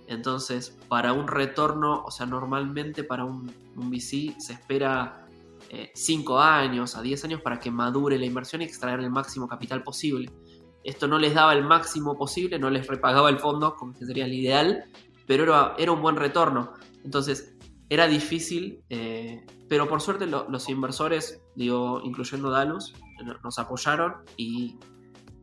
Entonces, 0.06 0.76
para 0.88 1.12
un 1.12 1.28
retorno, 1.28 2.02
o 2.04 2.10
sea, 2.10 2.24
normalmente 2.24 3.04
para 3.04 3.24
un, 3.24 3.52
VC 3.76 4.34
se 4.40 4.54
espera 4.54 5.26
5 5.94 6.40
eh, 6.40 6.42
años 6.42 6.96
a 6.96 7.02
10 7.02 7.24
años 7.26 7.40
para 7.42 7.60
que 7.60 7.70
madure 7.70 8.18
la 8.18 8.24
inversión 8.24 8.62
y 8.62 8.64
extraer 8.64 9.00
el 9.00 9.10
máximo 9.10 9.46
capital 9.46 9.82
posible. 9.82 10.30
Esto 10.82 11.06
no 11.06 11.18
les 11.18 11.34
daba 11.34 11.52
el 11.52 11.62
máximo 11.62 12.16
posible, 12.16 12.58
no 12.58 12.70
les 12.70 12.86
repagaba 12.86 13.28
el 13.28 13.38
fondo, 13.38 13.76
como 13.76 13.92
que 13.92 14.06
sería 14.06 14.24
el 14.24 14.32
ideal, 14.32 14.84
pero 15.26 15.74
era, 15.76 15.92
un 15.92 16.00
buen 16.00 16.16
retorno. 16.16 16.72
Entonces, 17.04 17.54
era 17.88 18.06
difícil, 18.06 18.82
eh, 18.90 19.44
pero 19.68 19.88
por 19.88 20.00
suerte 20.00 20.26
los 20.26 20.68
inversores, 20.68 21.42
digo, 21.54 22.00
incluyendo 22.04 22.50
Dalus, 22.50 22.94
nos 23.42 23.58
apoyaron 23.58 24.14
y, 24.36 24.78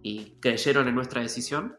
y 0.02 0.38
creyeron 0.40 0.88
en 0.88 0.96
nuestra 0.96 1.22
decisión. 1.22 1.76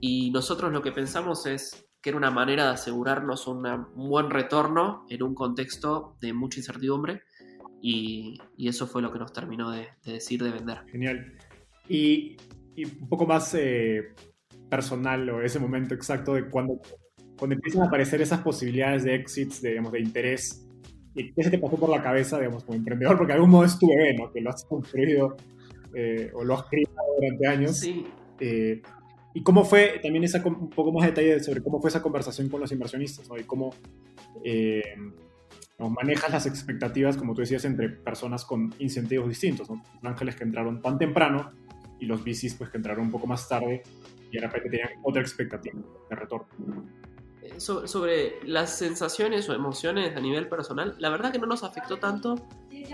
Y 0.00 0.30
nosotros 0.30 0.72
lo 0.72 0.82
que 0.82 0.92
pensamos 0.92 1.46
es 1.46 1.86
que 2.00 2.10
era 2.10 2.16
una 2.16 2.30
manera 2.30 2.64
de 2.64 2.70
asegurarnos 2.70 3.46
un 3.46 3.62
buen 3.94 4.30
retorno 4.30 5.04
en 5.10 5.22
un 5.22 5.34
contexto 5.34 6.16
de 6.20 6.32
mucha 6.32 6.60
incertidumbre 6.60 7.22
y, 7.82 8.38
eso 8.58 8.86
fue 8.86 9.02
lo 9.02 9.12
que 9.12 9.18
nos 9.18 9.32
terminó 9.32 9.70
de, 9.70 9.88
decir 10.04 10.42
de 10.42 10.50
vender. 10.50 10.78
Genial. 10.90 11.32
Y, 11.88 12.36
un 12.76 13.08
poco 13.08 13.26
más 13.26 13.54
eh, 13.54 14.14
personal 14.70 15.28
o 15.28 15.42
ese 15.42 15.58
momento 15.58 15.94
exacto 15.94 16.34
de 16.34 16.48
cuando, 16.48 16.80
cuando 17.40 17.54
empiezan 17.54 17.82
a 17.82 17.86
aparecer 17.86 18.20
esas 18.20 18.40
posibilidades 18.40 19.02
de 19.02 19.14
exits, 19.14 19.62
de, 19.62 19.70
digamos, 19.70 19.92
de 19.92 20.00
interés, 20.00 20.66
¿qué 21.14 21.42
se 21.42 21.50
te 21.50 21.58
pasó 21.58 21.76
por 21.76 21.88
la 21.88 22.02
cabeza, 22.02 22.38
digamos, 22.38 22.64
como 22.64 22.76
emprendedor? 22.76 23.16
Porque 23.16 23.32
de 23.32 23.36
algún 23.36 23.50
modo 23.50 23.64
es 23.64 23.78
tu 23.78 23.88
bebé, 23.88 24.14
¿no? 24.14 24.30
Que 24.30 24.42
lo 24.42 24.50
has 24.50 24.62
construido 24.64 25.36
eh, 25.94 26.30
o 26.34 26.44
lo 26.44 26.54
has 26.54 26.64
criado 26.64 26.94
durante 27.18 27.46
años. 27.46 27.78
Sí. 27.78 28.04
Eh, 28.38 28.82
¿Y 29.32 29.42
cómo 29.42 29.64
fue, 29.64 30.00
también 30.02 30.24
esa, 30.24 30.46
un 30.46 30.68
poco 30.68 30.92
más 30.92 31.04
de 31.04 31.12
detalle 31.12 31.40
sobre 31.42 31.62
cómo 31.62 31.80
fue 31.80 31.88
esa 31.88 32.02
conversación 32.02 32.50
con 32.50 32.60
los 32.60 32.70
inversionistas, 32.72 33.26
¿no? 33.26 33.38
Y 33.38 33.44
cómo 33.44 33.70
eh, 34.44 34.82
manejas 35.78 36.30
las 36.30 36.44
expectativas, 36.44 37.16
como 37.16 37.34
tú 37.34 37.40
decías, 37.40 37.64
entre 37.64 37.88
personas 37.88 38.44
con 38.44 38.74
incentivos 38.80 39.28
distintos, 39.30 39.70
¿no? 39.70 39.82
Los 40.02 40.12
ángeles 40.12 40.36
que 40.36 40.44
entraron 40.44 40.82
tan 40.82 40.98
temprano 40.98 41.52
y 41.98 42.04
los 42.04 42.22
VCs 42.22 42.56
pues 42.56 42.68
que 42.68 42.76
entraron 42.76 43.06
un 43.06 43.10
poco 43.10 43.26
más 43.26 43.48
tarde 43.48 43.82
y 44.30 44.36
de 44.36 44.40
repente 44.40 44.68
tenían 44.68 44.90
otra 45.02 45.22
expectativa 45.22 45.78
de 46.08 46.16
retorno. 46.16 46.46
Sobre 47.58 48.40
las 48.44 48.78
sensaciones 48.78 49.48
o 49.48 49.52
emociones 49.52 50.16
a 50.16 50.20
nivel 50.20 50.48
personal, 50.48 50.96
la 50.98 51.10
verdad 51.10 51.32
que 51.32 51.38
no 51.38 51.46
nos 51.46 51.62
afectó 51.62 51.98
tanto 51.98 52.36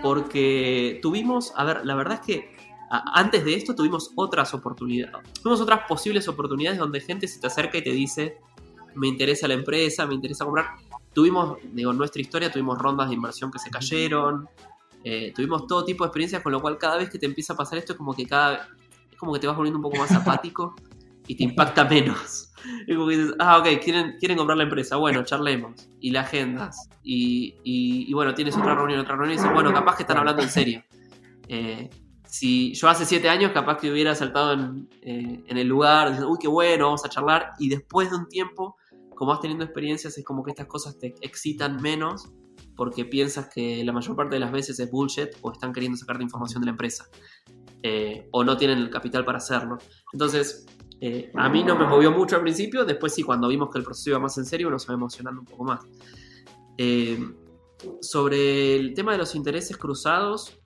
porque 0.01 0.99
tuvimos, 1.01 1.53
a 1.55 1.63
ver, 1.63 1.85
la 1.85 1.95
verdad 1.95 2.19
es 2.21 2.25
que 2.25 2.57
antes 2.89 3.43
de 3.43 3.53
esto 3.53 3.75
tuvimos 3.75 4.11
otras 4.15 4.53
oportunidades, 4.53 5.15
tuvimos 5.41 5.61
otras 5.61 5.81
posibles 5.87 6.27
oportunidades 6.27 6.79
donde 6.79 7.01
gente 7.01 7.27
se 7.27 7.39
te 7.39 7.47
acerca 7.47 7.77
y 7.77 7.83
te 7.83 7.91
dice, 7.91 8.37
me 8.95 9.07
interesa 9.07 9.47
la 9.47 9.53
empresa, 9.53 10.05
me 10.05 10.15
interesa 10.15 10.45
comprar. 10.45 10.75
Tuvimos, 11.13 11.57
digo, 11.71 11.91
en 11.91 11.97
nuestra 11.97 12.21
historia 12.21 12.51
tuvimos 12.51 12.77
rondas 12.77 13.09
de 13.09 13.15
inversión 13.15 13.51
que 13.51 13.59
se 13.59 13.69
cayeron, 13.69 14.47
eh, 15.03 15.31
tuvimos 15.35 15.67
todo 15.67 15.85
tipo 15.85 16.03
de 16.03 16.09
experiencias, 16.09 16.41
con 16.41 16.51
lo 16.51 16.61
cual 16.61 16.77
cada 16.77 16.97
vez 16.97 17.09
que 17.09 17.19
te 17.19 17.25
empieza 17.25 17.53
a 17.53 17.55
pasar 17.55 17.77
esto 17.77 17.93
es 17.93 17.97
como 17.97 18.13
que 18.13 18.25
cada 18.25 18.67
es 19.11 19.17
como 19.17 19.33
que 19.33 19.39
te 19.39 19.47
vas 19.47 19.55
volviendo 19.55 19.77
un 19.77 19.83
poco 19.83 19.97
más 19.97 20.11
apático 20.11 20.75
y 21.27 21.35
te 21.35 21.43
impacta 21.43 21.85
menos. 21.85 22.46
Es 22.87 22.95
como 22.95 23.07
que 23.07 23.17
dices, 23.17 23.35
ah, 23.39 23.59
ok, 23.59 23.67
quieren, 23.83 24.15
quieren 24.19 24.37
comprar 24.37 24.57
la 24.57 24.63
empresa, 24.63 24.97
bueno, 24.97 25.23
charlemos. 25.23 25.89
Y 25.99 26.11
la 26.11 26.21
agendas. 26.21 26.89
Y, 27.03 27.55
y, 27.63 28.13
bueno, 28.13 28.33
tienes 28.33 28.57
otra 28.57 28.75
reunión, 28.75 28.99
otra 28.99 29.15
reunión 29.15 29.33
y 29.33 29.37
dices, 29.37 29.53
bueno, 29.53 29.73
capaz 29.73 29.95
que 29.95 30.03
están 30.03 30.17
hablando 30.17 30.41
en 30.41 30.49
serio. 30.49 30.83
Eh, 31.47 31.89
si 32.25 32.73
yo 32.73 32.89
hace 32.89 33.05
siete 33.05 33.29
años 33.29 33.51
capaz 33.51 33.77
que 33.77 33.91
hubiera 33.91 34.13
saltado 34.13 34.53
en, 34.53 34.89
eh, 35.01 35.43
el 35.47 35.67
lugar, 35.67 36.09
diciendo, 36.09 36.29
uy, 36.31 36.37
qué 36.41 36.47
bueno, 36.47 36.85
vamos 36.85 37.05
a 37.05 37.09
charlar, 37.09 37.53
y 37.59 37.69
después 37.69 38.09
de 38.09 38.17
un 38.17 38.27
tiempo, 38.27 38.75
como 39.15 39.31
vas 39.31 39.39
teniendo 39.39 39.63
experiencias, 39.63 40.17
es 40.17 40.25
como 40.25 40.43
que 40.43 40.51
estas 40.51 40.67
cosas 40.67 40.97
te 40.99 41.15
excitan 41.21 41.81
menos 41.81 42.29
porque 42.75 43.05
piensas 43.05 43.49
que 43.53 43.83
la 43.83 43.91
mayor 43.91 44.15
parte 44.15 44.35
de 44.35 44.39
las 44.39 44.51
veces 44.51 44.79
es 44.79 44.91
bullshit 44.91 45.29
o 45.41 45.51
están 45.51 45.73
queriendo 45.73 45.97
sacarte 45.97 46.23
información 46.23 46.61
de 46.61 46.65
la 46.67 46.71
empresa. 46.71 47.05
Eh, 47.83 48.27
o 48.31 48.43
no 48.43 48.57
tienen 48.57 48.79
el 48.79 48.89
capital 48.89 49.23
para 49.23 49.37
hacerlo. 49.37 49.77
Entonces, 50.13 50.65
eh, 50.99 51.31
a 51.35 51.49
mí 51.49 51.63
no 51.63 51.75
me 51.75 51.85
movió 51.85 52.11
mucho 52.11 52.35
al 52.35 52.41
principio, 52.41 52.85
después 52.85 53.13
sí, 53.13 53.23
cuando 53.23 53.47
vimos 53.47 53.69
que 53.69 53.79
el 53.79 53.83
proceso 53.83 54.11
iba 54.11 54.19
más 54.19 54.37
en 54.37 54.45
serio, 54.45 54.69
nos 54.69 54.89
va 54.89 54.93
emocionando 54.93 55.41
un 55.41 55.47
poco 55.47 55.63
más. 55.63 55.81
sobre 58.01 58.75
el 58.75 58.93
tema 58.93 59.11
de 59.11 59.19
los 59.19 59.35
intereses 59.35 59.77
cruzados, 59.77 60.59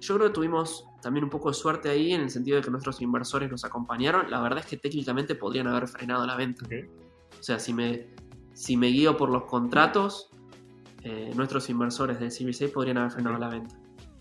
yo 0.00 0.16
creo 0.16 0.28
que 0.28 0.34
tuvimos 0.34 0.84
también 1.00 1.24
un 1.24 1.30
poco 1.30 1.48
de 1.48 1.54
suerte 1.54 1.88
ahí 1.88 2.12
en 2.12 2.22
el 2.22 2.30
sentido 2.30 2.56
de 2.56 2.62
que 2.62 2.70
nuestros 2.70 3.00
inversores 3.00 3.50
nos 3.50 3.64
acompañaron. 3.64 4.30
La 4.30 4.40
verdad 4.40 4.60
es 4.60 4.66
que 4.66 4.76
técnicamente 4.76 5.34
podrían 5.34 5.68
haber 5.68 5.88
frenado 5.88 6.26
la 6.26 6.36
venta. 6.36 6.64
O 6.66 7.42
sea, 7.42 7.58
si 7.58 7.72
me, 7.72 8.08
si 8.52 8.76
me 8.76 8.88
guío 8.88 9.16
por 9.16 9.30
los 9.30 9.44
contratos, 9.44 10.30
eh, 11.02 11.30
nuestros 11.34 11.68
inversores 11.70 12.20
del 12.20 12.30
Series 12.30 12.62
A 12.62 12.68
podrían 12.72 12.98
haber 12.98 13.10
frenado 13.12 13.38
la 13.38 13.48
venta. 13.48 13.76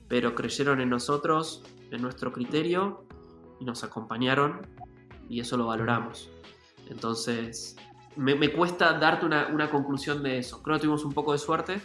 Pero 0.08 0.36
creyeron 0.36 0.82
en 0.82 0.90
nosotros, 0.90 1.64
en 1.92 2.02
nuestro 2.02 2.32
criterio, 2.32 3.06
y 3.60 3.66
nos 3.66 3.84
acompañaron, 3.84 4.62
y 5.32 5.40
eso 5.40 5.56
lo 5.56 5.68
valoramos. 5.68 6.30
Entonces, 6.90 7.78
me, 8.18 8.52
cuesta 8.52 8.94
darte 9.00 9.26
una, 9.26 9.70
conclusión 9.70 10.22
de 10.22 10.38
eso. 10.38 10.62
Creo 10.62 10.76
que 10.76 10.82
tuvimos 10.82 11.06
un 11.06 11.14
poco 11.14 11.32
de 11.32 11.40
suerte. 11.40 11.82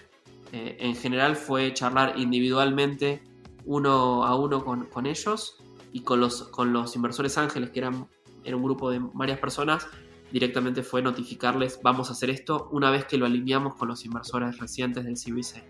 Eh, 0.52 0.76
en 0.80 0.96
general 0.96 1.36
fue 1.36 1.72
charlar 1.72 2.18
individualmente 2.18 3.22
uno 3.64 4.24
a 4.24 4.36
uno 4.36 4.64
con, 4.64 5.06
ellos 5.06 5.58
y 5.92 6.00
con 6.00 6.20
los, 6.20 6.44
con 6.48 6.72
los 6.72 6.96
inversores 6.96 7.38
ángeles, 7.38 7.70
que 7.70 7.80
eran, 7.80 8.08
era 8.44 8.56
un 8.56 8.62
grupo 8.62 8.90
de 8.90 9.00
varias 9.14 9.38
personas, 9.38 9.86
directamente 10.32 10.82
fue 10.82 11.02
notificarles, 11.02 11.80
vamos 11.82 12.10
a 12.10 12.12
hacer 12.12 12.30
esto, 12.30 12.68
una 12.72 12.90
vez 12.90 13.04
que 13.04 13.16
lo 13.16 13.26
alineamos 13.26 13.74
con 13.74 13.88
los 13.88 14.04
inversores 14.04 14.58
recientes 14.58 15.04
del 15.04 15.14
CBC. 15.14 15.64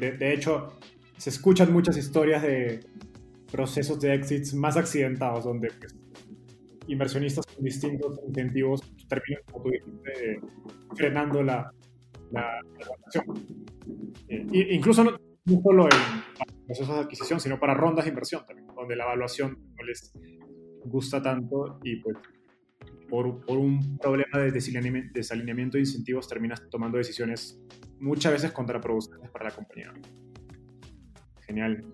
de, 0.00 0.34
hecho, 0.34 0.68
se 1.16 1.30
escuchan 1.30 1.72
muchas 1.72 1.96
historias 1.96 2.42
de 2.42 2.84
procesos 3.50 4.00
de 4.00 4.14
exits 4.14 4.54
más 4.54 4.76
accidentados, 4.76 5.44
donde 5.44 5.70
pues, 5.78 5.94
inversionistas 6.88 7.46
con 7.46 7.64
distintos 7.64 8.18
incentivos 8.26 8.82
terminan, 9.08 9.42
como 9.50 9.64
tú 9.64 9.70
dijiste, 9.70 10.40
frenando 10.94 11.42
la, 11.42 11.72
la, 12.30 12.60
eh, 14.28 14.46
incluso 14.70 15.04
no, 15.04 15.12
no 15.44 15.60
solo 15.62 15.84
en 15.84 16.64
procesos 16.66 16.94
de 16.94 17.00
adquisición, 17.02 17.40
sino 17.40 17.58
para 17.58 17.74
rondas 17.74 18.04
de 18.04 18.10
inversión 18.10 18.44
también, 18.46 18.66
donde 18.74 18.96
la 18.96 19.04
evaluación 19.04 19.58
no 19.76 19.84
les 19.84 20.12
gusta 20.84 21.22
tanto 21.22 21.78
y 21.84 21.96
pues 21.96 22.16
por, 23.08 23.44
por 23.44 23.58
un 23.58 23.98
problema 23.98 24.38
de 24.38 24.50
desalineamiento, 24.50 25.76
de 25.76 25.80
incentivos 25.80 26.26
terminas 26.26 26.62
tomando 26.70 26.96
decisiones 26.96 27.60
muchas 28.00 28.32
veces 28.32 28.52
contraproducentes 28.52 29.30
para 29.30 29.46
la 29.46 29.50
compañía. 29.50 29.92
Genial. 31.46 31.84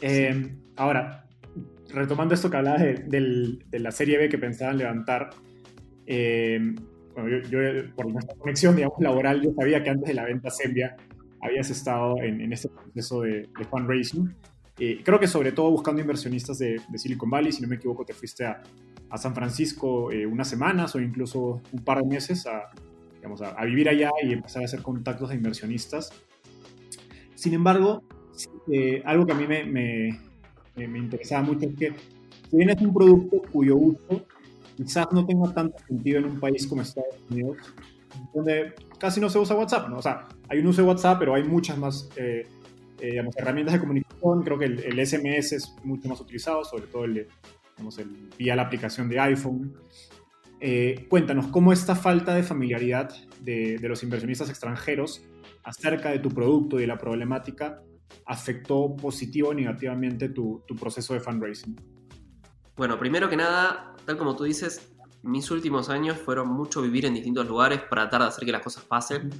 Eh, 0.00 0.56
ahora, 0.76 1.28
retomando 1.94 2.34
esto 2.34 2.50
que 2.50 2.56
hablabas 2.56 2.82
de, 2.82 3.58
de, 3.70 3.78
la 3.78 3.90
serie 3.90 4.18
B 4.18 4.28
que 4.28 4.38
pensaban 4.38 4.78
levantar, 4.78 5.30
eh, 6.06 6.74
bueno, 7.14 7.42
yo, 7.48 7.58
por 7.94 8.10
nuestra 8.10 8.34
conexión 8.36 8.76
digamos, 8.76 8.98
laboral, 9.00 9.42
yo 9.42 9.52
sabía 9.54 9.82
que 9.82 9.90
antes 9.90 10.08
de 10.08 10.14
la 10.14 10.24
venta 10.24 10.50
Sembia 10.50 10.96
habías 11.42 11.70
estado 11.70 12.16
en, 12.22 12.52
este 12.52 12.68
proceso 12.68 13.22
de, 13.22 13.48
fundraising. 13.70 14.34
Eh, 14.78 15.00
creo 15.04 15.20
que 15.20 15.26
sobre 15.26 15.52
todo 15.52 15.70
buscando 15.70 16.00
inversionistas 16.00 16.58
de, 16.58 16.80
Silicon 16.96 17.30
Valley, 17.30 17.52
si 17.52 17.62
no 17.62 17.68
me 17.68 17.76
equivoco, 17.76 18.04
te 18.04 18.14
fuiste 18.14 18.44
a, 18.44 18.62
San 19.16 19.34
Francisco 19.34 20.12
eh, 20.12 20.24
unas 20.24 20.48
semanas 20.48 20.94
o 20.94 21.00
incluso 21.00 21.60
un 21.72 21.82
par 21.82 22.00
de 22.00 22.06
meses 22.06 22.46
a, 22.46 22.70
digamos, 23.16 23.42
a, 23.42 23.64
vivir 23.64 23.88
allá 23.88 24.08
y 24.22 24.32
empezar 24.32 24.62
a 24.62 24.66
hacer 24.66 24.82
contactos 24.82 25.30
de 25.30 25.34
inversionistas. 25.34 26.12
Sin 27.34 27.54
embargo, 27.54 28.04
eh, 28.72 29.02
algo 29.04 29.26
que 29.26 29.32
a 29.32 29.34
mí 29.34 29.48
me, 29.48 29.64
me, 29.64 30.20
me, 30.88 30.98
interesaba 30.98 31.42
mucho 31.42 31.66
es 31.66 31.74
que 31.76 31.92
si 32.50 32.56
bien 32.56 32.70
es 32.70 32.80
un 32.80 32.92
producto 32.92 33.42
cuyo 33.52 33.76
uso 33.76 34.24
quizás 34.76 35.06
no 35.12 35.26
tenga 35.26 35.52
tanto 35.52 35.76
sentido 35.86 36.18
en 36.18 36.24
un 36.26 36.40
país 36.40 36.66
como 36.66 36.82
Estados 36.82 37.16
Unidos, 37.28 37.58
donde 38.34 38.74
casi 38.98 39.20
no 39.20 39.28
se 39.28 39.38
usa 39.38 39.56
WhatsApp, 39.56 39.88
¿no? 39.88 39.98
O 39.98 40.02
sea, 40.02 40.28
hay 40.48 40.58
un 40.58 40.66
uso 40.66 40.82
de 40.82 40.88
WhatsApp, 40.88 41.18
pero 41.18 41.34
hay 41.34 41.44
muchas 41.44 41.76
más 41.78 42.08
eh, 42.16 42.46
eh, 43.00 43.22
herramientas 43.36 43.74
de 43.74 43.80
comunicación. 43.80 44.42
Creo 44.42 44.58
que 44.58 44.64
el, 44.66 45.06
SMS 45.06 45.52
es 45.52 45.74
mucho 45.84 46.08
más 46.08 46.20
utilizado, 46.20 46.64
sobre 46.64 46.86
todo 46.86 47.04
el, 47.04 47.26
digamos, 47.76 47.98
el, 47.98 48.30
vía 48.38 48.56
la 48.56 48.62
aplicación 48.62 49.08
de 49.08 49.20
iPhone. 49.20 49.74
Eh, 50.60 51.06
cuéntanos, 51.08 51.46
¿cómo 51.48 51.72
esta 51.72 51.94
falta 51.94 52.34
de 52.34 52.42
familiaridad 52.42 53.10
de, 53.40 53.78
los 53.82 54.02
inversionistas 54.02 54.50
extranjeros 54.50 55.22
acerca 55.62 56.10
de 56.10 56.18
tu 56.18 56.28
producto 56.30 56.78
y 56.78 56.82
de 56.82 56.86
la 56.86 56.98
problemática 56.98 57.82
afectó 58.26 58.94
positivo 58.96 59.48
o 59.48 59.54
negativamente 59.54 60.28
tu, 60.28 60.62
tu 60.66 60.76
proceso 60.76 61.14
de 61.14 61.20
fundraising? 61.20 61.76
Bueno, 62.76 62.98
primero 62.98 63.28
que 63.28 63.36
nada, 63.36 63.94
tal 64.06 64.16
como 64.16 64.36
tú 64.36 64.44
dices, 64.44 64.94
mis 65.22 65.50
últimos 65.50 65.90
años 65.90 66.16
fueron 66.16 66.48
mucho 66.48 66.80
vivir 66.80 67.04
en 67.04 67.14
distintos 67.14 67.46
lugares 67.46 67.80
para 67.82 68.02
tratar 68.02 68.22
de 68.22 68.28
hacer 68.28 68.46
que 68.46 68.52
las 68.52 68.62
cosas 68.62 68.84
pasen. 68.84 69.30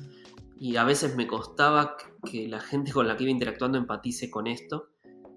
Y 0.58 0.76
a 0.76 0.84
veces 0.84 1.16
me 1.16 1.26
costaba 1.26 1.96
que 2.30 2.46
la 2.48 2.60
gente 2.60 2.92
con 2.92 3.08
la 3.08 3.16
que 3.16 3.24
iba 3.24 3.30
interactuando 3.30 3.78
empatice 3.78 4.30
con 4.30 4.46
esto. 4.46 4.90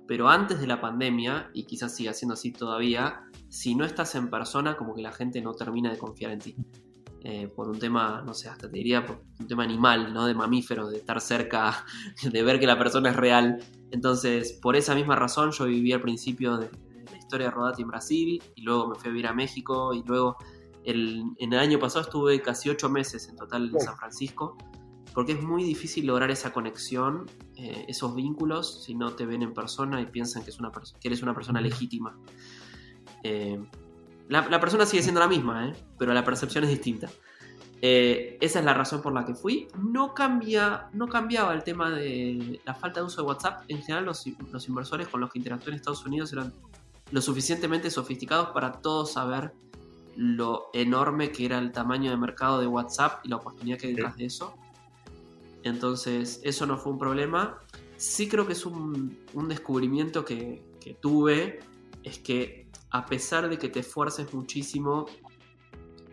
Pero 0.06 0.28
antes 0.28 0.60
de 0.60 0.68
la 0.68 0.82
pandemia, 0.82 1.50
y 1.54 1.66
quizás 1.66 1.96
siga 1.96 2.14
siendo 2.14 2.34
así 2.34 2.52
todavía, 2.52 3.22
si 3.48 3.74
no 3.74 3.86
estás 3.86 4.16
en 4.16 4.30
persona, 4.30 4.76
como 4.76 4.94
que 4.94 5.02
la 5.02 5.14
gente 5.14 5.42
no 5.42 5.54
termina 5.54 5.90
de 5.90 5.98
confiar 5.98 6.32
en 6.32 6.40
ti. 6.40 6.58
Eh, 7.26 7.48
por 7.48 7.70
un 7.70 7.80
tema, 7.80 8.22
no 8.26 8.34
sé, 8.34 8.50
hasta 8.50 8.70
te 8.70 8.78
diría 8.78 9.06
por 9.06 9.24
un 9.40 9.48
tema 9.48 9.64
animal, 9.64 10.14
¿no? 10.14 10.26
De 10.26 10.34
mamíferos, 10.34 10.92
de 10.92 10.98
estar 10.98 11.22
cerca, 11.22 11.86
de 12.24 12.44
ver 12.44 12.60
que 12.60 12.68
la 12.68 12.78
persona 12.78 13.12
es 13.12 13.16
real. 13.16 13.64
Entonces, 13.92 14.60
por 14.62 14.76
esa 14.76 14.94
misma 14.94 15.16
razón, 15.16 15.52
yo 15.52 15.66
viví 15.66 15.94
al 15.94 16.02
principio 16.02 16.58
de, 16.58 16.70
historia 17.18 17.48
de 17.48 17.52
Rodati 17.52 17.82
en 17.82 17.88
Brasil 17.88 18.44
y 18.56 18.62
luego 18.62 18.90
me 18.90 18.96
fui 18.96 19.08
a 19.08 19.12
vivir 19.12 19.28
a 19.28 19.34
México 19.34 19.94
y 19.94 20.04
luego 20.04 20.36
el, 20.84 21.24
en 21.38 21.54
el 21.54 21.60
año 21.60 21.80
pasado 21.80 22.02
estuve 22.02 22.42
casi 22.42 22.70
ocho 22.70 22.90
meses 22.90 23.30
en 23.30 23.38
total 23.38 23.72
en 23.74 23.80
San 23.80 23.96
Francisco 23.96 24.58
porque 25.14 25.34
es 25.34 25.42
muy 25.42 25.64
difícil 25.64 26.08
lograr 26.08 26.32
esa 26.32 26.52
conexión, 26.52 27.26
eh, 27.56 27.86
esos 27.88 28.16
vínculos, 28.16 28.84
si 28.84 28.96
no 28.96 29.14
te 29.14 29.26
ven 29.26 29.44
en 29.44 29.54
persona 29.54 30.02
y 30.02 30.08
piensan 30.08 30.44
que, 30.44 30.50
es 30.50 30.60
una 30.60 30.72
que 30.72 31.08
eres 31.08 31.22
una 31.22 31.34
persona 31.34 31.62
legítima. 31.62 32.18
Eh, 33.24 33.60
la, 34.30 34.60
persona 34.60 34.86
sigue 34.86 35.04
siendo 35.04 35.20
la 35.20 35.28
misma, 35.28 35.70
¿eh? 35.70 35.74
pero 35.98 36.14
la 36.14 36.24
percepción 36.24 36.64
es 36.64 36.70
distinta. 36.70 37.10
Eh, 37.82 38.38
esa 38.40 38.60
es 38.60 38.66
la 38.66 38.74
razón 38.74 39.02
por 39.02 39.14
la 39.14 39.26
que 39.26 39.36
fui. 39.36 39.68
No, 39.78 40.14
cambia, 40.14 40.88
no 40.94 41.08
cambiaba 41.08 41.54
el 41.54 41.64
tema 41.64 41.90
de 41.90 42.62
la 42.66 42.74
falta 42.74 43.02
de 43.02 43.06
uso 43.06 43.22
de 43.22 43.28
WhatsApp. 43.28 43.64
En 43.68 43.82
general, 43.82 44.06
los, 44.06 44.24
los 44.52 44.68
inversores 44.70 45.10
con 45.10 45.20
los 45.20 45.30
que 45.32 45.40
interactué 45.40 45.72
en 45.72 45.76
Estados 45.76 46.06
Unidos 46.06 46.32
eran 46.32 46.54
lo 47.12 47.22
suficientemente 47.22 47.92
sofisticados 47.92 48.50
para 48.50 48.72
todos 48.72 49.14
saber 49.14 49.54
lo 50.16 50.70
enorme 50.74 51.32
que 51.32 51.46
era 51.46 51.60
el 51.60 51.72
tamaño 51.72 52.12
de 52.12 52.18
mercado 52.18 52.60
de 52.60 52.68
WhatsApp 52.68 53.26
y 53.26 53.30
la 53.30 53.38
oportunidad 53.38 53.78
que 53.78 53.88
hay 53.88 53.94
detrás 53.94 54.16
de 54.18 54.26
eso. 54.26 54.56
Entonces, 55.64 56.42
eso 56.44 56.66
no 56.66 56.78
fue 56.78 56.92
un 56.92 57.00
problema. 57.00 57.60
Sí 57.98 58.28
creo 58.28 58.46
que 58.46 58.54
es 58.54 58.66
un, 58.66 59.18
descubrimiento 59.48 60.26
que, 60.26 60.64
tuve, 61.02 61.60
es 62.04 62.20
que 62.20 62.63
a 62.94 63.08
pesar 63.08 63.50
de 63.50 63.58
que 63.58 63.70
te 63.70 63.80
esfuerces 63.80 64.34
muchísimo 64.34 65.08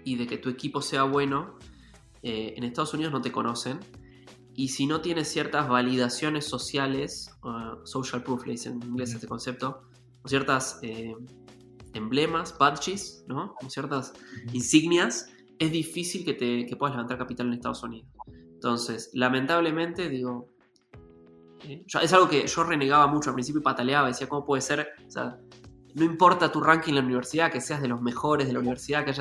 y 0.03 0.17
de 0.17 0.27
que 0.27 0.39
tu 0.39 0.49
equipo 0.49 0.81
sea 0.81 1.03
bueno, 1.05 1.59
eh, 2.23 2.55
en 2.57 2.65
Estados 2.65 2.95
Unidos 2.95 3.13
no 3.13 3.21
te 3.21 3.31
conocen. 3.31 3.79
Y 4.55 4.69
si 4.69 4.87
no 4.87 5.03
tienes 5.03 5.29
ciertas 5.29 5.69
validaciones 5.69 6.47
sociales, 6.47 7.31
uh, 7.45 7.87
social 7.87 8.23
proof, 8.23 8.47
le 8.47 8.53
dicen 8.53 8.81
en 8.83 8.89
inglés 8.89 9.13
este 9.13 9.29
concepto, 9.29 9.83
o 10.23 10.29
ciertas 10.29 10.79
eh, 10.83 11.15
emblemas, 11.93 12.57
badges, 12.59 13.25
¿no? 13.29 13.55
Con 13.61 13.71
ciertas 13.71 14.15
insignias, 14.55 15.29
es 15.59 15.71
difícil 15.71 16.25
que, 16.25 16.33
te, 16.33 16.65
que 16.65 16.77
puedas 16.77 16.97
levantar 16.97 17.19
capital 17.19 17.49
en 17.49 17.55
Estados 17.55 17.83
Unidos. 17.83 18.09
Entonces, 18.55 19.11
lamentablemente, 19.13 20.09
digo, 20.09 20.49
eh, 21.65 21.85
es 21.87 22.13
algo 22.15 22.27
que 22.27 22.47
yo 22.47 22.65
renegaba 22.65 23.07
mucho 23.07 23.29
al 23.31 23.35
principio 23.35 23.61
y 23.61 23.65
pataleaba, 23.65 24.09
decía, 24.09 24.29
¿cómo 24.29 24.47
puede 24.47 24.63
ser? 24.63 24.89
O 25.07 25.11
sea, 25.11 25.39
no 25.95 26.05
importa 26.05 26.53
tu 26.53 26.61
ranking 26.61 26.91
en 26.91 26.97
la 26.97 27.05
universidad, 27.05 27.51
que 27.51 27.61
seas 27.61 27.83
de 27.83 27.89
los 27.89 28.01
mejores 28.01 28.47
de 28.47 28.53
la 28.53 28.61
universidad, 28.61 29.05
que 29.05 29.13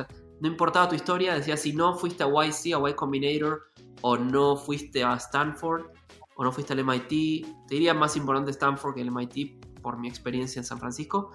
no 0.42 0.48
importaba 0.48 0.88
tu 0.90 0.96
historia, 0.96 1.34
decía, 1.34 1.58
si 1.58 1.74
no 1.74 1.96
fuiste 1.96 2.24
a 2.24 2.28
YC, 2.28 2.76
a 2.76 2.90
Y 2.90 2.94
Combinator, 2.94 3.64
o 4.02 4.18
no 4.18 4.56
fuiste 4.56 5.04
a 5.04 5.16
Stanford, 5.16 5.88
o 6.36 6.44
no 6.44 6.52
fuiste 6.52 6.74
al 6.74 6.84
MIT, 6.84 7.46
te 7.68 7.76
diría 7.76 7.94
más 7.94 8.16
importante 8.16 8.52
Stanford 8.52 8.96
que 8.96 9.02
el 9.02 9.12
MIT 9.12 9.66
por 9.82 9.98
mi 9.98 10.08
experiencia 10.08 10.60
en 10.60 10.66
San 10.66 10.80
Francisco, 10.80 11.32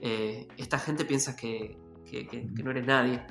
eh, 0.00 0.48
esta 0.56 0.78
gente 0.78 1.04
piensa 1.04 1.36
que, 1.36 1.76
no 2.62 2.70
eres 2.70 2.86
nadie. 2.86 3.22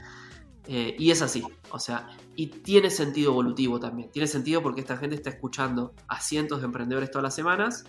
Eh, 0.70 0.95
y 0.99 1.12
es 1.12 1.22
así, 1.22 1.43
o 1.72 1.80
sea, 1.80 2.10
y 2.36 2.47
tiene 2.47 2.89
sentido 2.89 3.32
evolutivo 3.32 3.80
también. 3.80 4.12
Tiene 4.12 4.28
sentido 4.28 4.62
porque 4.62 4.82
esta 4.82 4.97
gente 4.97 5.16
está 5.16 5.30
escuchando 5.30 5.93
a 6.10 6.20
cientos 6.20 6.60
de 6.60 6.66
emprendedores 6.66 7.10
todas 7.10 7.24
las 7.24 7.36
semanas 7.36 7.86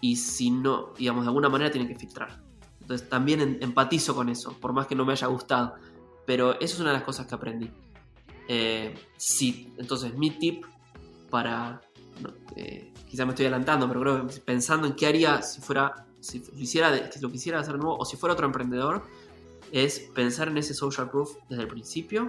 y 0.00 0.16
si 0.16 0.50
no, 0.50 0.92
digamos, 0.96 1.24
de 1.24 1.28
alguna 1.28 1.48
manera 1.48 1.70
tienen 1.72 1.88
que 1.88 1.98
filtrar. 1.98 2.47
Entonces 2.88 3.08
también 3.08 3.58
empatizo 3.60 4.14
con 4.14 4.30
eso, 4.30 4.56
por 4.58 4.72
más 4.72 4.86
que 4.86 4.94
no 4.94 5.04
me 5.04 5.12
haya 5.12 5.26
gustado. 5.26 5.74
Pero 6.24 6.54
eso 6.54 6.74
es 6.74 6.80
una 6.80 6.90
de 6.90 6.96
las 6.96 7.04
cosas 7.04 7.26
que 7.26 7.34
aprendí. 7.34 7.70
Eh, 8.48 8.94
sí, 9.18 9.74
entonces 9.76 10.14
mi 10.14 10.30
tip 10.30 10.64
para... 11.28 11.82
quizá 13.06 13.26
me 13.26 13.32
estoy 13.32 13.44
adelantando, 13.44 13.86
pero 13.88 14.00
creo 14.00 14.26
que 14.26 14.40
pensando 14.40 14.86
en 14.86 14.94
qué 14.94 15.06
haría 15.06 15.42
si 15.42 15.60
fuera 15.60 16.06
si 16.20 16.40
lo 16.40 16.60
hiciera, 16.60 17.10
lo 17.20 17.30
quisiera 17.30 17.60
hacer 17.60 17.76
nuevo 17.76 17.96
o 17.98 18.04
si 18.04 18.16
fuera 18.16 18.32
otro 18.32 18.46
emprendedor, 18.46 19.02
es 19.70 20.00
pensar 20.14 20.48
en 20.48 20.58
ese 20.58 20.74
social 20.74 21.10
proof 21.10 21.36
desde 21.48 21.62
el 21.62 21.68
principio. 21.68 22.26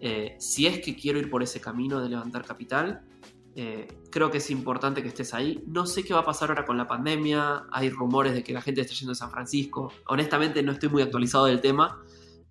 Eh, 0.00 0.36
si 0.38 0.66
es 0.66 0.80
que 0.80 0.96
quiero 0.96 1.18
ir 1.18 1.30
por 1.30 1.42
ese 1.42 1.60
camino 1.60 2.00
de 2.00 2.08
levantar 2.08 2.44
capital, 2.44 3.02
eh, 3.54 3.88
creo 4.10 4.30
que 4.30 4.38
es 4.38 4.50
importante 4.50 5.02
que 5.02 5.08
estés 5.08 5.34
ahí. 5.34 5.62
No 5.66 5.86
sé 5.86 6.04
qué 6.04 6.14
va 6.14 6.20
a 6.20 6.24
pasar 6.24 6.50
ahora 6.50 6.64
con 6.64 6.76
la 6.76 6.86
pandemia. 6.86 7.64
Hay 7.70 7.90
rumores 7.90 8.34
de 8.34 8.42
que 8.42 8.52
la 8.52 8.62
gente 8.62 8.80
está 8.80 8.94
yendo 8.94 9.12
a 9.12 9.14
San 9.14 9.30
Francisco. 9.30 9.92
Honestamente 10.06 10.62
no 10.62 10.72
estoy 10.72 10.88
muy 10.88 11.02
actualizado 11.02 11.46
del 11.46 11.60
tema, 11.60 12.02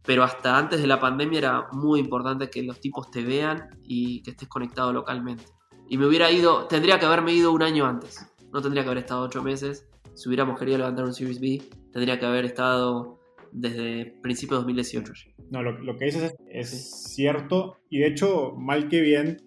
pero 0.04 0.24
hasta 0.24 0.58
antes 0.58 0.82
de 0.82 0.88
la 0.88 1.00
pandemia 1.00 1.40
era 1.40 1.68
muy 1.72 2.00
importante 2.00 2.50
que 2.50 2.64
los 2.64 2.80
tipos 2.80 3.10
te 3.12 3.24
vean 3.24 3.70
y 3.84 4.22
que 4.24 4.32
estés 4.32 4.48
conectado 4.48 4.94
localmente. 4.94 5.46
Y 5.90 5.98
me 5.98 6.06
hubiera 6.06 6.32
ido, 6.32 6.68
tendría 6.68 7.00
que 7.00 7.06
haberme 7.06 7.34
ido 7.34 7.52
un 7.52 7.64
año 7.64 7.86
antes. 7.86 8.26
No 8.54 8.62
tendría 8.62 8.84
que 8.84 8.90
haber 8.90 9.04
estado 9.04 9.24
ocho 9.24 9.44
meses 9.44 9.88
si 10.14 10.30
hubiéramos 10.30 10.60
querido 10.60 10.78
levantar 10.78 11.06
un 11.06 11.14
Series 11.14 11.40
B, 11.40 11.62
tendría 11.92 12.20
que 12.20 12.26
haber 12.26 12.46
estado 12.46 13.20
desde 13.52 14.18
principios 14.22 14.60
de 14.60 14.74
2018. 14.74 15.14
No, 15.50 15.64
lo, 15.64 15.98
que 15.98 16.06
dices 16.06 16.34
es, 16.48 17.14
cierto 17.14 17.78
y 17.90 18.00
de 18.00 18.08
hecho, 18.08 18.54
mal 18.58 18.88
que 18.88 19.02
bien, 19.02 19.38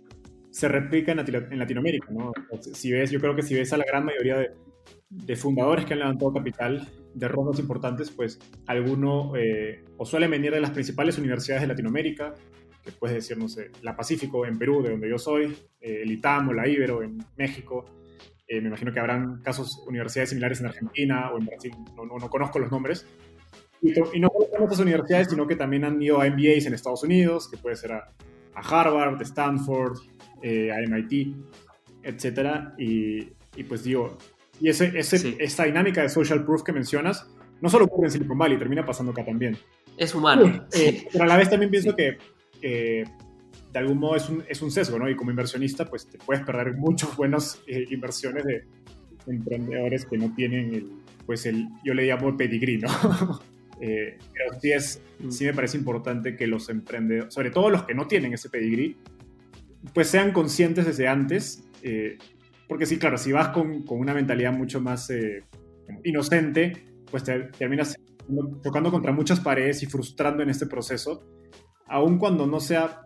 se 0.54 0.68
replica 0.68 1.10
en, 1.10 1.58
Latinoamérica. 1.58 2.06
¿no? 2.12 2.32
Si 2.60 2.92
ves, 2.92 3.10
yo 3.10 3.18
creo 3.18 3.34
que 3.34 3.42
si 3.42 3.56
ves 3.56 3.72
a 3.72 3.76
la 3.76 3.84
gran 3.84 4.04
mayoría 4.04 4.36
de, 4.38 5.36
fundadores 5.36 5.84
que 5.84 5.94
han 5.94 5.98
levantado 5.98 6.32
capital 6.32 6.88
de 7.12 7.26
rondas 7.26 7.58
importantes, 7.58 8.12
pues 8.12 8.38
alguno 8.66 9.34
eh, 9.36 9.84
o 9.96 10.06
suele 10.06 10.28
venir 10.28 10.52
de 10.52 10.60
las 10.60 10.70
principales 10.70 11.18
universidades 11.18 11.62
de 11.62 11.66
Latinoamérica, 11.66 12.34
que 12.84 12.92
puedes 12.92 13.16
decir, 13.16 13.36
no 13.36 13.48
sé, 13.48 13.72
la 13.82 13.96
Pacífico 13.96 14.46
en 14.46 14.56
Perú, 14.56 14.80
de 14.80 14.90
donde 14.90 15.08
yo 15.08 15.18
soy, 15.18 15.56
eh, 15.80 16.02
el 16.02 16.12
ITAM 16.12 16.50
o 16.50 16.52
la 16.52 16.68
Ibero 16.68 17.02
en 17.02 17.18
México, 17.36 17.84
eh, 18.46 18.60
me 18.60 18.68
imagino 18.68 18.92
que 18.92 19.00
habrán 19.00 19.42
casos, 19.42 19.82
universidades 19.88 20.28
similares 20.28 20.60
en 20.60 20.66
Argentina 20.66 21.32
o 21.32 21.38
en 21.38 21.46
Brasil, 21.46 21.72
no, 21.96 22.04
no, 22.04 22.30
conozco 22.30 22.60
los 22.60 22.70
nombres. 22.70 23.08
Y, 23.82 23.90
no 24.20 24.28
solo 24.28 24.48
en 24.56 24.62
otras 24.62 24.78
universidades, 24.78 25.28
sino 25.30 25.48
que 25.48 25.56
también 25.56 25.84
han 25.84 26.00
ido 26.00 26.20
a 26.20 26.30
MBAs 26.30 26.66
en 26.66 26.74
Estados 26.74 27.02
Unidos, 27.02 27.48
que 27.50 27.56
puede 27.56 27.74
ser 27.74 27.92
a, 27.92 28.12
Harvard, 28.54 29.20
Stanford, 29.22 29.98
eh, 30.46 30.70
a 30.72 30.76
MIT, 30.80 31.34
etc. 32.02 32.74
Y, 32.78 33.28
y, 33.56 33.64
pues 33.64 33.84
digo, 33.84 34.18
y 34.60 34.68
ese, 34.68 34.92
ese 34.98 35.36
esta 35.38 35.64
dinámica 35.64 36.02
de 36.02 36.08
social 36.08 36.44
proof 36.44 36.62
que 36.62 36.72
mencionas, 36.72 37.26
no 37.60 37.68
solo 37.68 37.86
ocurre 37.86 38.06
en 38.06 38.12
Silicon 38.12 38.36
Valley, 38.36 38.58
termina 38.58 38.84
pasando 38.84 39.12
acá 39.12 39.24
también. 39.24 39.56
Es 39.96 40.14
humano. 40.14 40.66
Eh, 40.74 41.06
pero 41.10 41.24
a 41.24 41.26
la 41.26 41.36
vez 41.36 41.48
también 41.48 41.70
pienso 41.70 41.94
que 41.96 42.18
de 43.74 43.80
algún 43.80 43.98
modo 43.98 44.14
es 44.14 44.28
un, 44.28 44.44
es 44.48 44.62
un 44.62 44.70
sesgo, 44.70 45.00
¿no? 45.00 45.10
Y 45.10 45.16
como 45.16 45.30
inversionista, 45.30 45.84
pues 45.84 46.06
te 46.06 46.16
puedes 46.18 46.44
perder 46.44 46.74
muchas 46.74 47.16
buenas 47.16 47.60
eh, 47.66 47.84
inversiones 47.90 48.44
de 48.44 48.64
emprendedores 49.26 50.06
que 50.06 50.16
no 50.16 50.32
tienen 50.32 50.72
el, 50.72 50.92
pues 51.26 51.44
el, 51.44 51.66
yo 51.84 51.92
le 51.92 52.06
llamo 52.06 52.28
el 52.28 52.36
pedigrí, 52.36 52.78
¿no? 52.78 52.88
eh, 53.80 54.16
pero 54.32 54.60
sí, 54.60 54.70
es, 54.70 55.02
sí 55.28 55.44
me 55.44 55.54
parece 55.54 55.76
importante 55.76 56.36
que 56.36 56.46
los 56.46 56.68
emprendedores, 56.68 57.34
sobre 57.34 57.50
todo 57.50 57.68
los 57.68 57.82
que 57.82 57.94
no 57.94 58.06
tienen 58.06 58.32
ese 58.32 58.48
pedigrí, 58.48 58.96
pues 59.92 60.08
sean 60.08 60.32
conscientes 60.32 60.86
desde 60.86 61.08
antes, 61.08 61.64
eh, 61.82 62.16
porque 62.68 62.86
sí, 62.86 62.98
claro, 62.98 63.18
si 63.18 63.32
vas 63.32 63.48
con, 63.48 63.82
con 63.82 63.98
una 63.98 64.14
mentalidad 64.14 64.52
mucho 64.52 64.80
más 64.80 65.10
eh, 65.10 65.44
inocente, 66.04 66.72
pues 67.10 67.24
te, 67.24 67.40
terminas 67.58 67.94
tocando 68.62 68.90
contra 68.90 69.12
muchas 69.12 69.40
paredes 69.40 69.82
y 69.82 69.86
frustrando 69.86 70.42
en 70.42 70.50
este 70.50 70.66
proceso, 70.66 71.22
aun 71.86 72.18
cuando 72.18 72.46
no 72.46 72.60
sea 72.60 73.02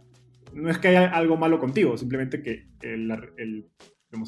no 0.55 0.71
es 0.71 0.79
que 0.79 0.89
haya 0.89 1.09
algo 1.09 1.37
malo 1.37 1.59
contigo, 1.59 1.97
simplemente 1.97 2.43
que 2.43 2.69
el, 2.81 3.11
el, 3.37 3.69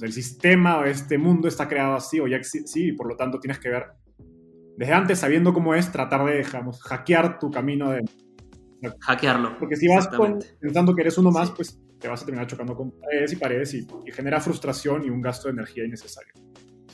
el 0.02 0.12
sistema 0.12 0.78
o 0.78 0.84
este 0.84 1.18
mundo 1.18 1.48
está 1.48 1.68
creado 1.68 1.94
así 1.94 2.20
o 2.20 2.26
ya 2.26 2.42
sí, 2.42 2.88
y 2.88 2.92
por 2.92 3.08
lo 3.08 3.16
tanto 3.16 3.40
tienes 3.40 3.58
que 3.58 3.70
ver 3.70 3.86
desde 4.76 4.92
antes, 4.92 5.18
sabiendo 5.18 5.52
cómo 5.52 5.74
es, 5.74 5.90
tratar 5.92 6.24
de, 6.24 6.38
digamos, 6.38 6.82
hackear 6.82 7.38
tu 7.38 7.50
camino 7.50 7.90
de... 7.90 8.02
Hackearlo. 9.00 9.58
Porque 9.58 9.76
si 9.76 9.86
vas 9.88 10.08
pensando 10.58 10.94
que 10.94 11.02
eres 11.02 11.18
uno 11.18 11.30
más, 11.30 11.50
pues 11.50 11.79
te 12.00 12.08
vas 12.08 12.22
a 12.22 12.24
terminar 12.24 12.46
chocando 12.46 12.74
con 12.74 12.90
paredes 12.92 13.32
y 13.32 13.36
paredes 13.36 13.74
y, 13.74 13.86
genera 14.12 14.40
frustración 14.40 15.04
y 15.04 15.10
un 15.10 15.20
gasto 15.20 15.48
de 15.48 15.52
energía 15.52 15.84
innecesario. 15.84 16.32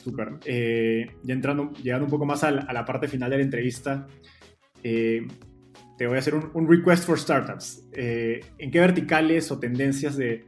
Súper. 0.03 0.37
Eh, 0.45 1.07
ya 1.23 1.33
entrando, 1.33 1.71
llegando 1.73 2.05
un 2.05 2.11
poco 2.11 2.25
más 2.25 2.43
a 2.43 2.51
la, 2.51 2.61
a 2.61 2.73
la 2.73 2.85
parte 2.85 3.07
final 3.07 3.29
de 3.29 3.37
la 3.37 3.43
entrevista, 3.43 4.07
eh, 4.83 5.25
te 5.97 6.05
voy 6.05 6.15
a 6.15 6.19
hacer 6.19 6.35
un, 6.35 6.67
request 6.67 7.05
for 7.05 7.19
startups. 7.19 7.83
Eh, 7.93 8.39
¿En 8.59 8.69
qué 8.69 8.79
verticales 8.79 9.51
o 9.51 9.59
tendencias 9.59 10.15
de, 10.15 10.45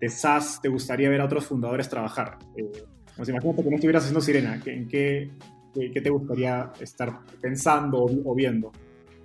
de, 0.00 0.08
SaaS 0.08 0.60
te 0.62 0.68
gustaría 0.68 1.10
ver 1.10 1.20
a 1.20 1.26
otros 1.26 1.46
fundadores 1.46 1.88
trabajar? 1.88 2.38
Eh, 2.56 2.82
imagínate 3.28 3.62
que 3.62 3.70
no 3.70 3.76
estuvieras 3.76 4.04
haciendo 4.04 4.20
Sirena. 4.22 4.60
¿En 4.64 4.88
qué, 4.88 5.30
qué, 5.74 6.00
te 6.00 6.10
gustaría 6.10 6.72
estar 6.80 7.20
pensando 7.40 8.06
o, 8.06 8.34
viendo? 8.34 8.72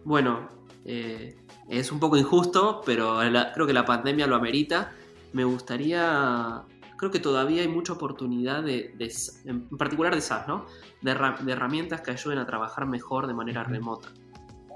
Bueno, 0.03 0.49
eh, 0.83 1.35
es 1.79 1.91
un 1.91 1.99
poco 1.99 2.17
injusto, 2.17 2.81
pero 2.85 3.19
creo 3.53 3.65
que 3.65 3.73
la 3.73 3.85
pandemia 3.85 4.27
lo 4.27 4.35
amerita. 4.35 4.91
Me 5.33 5.43
gustaría 5.43 6.63
creo 7.01 7.09
que 7.09 7.19
todavía 7.19 7.63
hay 7.63 7.67
mucha 7.67 7.93
oportunidad 7.93 8.61
de, 8.61 8.93
en 9.45 9.67
particular 9.69 10.13
de 10.13 10.21
SaaS, 10.21 10.47
¿no? 10.47 10.67
De, 11.01 11.15
de, 11.15 11.51
herramientas 11.51 12.01
que 12.01 12.11
ayuden 12.11 12.37
a 12.37 12.45
trabajar 12.45 12.85
mejor 12.85 13.25
de 13.25 13.33
manera 13.33 13.63
remota. 13.63 14.09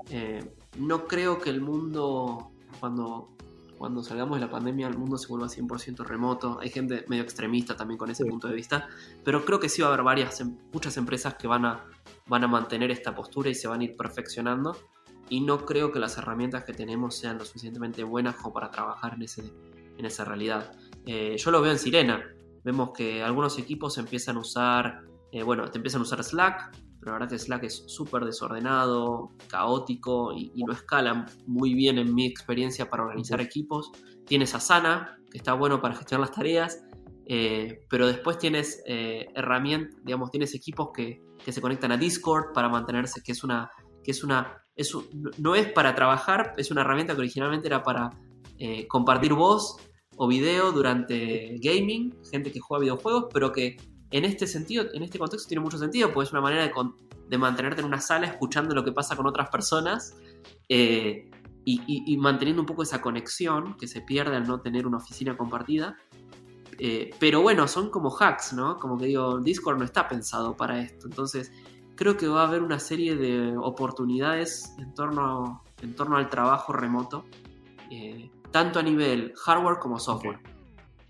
Eh, 0.10 0.44
no 0.80 1.06
creo 1.06 1.40
que 1.40 1.52
el 1.52 1.62
mundo, 1.62 2.50
cuando, 2.80 3.30
cuando 3.78 4.02
salgamos 4.02 4.40
de 4.40 4.46
la 4.46 4.50
pandemia, 4.50 4.88
el 4.88 4.98
mundo 4.98 5.20
se 5.20 5.28
vuelva 5.28 5.46
100% 5.46 6.04
remoto. 6.04 6.58
Hay 6.60 6.70
gente 6.70 7.06
medio 7.10 7.22
extremista 7.22 7.76
también 7.78 8.00
con 8.00 8.10
ese 8.10 8.26
punto 8.26 8.48
de 8.48 8.56
vista, 8.56 8.88
pero 9.24 9.46
creo 9.46 9.60
que 9.60 9.70
sí 9.70 9.84
va 9.84 9.90
a 9.90 9.94
haber 9.94 10.04
varias, 10.04 10.40
em, 10.42 10.58
muchas 10.74 10.98
empresas 10.98 11.36
que 11.36 11.48
van 11.48 11.64
a, 11.64 11.86
van 12.26 12.44
a 12.44 12.48
mantener 12.48 12.90
esta 12.90 13.14
postura 13.14 13.52
y 13.52 13.54
se 13.54 13.68
van 13.68 13.82
a 13.82 13.84
ir 13.84 13.96
perfeccionando. 13.96 14.76
Y 15.30 15.42
no 15.42 15.66
creo 15.66 15.92
que 15.92 16.00
las 16.00 16.18
herramientas 16.18 16.64
que 16.64 16.74
tenemos 16.74 17.16
sean 17.16 17.38
lo 17.38 17.46
suficientemente 17.46 18.04
buenas 18.04 18.36
como 18.36 18.54
para 18.54 18.70
trabajar 18.70 19.16
en, 19.16 19.24
ese, 19.24 19.52
en 19.98 20.06
esa 20.06 20.26
realidad. 20.26 20.72
Eh, 21.06 21.36
yo 21.38 21.52
lo 21.52 21.62
veo 21.62 21.72
en 21.72 21.80
Sirena. 21.80 22.24
Vemos 22.64 22.92
que 22.96 23.24
algunos 23.24 23.58
equipos 23.60 23.98
empiezan 23.98 24.38
a 24.38 24.40
usar, 24.40 25.02
eh, 25.32 25.44
bueno, 25.44 25.70
te 25.70 25.78
empiezan 25.78 26.02
a 26.02 26.04
usar 26.04 26.24
Slack, 26.24 26.72
pero 27.00 27.12
la 27.12 27.20
verdad 27.20 27.30
que 27.30 27.40
Slack 27.40 27.64
es 27.64 27.84
súper 27.88 28.26
desordenado, 28.26 29.30
caótico 29.48 30.34
y, 30.34 30.52
no 30.56 30.74
escala 30.74 31.26
muy 31.46 31.76
bien 31.76 32.00
en 32.00 32.14
mi 32.14 32.26
experiencia 32.26 32.90
para 32.90 33.04
organizar 33.04 33.40
equipos. 33.42 33.92
Tienes 34.26 34.56
Asana, 34.56 35.18
que 35.30 35.38
está 35.38 35.54
bueno 35.54 35.82
para 35.82 35.96
gestionar 35.96 36.28
las 36.28 36.36
tareas, 36.36 36.84
eh, 37.28 37.86
pero 37.90 38.08
después 38.08 38.38
tienes 38.40 38.84
herramientas, 38.86 40.00
digamos, 40.04 40.32
tienes 40.32 40.56
equipos 40.56 40.90
que, 40.94 41.22
se 41.48 41.62
conectan 41.62 41.92
a 41.92 41.98
Discord 41.98 42.54
para 42.54 42.70
mantenerse, 42.70 43.22
que 43.22 43.32
es 43.32 43.44
una, 43.44 43.70
que 44.04 44.10
es 44.10 44.24
una, 44.24 44.65
es 44.76 44.96
no 45.38 45.56
es 45.56 45.72
para 45.72 45.96
trabajar, 45.96 46.54
es 46.58 46.72
una 46.72 46.82
herramienta 46.82 47.14
que 47.14 47.22
originalmente 47.22 47.68
era 47.68 47.84
para 47.84 48.12
eh, 48.58 48.88
compartir 48.88 49.34
voz 49.34 49.78
o 50.18 50.28
video 50.28 50.72
durante 50.72 51.58
gaming, 51.60 52.16
gente 52.32 52.52
que 52.52 52.60
juega 52.60 52.82
videojuegos, 52.82 53.28
pero 53.34 53.52
que 53.52 53.78
en 54.12 54.24
este 54.26 54.48
sentido, 54.48 54.86
en 54.94 55.04
este 55.04 55.20
contexto 55.20 55.48
tiene 55.48 55.62
mucho 55.64 55.78
sentido, 55.78 56.12
porque 56.14 56.28
es 56.28 56.32
una 56.32 56.42
manera 56.42 56.72
de, 57.28 57.38
mantenerte 57.38 57.82
en 57.82 57.88
una 57.88 58.00
sala 58.00 58.28
escuchando 58.28 58.74
lo 58.74 58.84
que 58.84 58.92
pasa 58.92 59.16
con 59.16 59.28
otras 59.28 59.50
personas 59.50 60.16
eh, 60.70 61.30
y, 61.66 62.16
manteniendo 62.18 62.62
un 62.62 62.68
poco 62.68 62.84
esa 62.84 63.02
conexión 63.02 63.76
que 63.78 63.88
se 63.88 64.02
pierde 64.02 64.36
al 64.36 64.48
no 64.48 64.62
tener 64.62 64.86
una 64.86 64.98
oficina 64.98 65.36
compartida. 65.36 65.98
Eh, 66.78 67.10
pero 67.20 67.42
bueno, 67.42 67.68
son 67.68 67.90
como 67.90 68.16
hacks, 68.16 68.54
¿no? 68.54 68.78
Como 68.78 68.98
que 68.98 69.08
digo, 69.08 69.40
Discord 69.40 69.80
no 69.80 69.86
está 69.86 70.08
pensado 70.08 70.56
para 70.56 70.80
esto. 70.80 71.08
Entonces, 71.08 71.52
creo 71.96 72.18
que 72.18 72.28
va 72.28 72.44
a 72.44 72.48
haber 72.48 72.62
una 72.62 72.80
serie 72.80 73.16
de 73.16 73.56
oportunidades 73.58 74.74
en 74.78 74.94
torno, 74.94 75.64
en 75.82 75.96
torno 75.96 76.18
al 76.18 76.30
trabajo 76.30 76.74
remoto, 76.74 77.26
eh, 77.92 78.30
tanto 78.52 78.80
a 78.80 78.84
nivel 78.84 79.34
hardware 79.36 79.80
como 79.80 80.00
software. 80.00 80.40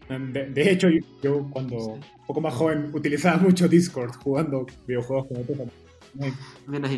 De, 0.08 0.72
hecho, 0.72 0.88
yo, 1.24 1.48
cuando 1.50 1.78
un 1.78 2.26
poco 2.28 2.40
más 2.40 2.54
joven 2.54 2.92
utilizaba 2.94 3.38
mucho 3.38 3.68
Discord 3.68 4.16
jugando 4.18 4.68
videojuegos 4.86 5.26
otros 5.32 5.70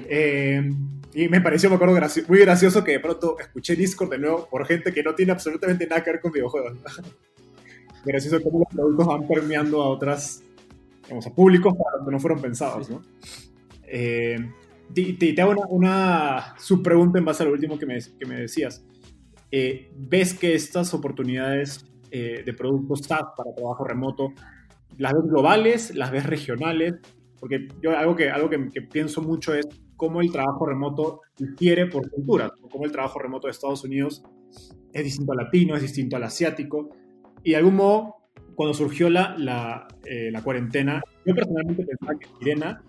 eh, 0.10 0.70
y 1.14 1.28
me 1.28 1.42
pareció, 1.42 1.70
me 1.70 1.76
acuerdo, 1.76 1.96
muy 2.28 2.40
gracioso 2.40 2.84
que 2.84 2.92
de 2.92 3.00
pronto 3.00 3.40
escuché 3.40 3.76
Discord 3.76 4.12
de 4.12 4.20
nuevo 4.20 4.48
por 4.50 4.66
gente 4.66 4.94
que 4.94 5.02
no 5.02 5.16
tiene 5.16 5.32
absolutamente 5.32 5.88
nada 5.88 6.04
que 6.04 6.12
ver 6.12 6.22
con 6.22 6.32
videojuegos. 6.32 6.78
gracioso 8.06 8.42
cómo 8.42 8.60
los 8.60 8.74
productos 8.74 9.08
van 9.08 9.28
permeando 9.28 9.82
a 9.82 9.90
otras, 9.90 10.44
digamos, 11.04 11.28
a 11.28 11.30
públicos 11.32 11.74
para 11.76 12.06
que 12.06 12.12
no 12.12 12.20
fueron 12.20 12.42
pensados, 12.42 12.90
¿no? 12.90 13.02
Eh, 13.88 14.38
te, 14.94 15.42
hago 15.42 15.52
una, 15.52 15.68
una 15.70 16.56
subpregunta 16.58 17.20
en 17.20 17.26
base 17.26 17.44
a 17.44 17.46
lo 17.46 17.54
último 17.54 17.78
que 17.80 17.86
me, 17.86 17.98
que 18.20 18.26
me 18.26 18.42
decías. 18.42 18.86
Eh, 19.52 19.92
¿Ves 19.96 20.34
que 20.34 20.56
estas 20.56 20.94
oportunidades 20.94 21.86
eh, 22.12 22.44
de 22.46 22.54
productos 22.54 23.02
SaaS 23.02 23.28
para 23.36 23.54
trabajo 23.54 23.84
remoto, 23.84 24.34
las 24.98 25.14
ves 25.14 25.24
globales, 25.24 25.96
las 25.96 26.10
ves 26.10 26.26
regionales, 26.26 26.96
porque 27.38 27.68
yo 27.82 27.98
algo 27.98 28.16
que, 28.16 28.30
algo 28.30 28.50
que, 28.50 28.82
pienso 28.82 29.22
mucho 29.22 29.54
es 29.54 29.68
cómo 29.98 30.22
el 30.22 30.32
trabajo 30.32 30.66
remoto 30.66 31.22
difiere 31.38 31.86
por 31.88 32.10
cultura, 32.10 32.50
cómo 32.72 32.86
el 32.86 32.94
trabajo 32.94 33.20
remoto 33.20 33.48
de 33.48 33.52
Estados 33.52 33.84
Unidos 33.84 34.24
es 34.94 35.04
distinto 35.04 35.34
al 35.34 35.40
latino, 35.40 35.76
es 35.76 35.82
distinto 35.82 36.16
al 36.16 36.24
asiático, 36.24 36.90
y 37.44 37.52
de 37.52 37.58
algún 37.58 37.76
modo, 37.76 38.16
cuando 38.56 38.74
surgió 38.74 39.10
la, 39.10 39.36
la, 39.38 39.88
eh, 40.06 40.30
la 40.32 40.42
cuarentena, 40.42 41.02
yo 41.26 41.36
personalmente 41.36 41.86
pensaba 41.86 42.18
que 42.18 42.28
Sirena, 42.40 42.82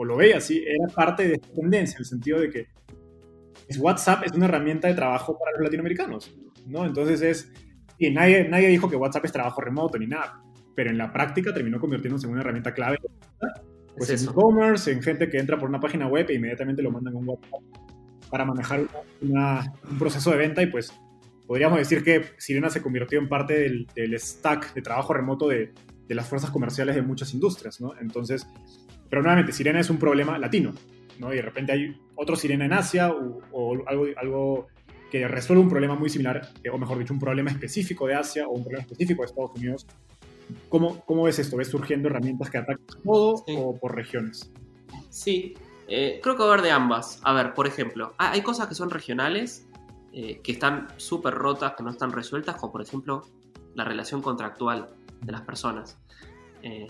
o 0.00 0.04
lo 0.06 0.16
veía 0.16 0.38
así, 0.38 0.64
era 0.66 0.86
parte 0.94 1.28
de 1.28 1.34
esta 1.34 1.48
tendencia, 1.52 1.96
en 1.96 2.00
el 2.00 2.06
sentido 2.06 2.40
de 2.40 2.48
que 2.48 2.68
WhatsApp 3.78 4.22
es 4.24 4.32
una 4.32 4.46
herramienta 4.46 4.88
de 4.88 4.94
trabajo 4.94 5.38
para 5.38 5.52
los 5.52 5.60
latinoamericanos, 5.64 6.34
¿no? 6.66 6.86
Entonces 6.86 7.20
es 7.20 7.52
y 7.98 8.10
nadie, 8.10 8.48
nadie 8.48 8.68
dijo 8.68 8.88
que 8.88 8.96
WhatsApp 8.96 9.26
es 9.26 9.32
trabajo 9.32 9.60
remoto 9.60 9.98
ni 9.98 10.06
nada, 10.06 10.42
pero 10.74 10.88
en 10.88 10.96
la 10.96 11.12
práctica 11.12 11.52
terminó 11.52 11.78
convirtiéndose 11.78 12.26
en 12.26 12.32
una 12.32 12.40
herramienta 12.40 12.72
clave. 12.72 12.96
Pues 13.94 14.08
en 14.08 14.26
e-commerce, 14.26 14.90
en 14.90 15.02
gente 15.02 15.28
que 15.28 15.36
entra 15.36 15.58
por 15.58 15.68
una 15.68 15.80
página 15.80 16.06
web 16.06 16.24
e 16.30 16.34
inmediatamente 16.34 16.82
lo 16.82 16.90
mandan 16.90 17.16
a 17.16 17.18
un 17.18 17.28
WhatsApp 17.28 17.60
para 18.30 18.46
manejar 18.46 18.86
un 19.20 19.98
proceso 19.98 20.30
de 20.30 20.38
venta 20.38 20.62
y 20.62 20.68
pues 20.68 20.94
podríamos 21.46 21.78
decir 21.78 22.02
que 22.02 22.24
Sirena 22.38 22.70
se 22.70 22.80
convirtió 22.80 23.18
en 23.18 23.28
parte 23.28 23.52
del, 23.52 23.86
del 23.94 24.18
stack 24.18 24.72
de 24.72 24.80
trabajo 24.80 25.12
remoto 25.12 25.48
de, 25.48 25.74
de, 26.08 26.14
las 26.14 26.26
fuerzas 26.26 26.48
comerciales 26.48 26.94
de 26.96 27.02
muchas 27.02 27.34
industrias, 27.34 27.82
¿no? 27.82 27.92
Entonces, 28.00 28.46
pero 29.10 29.22
nuevamente, 29.22 29.52
Sirena 29.52 29.80
es 29.80 29.90
un 29.90 29.98
problema 29.98 30.38
latino, 30.38 30.72
¿no? 31.18 31.32
Y 31.32 31.36
de 31.36 31.42
repente 31.42 31.72
hay 31.72 32.00
otro 32.14 32.36
Sirena 32.36 32.64
en 32.64 32.72
Asia 32.72 33.10
o, 33.10 33.40
o 33.52 33.88
algo, 33.88 34.06
algo 34.16 34.68
que 35.10 35.26
resuelve 35.28 35.62
un 35.62 35.68
problema 35.68 35.96
muy 35.96 36.08
similar, 36.08 36.48
o 36.72 36.78
mejor 36.78 36.98
dicho, 36.98 37.12
un 37.12 37.20
problema 37.20 37.50
específico 37.50 38.06
de 38.06 38.14
Asia 38.14 38.46
o 38.46 38.52
un 38.52 38.62
problema 38.62 38.82
específico 38.82 39.22
de 39.22 39.26
Estados 39.26 39.50
Unidos. 39.56 39.86
¿Cómo, 40.68 41.00
cómo 41.04 41.24
ves 41.24 41.38
esto? 41.38 41.56
¿Ves 41.56 41.68
surgiendo 41.68 42.08
herramientas 42.08 42.50
que 42.50 42.58
atacan 42.58 42.86
todo 43.04 43.44
o 43.46 43.76
por 43.76 43.94
regiones? 43.94 44.50
Sí, 45.10 45.54
eh, 45.88 46.20
creo 46.22 46.36
que 46.36 46.42
va 46.42 46.50
a 46.50 46.52
haber 46.52 46.62
de 46.62 46.70
ambas. 46.70 47.20
A 47.24 47.32
ver, 47.32 47.54
por 47.54 47.66
ejemplo, 47.66 48.14
hay 48.18 48.42
cosas 48.42 48.68
que 48.68 48.74
son 48.74 48.90
regionales, 48.90 49.66
eh, 50.12 50.40
que 50.42 50.52
están 50.52 50.88
súper 50.96 51.34
rotas, 51.34 51.74
que 51.76 51.82
no 51.82 51.90
están 51.90 52.12
resueltas, 52.12 52.56
como 52.56 52.72
por 52.72 52.82
ejemplo 52.82 53.22
la 53.74 53.84
relación 53.84 54.22
contractual 54.22 54.88
de 55.20 55.32
las 55.32 55.42
personas. 55.42 55.98
Eh, 56.62 56.86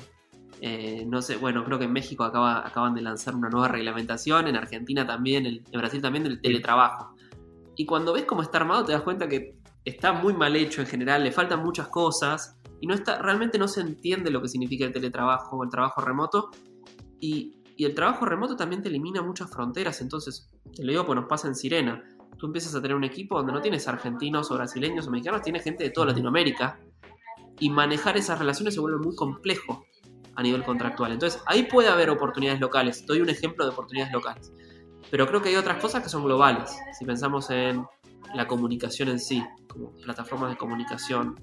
no 1.07 1.23
sé, 1.23 1.37
bueno, 1.37 1.65
creo 1.65 1.79
que 1.79 1.87
en 1.87 1.93
México 1.93 2.25
acaba, 2.25 2.67
acaban 2.67 2.95
de 2.95 3.01
lanzar 3.01 3.35
una 3.35 3.49
nueva 3.49 3.69
reglamentación, 3.69 4.47
en 4.47 4.57
Argentina 4.57 5.07
también, 5.07 5.47
en 5.47 5.63
Brasil 5.73 6.03
también, 6.03 6.25
del 6.25 6.41
teletrabajo. 6.41 7.15
Y 7.77 7.87
cuando 7.87 8.13
ves 8.13 8.25
cómo 8.27 8.43
está 8.43 8.59
armado 8.59 8.85
te 8.85 8.93
das 8.93 9.03
cuenta 9.03 9.27
que 9.27 9.57
está 9.85 10.13
muy 10.13 10.35
mal 10.35 10.55
hecho 10.57 10.83
en 10.83 10.87
general, 10.87 11.25
le 11.25 11.33
faltan 11.33 11.63
muchas 11.63 11.89
cosas 11.89 12.59
y 12.81 12.87
no 12.87 12.95
está, 12.95 13.21
realmente 13.23 13.59
no 13.59 13.69
se 13.69 13.81
entiende 13.81 14.31
lo 14.31 14.43
que 14.43 14.49
significa 14.49 14.85
el 14.85 14.93
teletrabajo 14.93 15.57
o 15.57 15.65
el 15.65 15.71
trabajo 15.71 16.01
remoto. 16.01 16.51
Y, 17.21 17.57
el 17.79 17.95
trabajo 17.95 18.27
remoto 18.27 18.57
también 18.57 18.83
te 18.83 18.91
elimina 18.91 19.23
muchas 19.23 19.51
fronteras. 19.51 20.03
Entonces, 20.03 20.51
te 20.77 20.85
lo 20.85 20.91
digo 20.91 21.07
porque 21.07 21.23
nos 21.23 21.31
pasa 21.31 21.49
en 21.49 21.55
Sirena. 21.55 22.05
Tú 22.37 22.45
empiezas 22.45 22.75
a 22.75 22.83
tener 22.83 22.95
un 22.95 23.05
equipo 23.05 23.39
donde 23.39 23.55
no 23.55 23.63
tienes 23.63 23.89
argentinos 23.89 24.51
o 24.51 24.55
brasileños 24.57 25.07
o 25.07 25.11
mexicanos, 25.11 25.41
tienes 25.41 25.65
gente 25.65 25.85
de 25.85 25.91
toda 25.91 26.09
Latinoamérica. 26.09 26.79
Y 27.59 27.71
manejar 27.71 28.19
esas 28.19 28.39
relaciones 28.39 28.75
se 28.75 28.81
vuelve 28.81 28.99
muy 28.99 29.17
complejo 29.17 29.87
a 30.41 30.43
nivel 30.43 30.65
contractual. 30.65 31.13
Entonces, 31.13 31.43
ahí 31.47 31.65
puede 31.65 31.89
haber 31.89 32.09
oportunidades 32.09 32.61
locales. 32.61 33.05
Doy 33.07 33.21
un 33.21 33.29
ejemplo 33.29 33.65
de 33.65 33.73
oportunidades 33.73 34.11
locales. 34.11 34.53
Pero 35.11 35.27
creo 35.27 35.43
que 35.43 35.51
hay 35.51 35.57
otras 35.57 35.81
cosas 35.83 36.03
que 36.03 36.09
son 36.09 36.25
globales. 36.25 36.75
Si 36.99 37.05
pensamos 37.05 37.51
en 37.51 37.85
la 38.35 38.47
comunicación 38.47 39.11
en 39.11 39.21
sí, 39.21 39.45
como 39.69 39.93
plataformas 40.03 40.51
de 40.51 40.57
comunicación, 40.57 41.39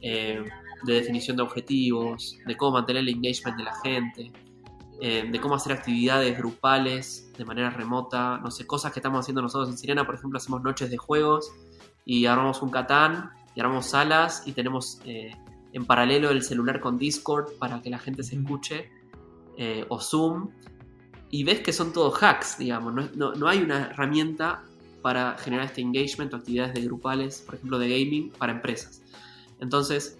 eh, 0.00 0.42
de 0.82 0.94
definición 0.94 1.36
de 1.36 1.44
objetivos, 1.44 2.38
de 2.44 2.56
cómo 2.56 2.72
mantener 2.72 3.02
el 3.02 3.10
engagement 3.10 3.56
de 3.56 3.62
la 3.62 3.74
gente, 3.84 4.32
eh, 5.00 5.28
de 5.30 5.40
cómo 5.40 5.54
hacer 5.54 5.72
actividades 5.72 6.36
grupales 6.36 7.32
de 7.38 7.44
manera 7.44 7.70
remota, 7.70 8.38
no 8.38 8.50
sé, 8.50 8.66
cosas 8.66 8.92
que 8.92 8.98
estamos 8.98 9.20
haciendo 9.20 9.42
nosotros 9.42 9.70
en 9.70 9.78
Sirena, 9.78 10.04
por 10.04 10.16
ejemplo, 10.16 10.38
hacemos 10.38 10.62
noches 10.62 10.90
de 10.90 10.96
juegos 10.96 11.52
y 12.04 12.26
armamos 12.26 12.62
un 12.62 12.70
Catán 12.70 13.30
y 13.54 13.60
armamos 13.60 13.86
salas 13.86 14.42
y 14.46 14.52
tenemos 14.52 15.00
eh, 15.04 15.36
en 15.72 15.84
paralelo 15.84 16.30
el 16.30 16.42
celular 16.42 16.80
con 16.80 16.98
Discord 16.98 17.52
para 17.58 17.80
que 17.82 17.90
la 17.90 17.98
gente 17.98 18.22
se 18.22 18.36
escuche 18.36 18.90
o 19.88 20.00
Zoom 20.00 20.48
y 21.30 21.44
ves 21.44 21.60
que 21.60 21.72
son 21.72 21.92
todos 21.92 22.20
hacks, 22.22 22.58
digamos, 22.58 23.14
no, 23.14 23.48
hay 23.48 23.58
una 23.58 23.90
herramienta 23.90 24.64
para 25.00 25.38
generar 25.38 25.66
este 25.66 25.80
engagement 25.80 26.34
o 26.34 26.36
actividades 26.36 26.74
de 26.74 26.82
grupales, 26.82 27.42
por 27.46 27.54
ejemplo, 27.54 27.78
de 27.78 27.88
gaming 27.88 28.30
para 28.30 28.52
empresas. 28.52 29.02
Entonces, 29.60 30.18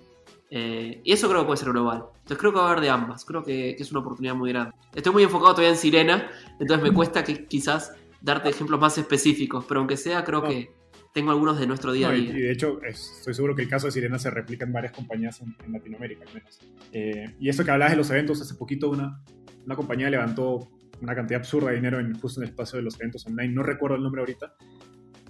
eh, 0.50 1.00
y 1.04 1.12
eso 1.12 1.28
creo 1.28 1.40
que 1.40 1.46
puede 1.46 1.56
ser 1.58 1.70
global. 1.70 2.04
Entonces 2.14 2.38
creo 2.38 2.52
que 2.52 2.58
va 2.58 2.68
a 2.68 2.70
haber 2.70 2.80
de 2.80 2.90
ambas, 2.90 3.24
creo 3.24 3.42
que, 3.42 3.70
es 3.70 3.90
una 3.90 4.00
oportunidad 4.00 4.34
muy 4.34 4.50
grande. 4.50 4.74
Estoy 4.94 5.12
muy 5.12 5.22
enfocado 5.24 5.54
todavía 5.54 5.70
en 5.70 5.76
Sirena, 5.76 6.30
entonces 6.58 6.82
me 6.82 6.94
cuesta 6.94 7.24
que 7.24 7.46
quizás 7.46 7.92
darte 8.20 8.48
ejemplos 8.48 8.80
más 8.80 8.96
específicos, 8.96 9.64
pero 9.66 9.80
aunque 9.80 9.96
sea, 9.96 10.24
creo 10.24 10.42
que 10.42 10.72
tengo 11.12 11.30
algunos 11.30 11.58
de 11.58 11.66
nuestro 11.66 11.92
día 11.92 12.08
a 12.08 12.12
día. 12.12 12.30
y, 12.30 12.40
de 12.40 12.52
hecho, 12.52 12.80
estoy 12.82 13.34
seguro 13.34 13.54
que 13.54 13.62
el 13.62 13.68
caso 13.68 13.86
de 13.86 13.92
Sirena 13.92 14.18
se 14.18 14.30
replica 14.30 14.64
en 14.64 14.72
varias 14.72 14.92
compañías 14.92 15.40
en, 15.40 15.72
Latinoamérica, 15.72 16.24
al 16.26 16.34
menos. 16.34 16.60
Eh, 16.92 17.34
y 17.38 17.48
eso 17.48 17.64
que 17.64 17.70
hablabas 17.70 17.92
de 17.92 17.98
los 17.98 18.10
eventos, 18.10 18.40
hace 18.40 18.54
poquito 18.54 18.90
una, 18.90 19.22
una 19.64 19.76
compañía 19.76 20.08
levantó 20.10 20.70
una 21.00 21.14
cantidad 21.14 21.40
absurda 21.40 21.70
de 21.70 21.76
dinero 21.76 21.98
en, 21.98 22.14
justo 22.18 22.40
en 22.40 22.44
el 22.44 22.50
espacio 22.50 22.76
de 22.76 22.84
los 22.84 22.98
eventos 23.00 23.26
online. 23.26 23.52
No 23.52 23.62
recuerdo 23.62 23.96
el 23.96 24.02
nombre 24.02 24.20
ahorita, 24.20 24.54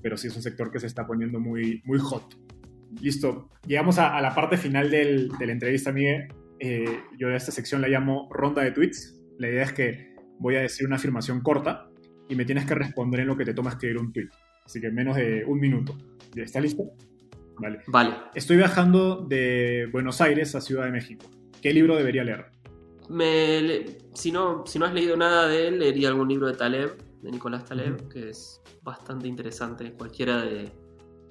pero 0.03 0.17
sí 0.17 0.29
es 0.29 0.37
un 0.37 0.43
sector 0.43 0.71
que 0.71 0.81
se 0.81 0.87
está 0.87 1.07
poniendo 1.07 1.41
muy, 1.41 1.83
muy 1.85 1.99
hot. 1.99 2.37
Listo, 3.01 3.51
llegamos 3.67 3.99
a, 3.99 4.21
la 4.21 4.35
parte 4.35 4.57
final 4.57 4.91
del, 4.91 5.29
de 5.39 5.47
la 5.47 5.53
entrevista, 5.53 5.93
Miguel. 5.93 6.29
Eh, 6.59 7.01
yo 7.19 7.29
de 7.29 7.37
esta 7.37 7.53
sección 7.53 7.81
la 7.81 7.89
llamo 7.89 8.29
ronda 8.31 8.63
de 8.63 8.73
tweets. 8.73 9.17
La 9.39 9.49
idea 9.49 9.63
es 9.63 9.73
que 9.73 10.15
voy 10.39 10.57
a 10.57 10.61
decir 10.61 10.87
una 10.87 10.97
afirmación 10.97 11.41
corta 11.41 11.89
y 12.29 12.35
me 12.35 12.45
tienes 12.45 12.67
que 12.67 12.75
responder 12.75 13.21
en 13.21 13.29
lo 13.29 13.37
que 13.37 13.45
te 13.45 13.55
toma 13.55 13.71
escribir 13.71 13.99
un 13.99 14.13
tweet. 14.13 14.29
Así 14.71 14.81
que 14.81 14.93
menos 14.93 15.17
de 15.17 15.45
un 15.45 15.59
minuto. 15.59 15.99
¿Está 16.37 16.61
listo? 16.61 16.93
Vale. 17.59 17.81
Vale. 17.89 18.15
Estoy 18.37 18.57
viajando 18.57 19.17
de 19.17 19.89
Buenos 19.91 20.21
Aires 20.21 20.55
a 20.55 20.61
Ciudad 20.61 20.85
de 20.85 20.93
México. 20.93 21.27
¿Qué 21.61 21.75
libro 21.75 21.97
debería 21.97 22.23
leer? 22.23 22.53
Me, 23.09 23.85
si, 24.15 24.31
no, 24.31 24.65
si 24.65 24.79
no 24.79 24.85
has 24.85 24.95
leído 24.95 25.17
nada 25.17 25.49
de 25.49 25.67
él, 25.67 25.81
leería 25.81 26.07
algún 26.07 26.29
libro 26.29 26.47
de 26.47 26.53
Taleb, 26.55 26.97
de 27.21 27.33
Nicolás 27.33 27.65
Taleb, 27.65 28.09
que 28.09 28.29
es 28.29 28.63
bastante 28.85 29.27
interesante. 29.27 29.91
Cualquiera 29.91 30.41
de, 30.43 30.71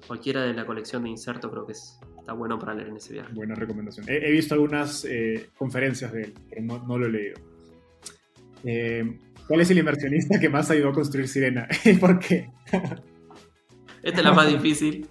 cualquiera 0.06 0.42
de 0.42 0.52
la 0.52 0.66
colección 0.66 1.04
de 1.04 1.08
Inserto 1.08 1.50
creo 1.50 1.64
que 1.64 1.72
es, 1.72 1.98
está 2.18 2.34
bueno 2.34 2.58
para 2.58 2.74
leer 2.74 2.88
en 2.88 2.96
ese 2.98 3.14
viaje. 3.14 3.32
Buena 3.32 3.54
recomendación. 3.54 4.04
He, 4.06 4.30
visto 4.30 4.52
algunas 4.52 5.06
eh, 5.06 5.48
conferencias 5.56 6.12
de 6.12 6.24
él, 6.24 6.34
pero 6.50 6.60
no, 6.62 6.98
lo 6.98 7.06
he 7.06 7.10
leído. 7.10 7.40
Eh, 8.64 9.18
¿Cuál 9.48 9.62
es 9.62 9.70
el 9.70 9.78
inversionista 9.78 10.38
que 10.38 10.50
más 10.50 10.70
ayudó 10.70 10.90
a 10.90 10.92
construir 10.92 11.26
Sirena? 11.26 11.66
¿Y 11.86 11.94
por 11.94 12.18
qué? 12.18 12.50
Esta 14.02 14.20
es 14.20 14.24
la 14.24 14.32
más 14.32 14.48
difícil. 14.48 15.08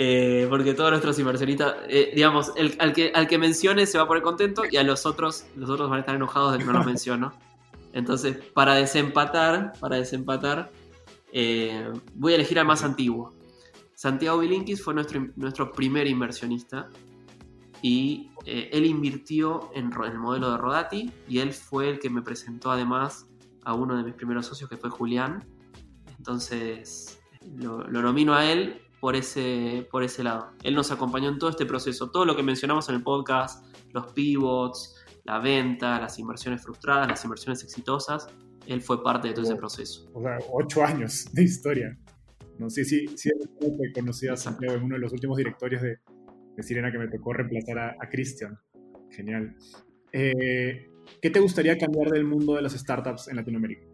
Eh, 0.00 0.46
porque 0.48 0.74
todos 0.74 0.90
nuestros 0.90 1.18
inversionistas, 1.18 1.74
eh, 1.88 2.12
digamos, 2.14 2.52
el, 2.54 2.76
al, 2.78 2.92
que, 2.92 3.10
al 3.12 3.26
que 3.26 3.36
mencione 3.36 3.84
se 3.84 3.98
va 3.98 4.04
a 4.04 4.06
poner 4.06 4.22
contento 4.22 4.62
y 4.70 4.76
a 4.76 4.84
los 4.84 5.06
otros, 5.06 5.46
los 5.56 5.68
otros 5.68 5.90
van 5.90 5.96
a 5.96 6.00
estar 6.00 6.14
enojados 6.14 6.52
de 6.52 6.58
que 6.58 6.64
no 6.64 6.72
los 6.72 6.86
menciono. 6.86 7.32
Entonces, 7.92 8.36
para 8.54 8.76
desempatar, 8.76 9.72
para 9.80 9.96
desempatar, 9.96 10.70
eh, 11.32 11.90
voy 12.14 12.32
a 12.32 12.36
elegir 12.36 12.60
al 12.60 12.66
más 12.66 12.84
antiguo. 12.84 13.34
Santiago 13.94 14.38
Bilinkis 14.38 14.80
fue 14.80 14.94
nuestro, 14.94 15.26
nuestro 15.34 15.72
primer 15.72 16.06
inversionista 16.06 16.88
y 17.82 18.30
él 18.46 18.86
invirtió 18.86 19.70
en, 19.74 19.90
el 19.92 20.18
modelo 20.18 20.52
de 20.52 20.58
Rodati 20.58 21.12
y 21.28 21.40
él 21.40 21.52
fue 21.52 21.88
el 21.90 21.98
que 21.98 22.08
me 22.08 22.22
presentó 22.22 22.70
además 22.70 23.26
a 23.64 23.74
uno 23.74 23.96
de 23.96 24.04
mis 24.04 24.14
primeros 24.14 24.46
socios 24.46 24.70
que 24.70 24.76
fue 24.76 24.90
Julián. 24.90 25.44
Entonces, 26.16 27.17
lo, 27.56 27.86
lo 27.88 28.02
nomino 28.02 28.34
a 28.34 28.50
él 28.50 28.80
por 29.00 29.16
ese, 29.16 29.86
por 29.90 30.02
ese 30.02 30.22
lado. 30.24 30.50
Él 30.62 30.74
nos 30.74 30.90
acompañó 30.90 31.28
en 31.28 31.38
todo 31.38 31.50
este 31.50 31.66
proceso, 31.66 32.10
todo 32.10 32.24
lo 32.24 32.36
que 32.36 32.42
mencionamos 32.42 32.88
en 32.88 32.96
el 32.96 33.02
podcast, 33.02 33.64
los 33.92 34.12
pivots, 34.12 34.96
la 35.24 35.38
venta, 35.38 36.00
las 36.00 36.18
inversiones 36.18 36.62
frustradas, 36.62 37.08
las 37.08 37.22
inversiones 37.24 37.62
exitosas, 37.62 38.28
él 38.66 38.80
fue 38.82 39.02
parte 39.02 39.28
de 39.28 39.34
todo 39.34 39.44
ese 39.44 39.56
proceso. 39.56 40.10
O 40.14 40.22
sea, 40.22 40.38
ocho 40.52 40.84
años 40.84 41.26
de 41.32 41.44
historia. 41.44 41.98
No 42.58 42.68
sé 42.68 42.84
si, 42.84 43.06
si, 43.08 43.30
si 43.30 43.92
conocí 43.94 44.26
a 44.26 44.36
Santiago 44.36 44.74
en 44.74 44.82
uno 44.82 44.96
de 44.96 45.00
los 45.00 45.12
últimos 45.12 45.36
directorios 45.36 45.80
de, 45.80 45.98
de 46.56 46.62
Sirena 46.62 46.90
que 46.90 46.98
me 46.98 47.08
tocó 47.08 47.32
reemplazar 47.32 47.78
a, 47.78 47.96
a 48.00 48.08
Cristian. 48.08 48.58
Genial. 49.10 49.56
Eh, 50.12 50.90
¿Qué 51.22 51.30
te 51.30 51.40
gustaría 51.40 51.78
cambiar 51.78 52.10
del 52.10 52.24
mundo 52.24 52.54
de 52.56 52.62
las 52.62 52.72
startups 52.72 53.28
en 53.28 53.36
Latinoamérica? 53.36 53.86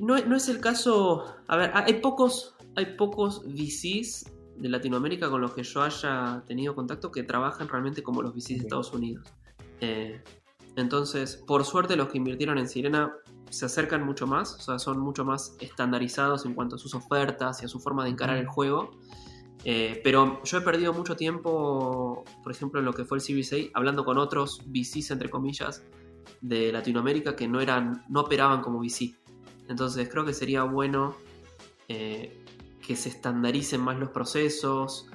No, 0.00 0.18
no 0.24 0.36
es 0.36 0.48
el 0.48 0.60
caso. 0.60 1.24
A 1.46 1.56
ver, 1.56 1.70
hay 1.74 1.94
pocos, 1.94 2.56
hay 2.76 2.96
pocos 2.96 3.42
VCs 3.44 4.24
de 4.56 4.68
Latinoamérica 4.68 5.30
con 5.30 5.40
los 5.40 5.52
que 5.52 5.62
yo 5.62 5.82
haya 5.82 6.42
tenido 6.46 6.74
contacto 6.74 7.10
que 7.10 7.22
trabajan 7.22 7.68
realmente 7.68 8.02
como 8.02 8.22
los 8.22 8.34
VCs 8.34 8.48
de 8.48 8.56
Estados 8.56 8.92
Unidos. 8.92 9.26
Eh, 9.80 10.22
entonces, 10.76 11.42
por 11.46 11.64
suerte, 11.64 11.96
los 11.96 12.08
que 12.08 12.18
invirtieron 12.18 12.58
en 12.58 12.68
Sirena 12.68 13.12
se 13.50 13.66
acercan 13.66 14.04
mucho 14.04 14.26
más, 14.26 14.54
o 14.54 14.60
sea, 14.60 14.78
son 14.78 15.00
mucho 15.00 15.24
más 15.24 15.56
estandarizados 15.60 16.46
en 16.46 16.54
cuanto 16.54 16.76
a 16.76 16.78
sus 16.78 16.94
ofertas 16.94 17.62
y 17.62 17.64
a 17.64 17.68
su 17.68 17.80
forma 17.80 18.04
de 18.04 18.10
encarar 18.10 18.36
el 18.36 18.46
juego. 18.46 18.90
Eh, 19.64 20.00
pero 20.04 20.42
yo 20.44 20.58
he 20.58 20.60
perdido 20.60 20.92
mucho 20.94 21.16
tiempo, 21.16 22.24
por 22.42 22.52
ejemplo, 22.52 22.80
en 22.80 22.86
lo 22.86 22.92
que 22.92 23.04
fue 23.04 23.18
el 23.18 23.22
Series 23.22 23.54
hablando 23.74 24.04
con 24.04 24.16
otros 24.18 24.62
VCs, 24.66 25.10
entre 25.10 25.28
comillas, 25.28 25.82
de 26.40 26.72
Latinoamérica 26.72 27.36
que 27.36 27.48
no, 27.48 27.60
eran, 27.60 28.04
no 28.08 28.20
operaban 28.20 28.62
como 28.62 28.78
VC. 28.78 29.14
Entonces 29.68 30.08
creo 30.08 30.24
que 30.24 30.32
sería 30.32 30.64
bueno 30.64 31.14
eh, 31.88 32.39
que 32.90 32.96
se 32.96 33.08
estandaricen 33.08 33.80
más 33.82 34.00
los 34.00 34.08
procesos 34.08 35.06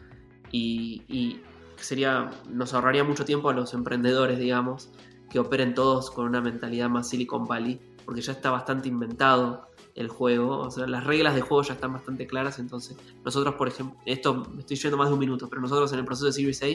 y, 0.50 1.42
sería, 1.76 2.32
nos 2.50 2.74
ahorraría 2.74 3.04
mucho 3.04 3.26
tiempo 3.26 3.50
a 3.50 3.54
los 3.54 3.74
emprendedores, 3.74 4.40
digamos, 4.40 4.92
que 5.30 5.40
operen 5.40 5.74
todos 5.76 6.10
con 6.10 6.26
una 6.26 6.40
mentalidad 6.40 6.90
más 6.90 7.10
Silicon 7.10 7.46
Valley, 7.46 7.82
porque 8.06 8.22
ya 8.22 8.32
está 8.32 8.50
bastante 8.50 8.88
inventado 8.88 9.68
el 9.94 10.08
juego, 10.08 10.60
o 10.60 10.72
sea, 10.72 10.88
las 10.88 11.04
reglas 11.04 11.36
de 11.36 11.42
juego 11.42 11.64
ya 11.64 11.74
están 11.74 11.92
bastante 11.92 12.26
claras, 12.26 12.60
entonces 12.60 12.96
nosotros, 13.26 13.56
por 13.56 13.68
ejemplo, 13.68 14.00
esto 14.06 14.46
me 14.54 14.62
estoy 14.62 14.78
yendo 14.78 14.96
más 14.96 15.10
de 15.10 15.16
un 15.16 15.20
minuto, 15.20 15.50
pero 15.50 15.62
nosotros 15.62 15.92
en 15.92 16.00
el 16.00 16.06
proceso 16.06 16.28
de 16.28 16.32
Series 16.32 16.64
A 16.64 16.68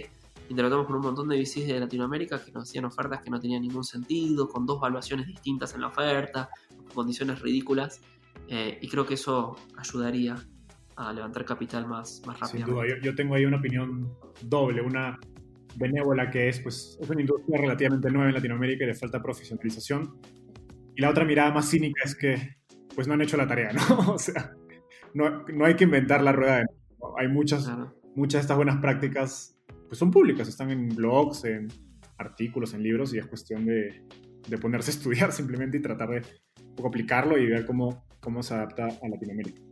interactuamos 0.50 0.86
con 0.86 0.96
un 0.96 1.02
montón 1.02 1.28
de 1.28 1.38
VCs 1.38 1.66
de 1.66 1.80
Latinoamérica 1.80 2.44
que 2.44 2.52
nos 2.52 2.64
hacían 2.64 2.84
ofertas 2.84 3.22
que 3.22 3.30
no 3.30 3.40
tenían 3.40 3.62
ningún 3.62 3.84
sentido, 3.84 4.50
con 4.50 4.66
dos 4.66 4.78
valuaciones 4.78 5.26
distintas 5.26 5.74
en 5.74 5.80
la 5.80 5.86
oferta, 5.86 6.50
con 6.76 6.88
condiciones 6.88 7.40
ridículas, 7.40 8.02
eh, 8.48 8.78
y 8.82 8.88
creo 8.88 9.06
que 9.06 9.14
eso 9.14 9.56
ayudaría 9.78 10.36
a 11.00 11.12
levantar 11.12 11.44
capital 11.44 11.86
más, 11.86 12.22
más 12.26 12.38
rápido. 12.38 12.66
Sin 12.66 12.74
duda, 12.74 12.84
yo, 13.02 13.14
tengo 13.14 13.34
ahí 13.34 13.44
una 13.44 13.56
opinión 13.56 14.12
doble, 14.42 14.82
una 14.82 15.18
benévola 15.76 16.30
que 16.30 16.48
es, 16.48 16.60
pues, 16.60 16.98
es 17.00 17.08
una 17.08 17.20
industria 17.20 17.58
relativamente 17.58 18.10
nueva 18.10 18.28
en 18.28 18.34
Latinoamérica 18.34 18.84
y 18.84 18.88
le 18.88 18.94
falta 18.94 19.22
profesionalización. 19.22 20.20
Y 20.94 21.00
la 21.00 21.10
otra 21.10 21.24
mirada 21.24 21.52
más 21.52 21.70
cínica 21.70 22.02
es 22.04 22.14
que, 22.14 22.56
pues, 22.94 23.08
no 23.08 23.14
han 23.14 23.22
hecho 23.22 23.36
la 23.36 23.46
tarea, 23.46 23.72
¿no? 23.72 23.98
o 24.14 24.18
sea, 24.18 24.52
no, 25.14 25.44
no 25.46 25.64
hay 25.64 25.74
que 25.74 25.84
inventar 25.84 26.22
la 26.22 26.32
rueda 26.32 26.58
de 26.58 26.64
nuevo. 26.64 27.18
Hay 27.18 27.28
muchas, 27.28 27.70
muchas 28.14 28.40
de 28.40 28.42
estas 28.42 28.56
buenas 28.56 28.76
prácticas, 28.80 29.58
pues, 29.86 29.98
son 29.98 30.10
públicas, 30.10 30.48
están 30.48 30.70
en 30.70 30.88
blogs, 30.88 31.44
en 31.44 31.68
artículos, 32.18 32.74
en 32.74 32.82
libros, 32.82 33.14
y 33.14 33.18
es 33.18 33.26
cuestión 33.26 33.64
de, 33.64 34.04
de 34.48 34.58
ponerse 34.58 34.90
a 34.90 34.94
estudiar 34.94 35.32
simplemente 35.32 35.78
y 35.78 35.80
tratar 35.80 36.10
de 36.10 36.22
poco 36.76 36.88
aplicarlo 36.88 37.38
y 37.38 37.46
ver 37.46 37.64
cómo, 37.64 38.04
cómo 38.20 38.42
se 38.42 38.54
adapta 38.54 38.86
a 38.86 39.08
Latinoamérica. 39.08 39.62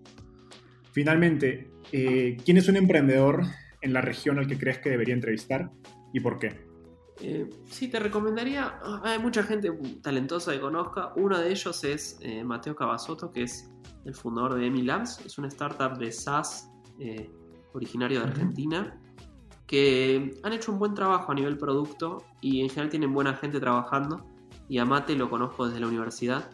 Finalmente, 0.98 1.70
eh, 1.92 2.36
¿quién 2.44 2.56
es 2.56 2.68
un 2.68 2.74
emprendedor 2.74 3.44
en 3.82 3.92
la 3.92 4.00
región 4.00 4.36
al 4.40 4.48
que 4.48 4.58
crees 4.58 4.78
que 4.78 4.90
debería 4.90 5.14
entrevistar 5.14 5.70
y 6.12 6.18
por 6.18 6.40
qué? 6.40 6.66
Eh, 7.20 7.48
sí, 7.66 7.86
te 7.86 8.00
recomendaría, 8.00 8.80
ah, 8.82 9.02
hay 9.04 9.20
mucha 9.20 9.44
gente 9.44 9.70
talentosa 10.02 10.50
que 10.50 10.58
conozca, 10.58 11.12
uno 11.14 11.38
de 11.38 11.52
ellos 11.52 11.84
es 11.84 12.18
eh, 12.20 12.42
Mateo 12.42 12.74
Cavasoto, 12.74 13.30
que 13.30 13.44
es 13.44 13.70
el 14.06 14.12
fundador 14.12 14.56
de 14.56 14.66
Emi 14.66 14.82
Labs, 14.82 15.24
es 15.24 15.38
una 15.38 15.46
startup 15.46 15.96
de 15.98 16.10
SaaS 16.10 16.68
originario 17.74 18.18
de 18.18 18.26
Argentina, 18.26 19.00
que 19.68 20.34
han 20.42 20.52
hecho 20.52 20.72
un 20.72 20.80
buen 20.80 20.94
trabajo 20.94 21.30
a 21.30 21.34
nivel 21.36 21.58
producto 21.58 22.24
y 22.40 22.62
en 22.62 22.70
general 22.70 22.90
tienen 22.90 23.14
buena 23.14 23.36
gente 23.36 23.60
trabajando, 23.60 24.26
y 24.68 24.78
a 24.78 24.84
Mate 24.84 25.14
lo 25.14 25.30
conozco 25.30 25.68
desde 25.68 25.78
la 25.78 25.86
universidad. 25.86 26.50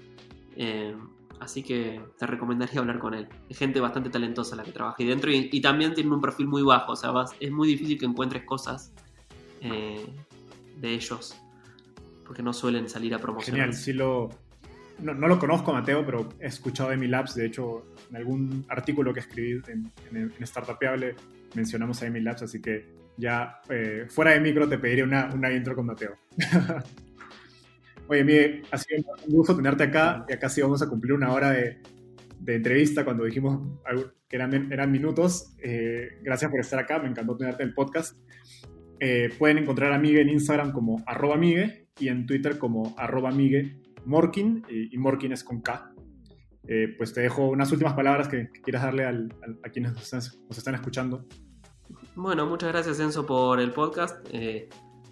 Así 1.44 1.62
que 1.62 2.00
te 2.18 2.26
recomendaría 2.26 2.80
hablar 2.80 2.98
con 2.98 3.12
él. 3.12 3.28
Es 3.50 3.58
gente 3.58 3.78
bastante 3.78 4.08
talentosa 4.08 4.56
la 4.56 4.62
que 4.62 4.72
trabaja 4.72 4.96
ahí 4.98 5.06
dentro 5.06 5.30
y, 5.30 5.60
también 5.60 5.92
tiene 5.92 6.10
un 6.10 6.20
perfil 6.20 6.48
muy 6.48 6.62
bajo. 6.62 6.92
O 6.92 6.96
sea, 6.96 7.12
es 7.38 7.50
muy 7.50 7.68
difícil 7.68 7.98
que 7.98 8.06
encuentres 8.06 8.44
cosas 8.44 8.94
eh, 9.60 10.06
de 10.80 10.90
ellos 10.90 11.38
porque 12.24 12.42
no 12.42 12.54
suelen 12.54 12.88
salir 12.88 13.14
a 13.14 13.18
promocionar. 13.18 13.60
Genial, 13.60 13.74
sí 13.74 13.92
lo. 13.92 14.30
No, 15.00 15.12
lo 15.12 15.38
conozco, 15.38 15.72
Mateo, 15.72 16.06
pero 16.06 16.30
he 16.40 16.46
escuchado 16.46 16.90
de 16.90 17.08
Labs. 17.08 17.34
De 17.34 17.44
hecho, 17.44 17.84
en 18.08 18.16
algún 18.16 18.64
artículo 18.68 19.12
que 19.12 19.20
escribí 19.20 19.60
en, 19.68 19.92
en, 20.10 20.32
en 20.38 21.16
mencionamos 21.54 22.02
a 22.02 22.08
Labs, 22.08 22.42
así 22.42 22.62
que 22.62 22.86
ya 23.18 23.60
eh, 23.68 24.06
fuera 24.08 24.30
de 24.30 24.40
micro 24.40 24.68
te 24.68 24.78
pediré 24.78 25.02
una, 25.02 25.28
una 25.34 25.52
intro 25.52 25.76
con 25.76 25.86
Mateo. 25.86 26.16
Oye, 28.06 28.22
Miguel, 28.22 28.62
ha 28.70 28.76
sido 28.76 29.02
un 29.26 29.34
gusto 29.34 29.56
tenerte 29.56 29.84
acá 29.84 30.26
y 30.28 30.34
acá 30.34 30.48
sí 30.48 30.60
vamos 30.60 30.82
a 30.82 30.88
cumplir 30.88 31.14
una 31.14 31.32
hora 31.32 31.50
de, 31.50 31.80
entrevista 32.46 33.04
cuando 33.04 33.24
dijimos 33.24 33.60
que 34.28 34.36
eran, 34.36 34.92
minutos. 34.92 35.54
Eh, 35.62 36.18
gracias 36.22 36.50
por 36.50 36.60
estar 36.60 36.78
acá, 36.78 36.98
me 36.98 37.08
encantó 37.08 37.36
tenerte 37.36 37.62
en 37.62 37.70
el 37.70 37.74
podcast. 37.74 38.18
Eh, 39.00 39.30
pueden 39.38 39.58
encontrar 39.58 39.92
a 39.92 39.98
Miguel 39.98 40.28
en 40.28 40.34
Instagram 40.34 40.72
como 40.72 41.02
arroba 41.06 41.36
Migue 41.36 41.88
y 41.98 42.08
en 42.08 42.26
Twitter 42.26 42.58
como 42.58 42.94
arroba 42.98 43.30
Migue 43.30 43.80
Morkin 44.04 44.62
y, 44.68 44.96
Morkin 44.98 45.32
es 45.32 45.42
con 45.42 45.62
K. 45.62 45.90
Eh, 46.68 46.94
pues 46.98 47.14
te 47.14 47.22
dejo 47.22 47.48
unas 47.48 47.72
últimas 47.72 47.94
palabras 47.94 48.28
que, 48.28 48.50
quieras 48.62 48.82
darle 48.82 49.04
a 49.06 49.68
quienes 49.70 49.92
nos 49.92 50.12
están, 50.58 50.74
escuchando. 50.74 51.26
Bueno, 52.14 52.44
muchas 52.46 52.70
gracias 52.70 53.00
Enzo 53.00 53.24
por 53.24 53.60
el 53.60 53.72
podcast 53.72 54.26